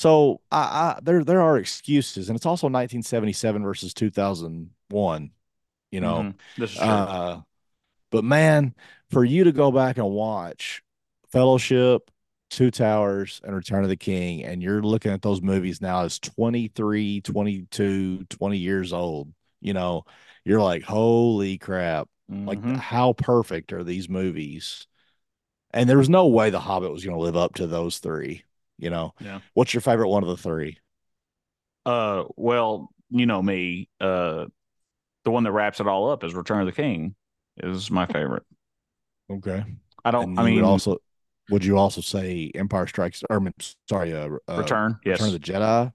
So 0.00 0.40
I, 0.50 0.96
I 0.96 1.00
there 1.02 1.22
there 1.24 1.42
are 1.42 1.58
excuses, 1.58 2.30
and 2.30 2.36
it's 2.36 2.46
also 2.46 2.68
1977 2.70 3.62
versus 3.62 3.92
2001. 3.92 5.30
You 5.90 6.00
know, 6.00 6.22
Mhm. 6.22 6.34
This 6.56 6.72
is 6.72 6.78
true. 6.78 6.88
uh, 6.88 7.40
but 8.10 8.24
man, 8.24 8.74
for 9.10 9.24
you 9.24 9.44
to 9.44 9.52
go 9.52 9.70
back 9.70 9.98
and 9.98 10.08
watch 10.10 10.82
Fellowship, 11.30 12.10
Two 12.48 12.70
Towers, 12.70 13.42
and 13.44 13.54
Return 13.54 13.82
of 13.82 13.90
the 13.90 13.96
King, 13.96 14.42
and 14.42 14.62
you're 14.62 14.82
looking 14.82 15.12
at 15.12 15.20
those 15.22 15.42
movies 15.42 15.82
now 15.82 16.02
as 16.04 16.18
23, 16.18 17.20
22, 17.20 18.24
20 18.24 18.58
years 18.58 18.94
old, 18.94 19.34
you 19.60 19.74
know, 19.74 20.04
you're 20.46 20.62
like, 20.62 20.82
holy 20.82 21.58
crap. 21.58 22.08
Like, 22.46 22.60
Mhm. 22.60 22.76
how 22.78 23.12
perfect 23.12 23.72
are 23.74 23.84
these 23.84 24.08
movies? 24.08 24.86
And 25.72 25.88
there 25.88 25.98
was 25.98 26.08
no 26.08 26.26
way 26.28 26.50
The 26.50 26.60
Hobbit 26.60 26.92
was 26.92 27.04
going 27.04 27.16
to 27.16 27.22
live 27.22 27.36
up 27.36 27.54
to 27.56 27.66
those 27.66 27.98
three, 27.98 28.44
you 28.80 28.90
know. 28.90 29.14
Yeah. 29.20 29.40
What's 29.54 29.74
your 29.74 29.80
favorite 29.80 30.08
one 30.08 30.22
of 30.22 30.28
the 30.28 30.36
three? 30.36 30.78
Uh, 31.86 32.24
well, 32.36 32.90
you 33.10 33.26
know 33.26 33.42
me. 33.42 33.88
Uh, 34.00 34.46
the 35.24 35.30
one 35.30 35.44
that 35.44 35.52
wraps 35.52 35.80
it 35.80 35.86
all 35.86 36.10
up 36.10 36.24
is 36.24 36.34
Return 36.34 36.60
of 36.60 36.66
the 36.66 36.72
King. 36.72 37.14
Is 37.58 37.90
my 37.90 38.06
favorite. 38.06 38.44
Okay. 39.30 39.64
I 40.04 40.10
don't. 40.10 40.38
I 40.38 40.44
mean, 40.44 40.56
would 40.56 40.64
also, 40.64 40.98
would 41.50 41.64
you 41.64 41.76
also 41.76 42.00
say 42.00 42.50
Empire 42.54 42.86
Strikes, 42.86 43.22
or 43.28 43.40
sorry, 43.88 44.14
uh, 44.14 44.28
uh, 44.48 44.56
Return. 44.56 44.98
Yes. 45.04 45.20
Return 45.20 45.34
of 45.34 45.40
the 45.40 45.52
Jedi? 45.52 45.92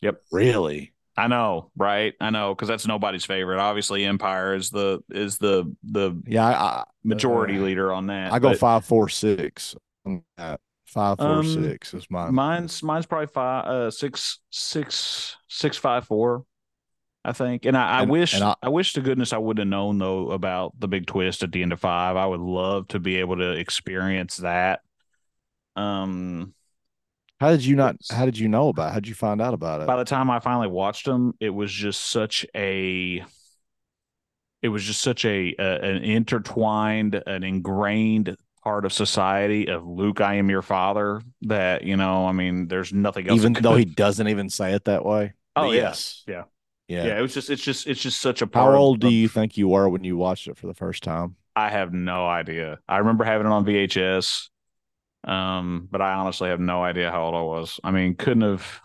Yep. 0.00 0.22
Really? 0.30 0.92
I 1.16 1.26
know, 1.26 1.70
right? 1.76 2.14
I 2.20 2.30
know 2.30 2.54
because 2.54 2.68
that's 2.68 2.86
nobody's 2.86 3.24
favorite. 3.24 3.58
Obviously, 3.58 4.04
Empire 4.04 4.54
is 4.54 4.70
the 4.70 5.02
is 5.10 5.38
the 5.38 5.74
the 5.82 6.20
Yeah, 6.26 6.46
I, 6.46 6.52
I 6.52 6.84
majority 7.04 7.58
uh, 7.58 7.62
leader 7.62 7.92
on 7.92 8.06
that. 8.06 8.32
I 8.32 8.38
go 8.38 8.50
but 8.50 8.58
five, 8.58 8.84
four, 8.84 9.08
six. 9.08 9.76
on 10.06 10.22
that. 10.38 10.60
Five, 10.92 11.16
four, 11.18 11.26
Um, 11.26 11.46
six 11.64 11.94
is 11.94 12.10
mine. 12.10 12.34
Mine's 12.34 12.82
mine's 12.82 13.06
probably 13.06 13.26
five, 13.28 13.64
uh, 13.64 13.90
six, 13.90 14.40
six, 14.50 15.36
six, 15.48 15.76
five, 15.78 16.04
four. 16.06 16.44
I 17.24 17.32
think, 17.32 17.64
and 17.66 17.76
I, 17.76 17.98
I 17.98 18.02
And- 18.02 18.10
wish, 18.10 18.34
and 18.34 18.42
I, 18.44 18.54
I- 18.62 18.68
wish 18.68 18.92
to 18.94 19.00
goodness 19.00 19.32
I 19.32 19.38
would 19.38 19.56
have 19.58 19.68
known 19.68 19.98
though 19.98 20.32
about 20.32 20.78
the 20.78 20.88
big 20.88 21.06
twist 21.06 21.42
at 21.42 21.52
the 21.52 21.62
end 21.62 21.72
of 21.72 21.80
five. 21.80 22.16
I 22.16 22.26
would 22.26 22.40
love 22.40 22.88
to 22.88 22.98
be 23.00 23.16
able 23.16 23.36
to 23.36 23.52
experience 23.52 24.38
that. 24.38 24.80
Um, 25.76 26.52
How 27.40 27.50
did 27.52 27.64
you 27.64 27.74
not? 27.76 27.96
How 28.10 28.24
did 28.26 28.36
you 28.38 28.48
know 28.48 28.68
about? 28.68 28.88
it? 28.88 28.92
How 28.92 29.00
did 29.00 29.08
you 29.08 29.14
find 29.14 29.40
out 29.40 29.54
about 29.54 29.80
it? 29.80 29.86
by 29.86 29.96
the 29.96 30.04
time 30.04 30.28
I 30.30 30.40
finally 30.40 30.68
watched 30.68 31.06
them, 31.06 31.32
it 31.40 31.50
was 31.50 31.72
just 31.72 32.02
such 32.04 32.44
a 32.54 33.24
it 34.60 34.68
was 34.68 34.84
just 34.84 35.00
such 35.00 35.24
a, 35.24 35.54
a 35.58 35.80
an 35.80 36.02
intertwined, 36.04 37.22
an 37.26 37.42
ingrained 37.44 38.36
part 38.62 38.84
of 38.84 38.92
society 38.92 39.68
of 39.68 39.86
Luke, 39.86 40.20
I 40.20 40.34
am 40.34 40.50
your 40.50 40.62
father. 40.62 41.22
That 41.42 41.84
you 41.84 41.96
know, 41.96 42.26
I 42.26 42.32
mean, 42.32 42.68
there's 42.68 42.92
nothing 42.92 43.28
else. 43.28 43.38
Even 43.38 43.52
though 43.54 43.76
he 43.76 43.84
doesn't 43.84 44.28
even 44.28 44.50
say 44.50 44.72
it 44.74 44.84
that 44.84 45.04
way. 45.04 45.34
Oh, 45.54 45.70
yeah. 45.70 45.82
yes, 45.82 46.22
Yeah. 46.26 46.44
yeah. 46.88 47.04
yeah, 47.04 47.18
it 47.18 47.22
was 47.22 47.34
just 47.34 47.50
it's 47.50 47.62
just 47.62 47.86
it's 47.86 48.00
just 48.00 48.20
such 48.20 48.42
a. 48.42 48.48
How 48.52 48.72
old 48.74 49.00
do 49.00 49.10
you 49.10 49.28
think 49.28 49.56
you 49.56 49.68
were 49.68 49.88
when 49.88 50.04
you 50.04 50.16
watched 50.16 50.48
it 50.48 50.56
for 50.56 50.66
the 50.66 50.74
first 50.74 51.02
time? 51.02 51.36
I 51.54 51.68
have 51.68 51.92
no 51.92 52.26
idea. 52.26 52.78
I 52.88 52.98
remember 52.98 53.24
having 53.24 53.46
it 53.46 53.50
on 53.50 53.66
VHS, 53.66 54.48
um, 55.24 55.88
but 55.90 56.00
I 56.00 56.14
honestly 56.14 56.48
have 56.48 56.60
no 56.60 56.82
idea 56.82 57.10
how 57.10 57.24
old 57.24 57.34
I 57.34 57.42
was. 57.42 57.78
I 57.84 57.90
mean, 57.90 58.14
couldn't 58.14 58.42
have 58.42 58.80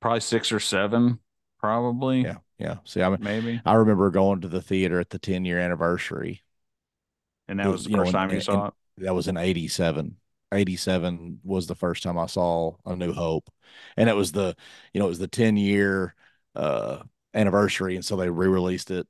probably 0.00 0.20
six 0.20 0.52
or 0.52 0.60
seven, 0.60 1.20
probably. 1.60 2.22
Yeah, 2.22 2.38
yeah. 2.58 2.76
See, 2.84 3.02
I 3.02 3.08
mean, 3.08 3.18
maybe. 3.20 3.60
I 3.64 3.74
remember 3.74 4.10
going 4.10 4.40
to 4.40 4.48
the 4.48 4.62
theater 4.62 4.98
at 5.00 5.10
the 5.10 5.18
10 5.18 5.44
year 5.44 5.58
anniversary. 5.58 6.42
And 7.48 7.58
that 7.60 7.66
was 7.66 7.72
was, 7.72 7.84
the 7.84 7.90
you 7.90 7.96
know, 7.96 8.02
first 8.04 8.14
and- 8.14 8.30
time 8.30 8.34
you 8.34 8.40
saw 8.40 8.66
it. 8.68 8.74
That 8.98 9.14
was 9.14 9.28
in 9.28 9.36
87. 9.36 10.16
87 10.52 11.40
was 11.44 11.66
the 11.66 11.74
first 11.74 12.02
time 12.02 12.16
I 12.18 12.26
saw 12.26 12.76
A 12.86 12.96
New 12.96 13.12
Hope. 13.12 13.50
And 13.96 14.08
it 14.08 14.14
was 14.16 14.32
the, 14.32 14.54
you 14.94 15.00
know, 15.00 15.06
it 15.06 15.10
was 15.10 15.18
the 15.18 15.28
10 15.28 15.56
year 15.56 16.14
uh 16.54 17.02
anniversary. 17.34 17.96
And 17.96 18.04
so 18.04 18.16
they 18.16 18.30
re-released 18.30 18.90
it 18.90 19.06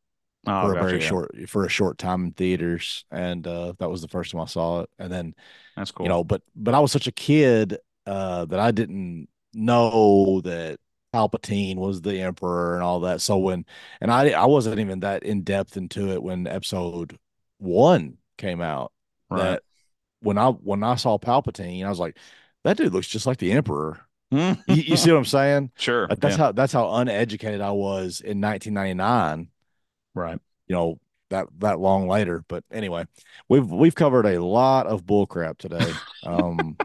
Oh, 0.48 0.62
for 0.62 0.76
a 0.76 0.82
very 0.82 1.00
yeah. 1.00 1.06
short 1.08 1.48
for 1.48 1.64
a 1.64 1.68
short 1.68 1.98
time 1.98 2.24
in 2.26 2.32
theaters. 2.32 3.04
And 3.10 3.46
uh 3.46 3.74
that 3.78 3.90
was 3.90 4.00
the 4.02 4.08
first 4.08 4.32
time 4.32 4.40
I 4.40 4.46
saw 4.46 4.80
it. 4.80 4.90
And 4.98 5.12
then 5.12 5.34
That's 5.76 5.90
cool. 5.92 6.06
you 6.06 6.08
know 6.08 6.24
but 6.24 6.42
but 6.56 6.74
i 6.74 6.80
was 6.80 6.90
such 6.92 7.06
a 7.06 7.12
kid 7.12 7.78
uh 8.06 8.44
that 8.46 8.58
i 8.60 8.70
didn't 8.70 9.28
know 9.54 10.40
that 10.42 10.78
palpatine 11.14 11.76
was 11.76 12.00
the 12.02 12.20
emperor 12.20 12.74
and 12.74 12.82
all 12.84 13.00
that 13.00 13.20
so 13.20 13.38
when 13.38 13.64
and 14.00 14.10
i 14.12 14.30
i 14.30 14.44
wasn't 14.44 14.78
even 14.78 15.00
that 15.00 15.22
in 15.22 15.42
depth 15.42 15.76
into 15.76 16.10
it 16.10 16.22
when 16.22 16.46
episode 16.46 17.18
one 17.58 18.18
came 18.36 18.60
out 18.60 18.92
right. 19.30 19.42
that 19.42 19.62
when 20.20 20.38
i 20.38 20.48
when 20.48 20.82
i 20.82 20.94
saw 20.94 21.18
palpatine 21.18 21.84
i 21.84 21.88
was 21.88 21.98
like 21.98 22.16
that 22.64 22.76
dude 22.76 22.92
looks 22.92 23.06
just 23.06 23.26
like 23.26 23.38
the 23.38 23.52
emperor 23.52 24.00
you, 24.30 24.56
you 24.66 24.96
see 24.96 25.10
what 25.10 25.18
i'm 25.18 25.24
saying 25.24 25.70
sure. 25.76 26.08
that's 26.08 26.36
yeah. 26.36 26.44
how 26.44 26.52
that's 26.52 26.72
how 26.72 26.94
uneducated 26.96 27.60
i 27.60 27.70
was 27.70 28.20
in 28.20 28.40
1999 28.40 29.48
right. 30.14 30.40
you 30.66 30.74
know 30.74 30.98
that 31.30 31.46
that 31.58 31.78
long 31.78 32.08
later 32.08 32.44
but 32.48 32.64
anyway 32.70 33.04
we've 33.48 33.68
we've 33.70 33.94
covered 33.94 34.26
a 34.26 34.42
lot 34.42 34.86
of 34.86 35.04
bullcrap 35.04 35.58
today 35.58 35.92
um 36.24 36.76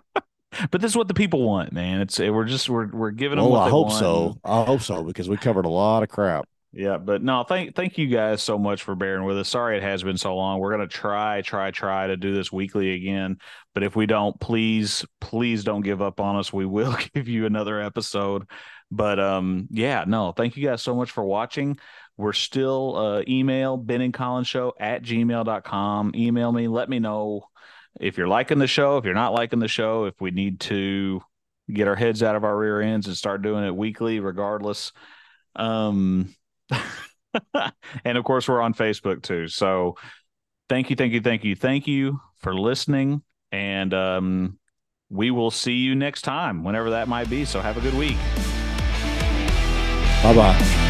But 0.69 0.81
this 0.81 0.91
is 0.91 0.97
what 0.97 1.07
the 1.07 1.13
people 1.13 1.43
want, 1.43 1.71
man. 1.71 2.01
It's 2.01 2.19
we're 2.19 2.45
just 2.45 2.69
we're 2.69 2.87
we're 2.87 3.11
giving 3.11 3.37
them 3.37 3.49
Well, 3.49 3.61
I 3.61 3.69
hope 3.69 3.87
want. 3.87 3.99
so. 3.99 4.37
I 4.43 4.63
hope 4.63 4.81
so 4.81 5.03
because 5.03 5.29
we 5.29 5.37
covered 5.37 5.65
a 5.65 5.69
lot 5.69 6.03
of 6.03 6.09
crap. 6.09 6.47
Yeah, 6.73 6.97
but 6.97 7.21
no, 7.21 7.43
thank 7.43 7.75
thank 7.75 7.97
you 7.97 8.07
guys 8.07 8.41
so 8.41 8.57
much 8.57 8.83
for 8.83 8.95
bearing 8.95 9.25
with 9.25 9.37
us. 9.37 9.49
Sorry 9.49 9.75
it 9.75 9.83
has 9.83 10.03
been 10.03 10.17
so 10.17 10.35
long. 10.37 10.59
We're 10.59 10.71
gonna 10.71 10.87
try, 10.87 11.41
try, 11.41 11.71
try 11.71 12.07
to 12.07 12.15
do 12.15 12.33
this 12.33 12.49
weekly 12.49 12.93
again. 12.93 13.39
But 13.73 13.83
if 13.83 13.97
we 13.97 14.05
don't, 14.05 14.39
please, 14.39 15.05
please 15.19 15.65
don't 15.65 15.81
give 15.81 16.01
up 16.01 16.21
on 16.21 16.37
us. 16.37 16.53
We 16.53 16.65
will 16.65 16.95
give 17.13 17.27
you 17.27 17.45
another 17.45 17.81
episode. 17.81 18.47
But 18.89 19.19
um, 19.19 19.67
yeah, 19.69 20.05
no, 20.07 20.31
thank 20.31 20.55
you 20.55 20.65
guys 20.65 20.81
so 20.81 20.95
much 20.95 21.11
for 21.11 21.25
watching. 21.25 21.77
We're 22.15 22.33
still 22.33 22.95
uh 22.95 23.23
email 23.27 23.75
Ben 23.75 23.99
and 23.99 24.13
Colin's 24.13 24.47
show 24.47 24.73
at 24.79 25.03
gmail.com. 25.03 26.13
Email 26.15 26.51
me, 26.53 26.69
let 26.69 26.87
me 26.87 26.99
know 26.99 27.43
if 27.99 28.17
you're 28.17 28.29
liking 28.29 28.59
the 28.59 28.67
show, 28.67 28.97
if 28.97 29.03
you're 29.03 29.13
not 29.13 29.33
liking 29.33 29.59
the 29.59 29.67
show, 29.67 30.05
if 30.05 30.15
we 30.21 30.31
need 30.31 30.61
to 30.61 31.21
get 31.71 31.89
our 31.89 31.95
heads 31.95 32.23
out 32.23 32.37
of 32.37 32.45
our 32.45 32.57
rear 32.57 32.79
ends 32.79 33.07
and 33.07 33.17
start 33.17 33.41
doing 33.41 33.65
it 33.65 33.75
weekly, 33.75 34.21
regardless. 34.21 34.93
Um 35.57 36.33
and 38.05 38.17
of 38.17 38.23
course 38.23 38.47
we're 38.47 38.61
on 38.61 38.73
Facebook 38.73 39.21
too. 39.21 39.47
So 39.47 39.95
thank 40.69 40.89
you, 40.89 40.95
thank 40.95 41.13
you, 41.13 41.21
thank 41.21 41.43
you, 41.43 41.55
thank 41.55 41.87
you 41.87 42.19
for 42.37 42.53
listening. 42.53 43.23
And 43.51 43.93
um 43.93 44.57
we 45.09 45.29
will 45.29 45.51
see 45.51 45.73
you 45.73 45.93
next 45.93 46.21
time, 46.21 46.63
whenever 46.63 46.91
that 46.91 47.07
might 47.07 47.29
be. 47.29 47.43
So 47.45 47.59
have 47.59 47.77
a 47.77 47.81
good 47.81 47.93
week. 47.95 48.17
Bye 50.23 50.35
bye. 50.35 50.87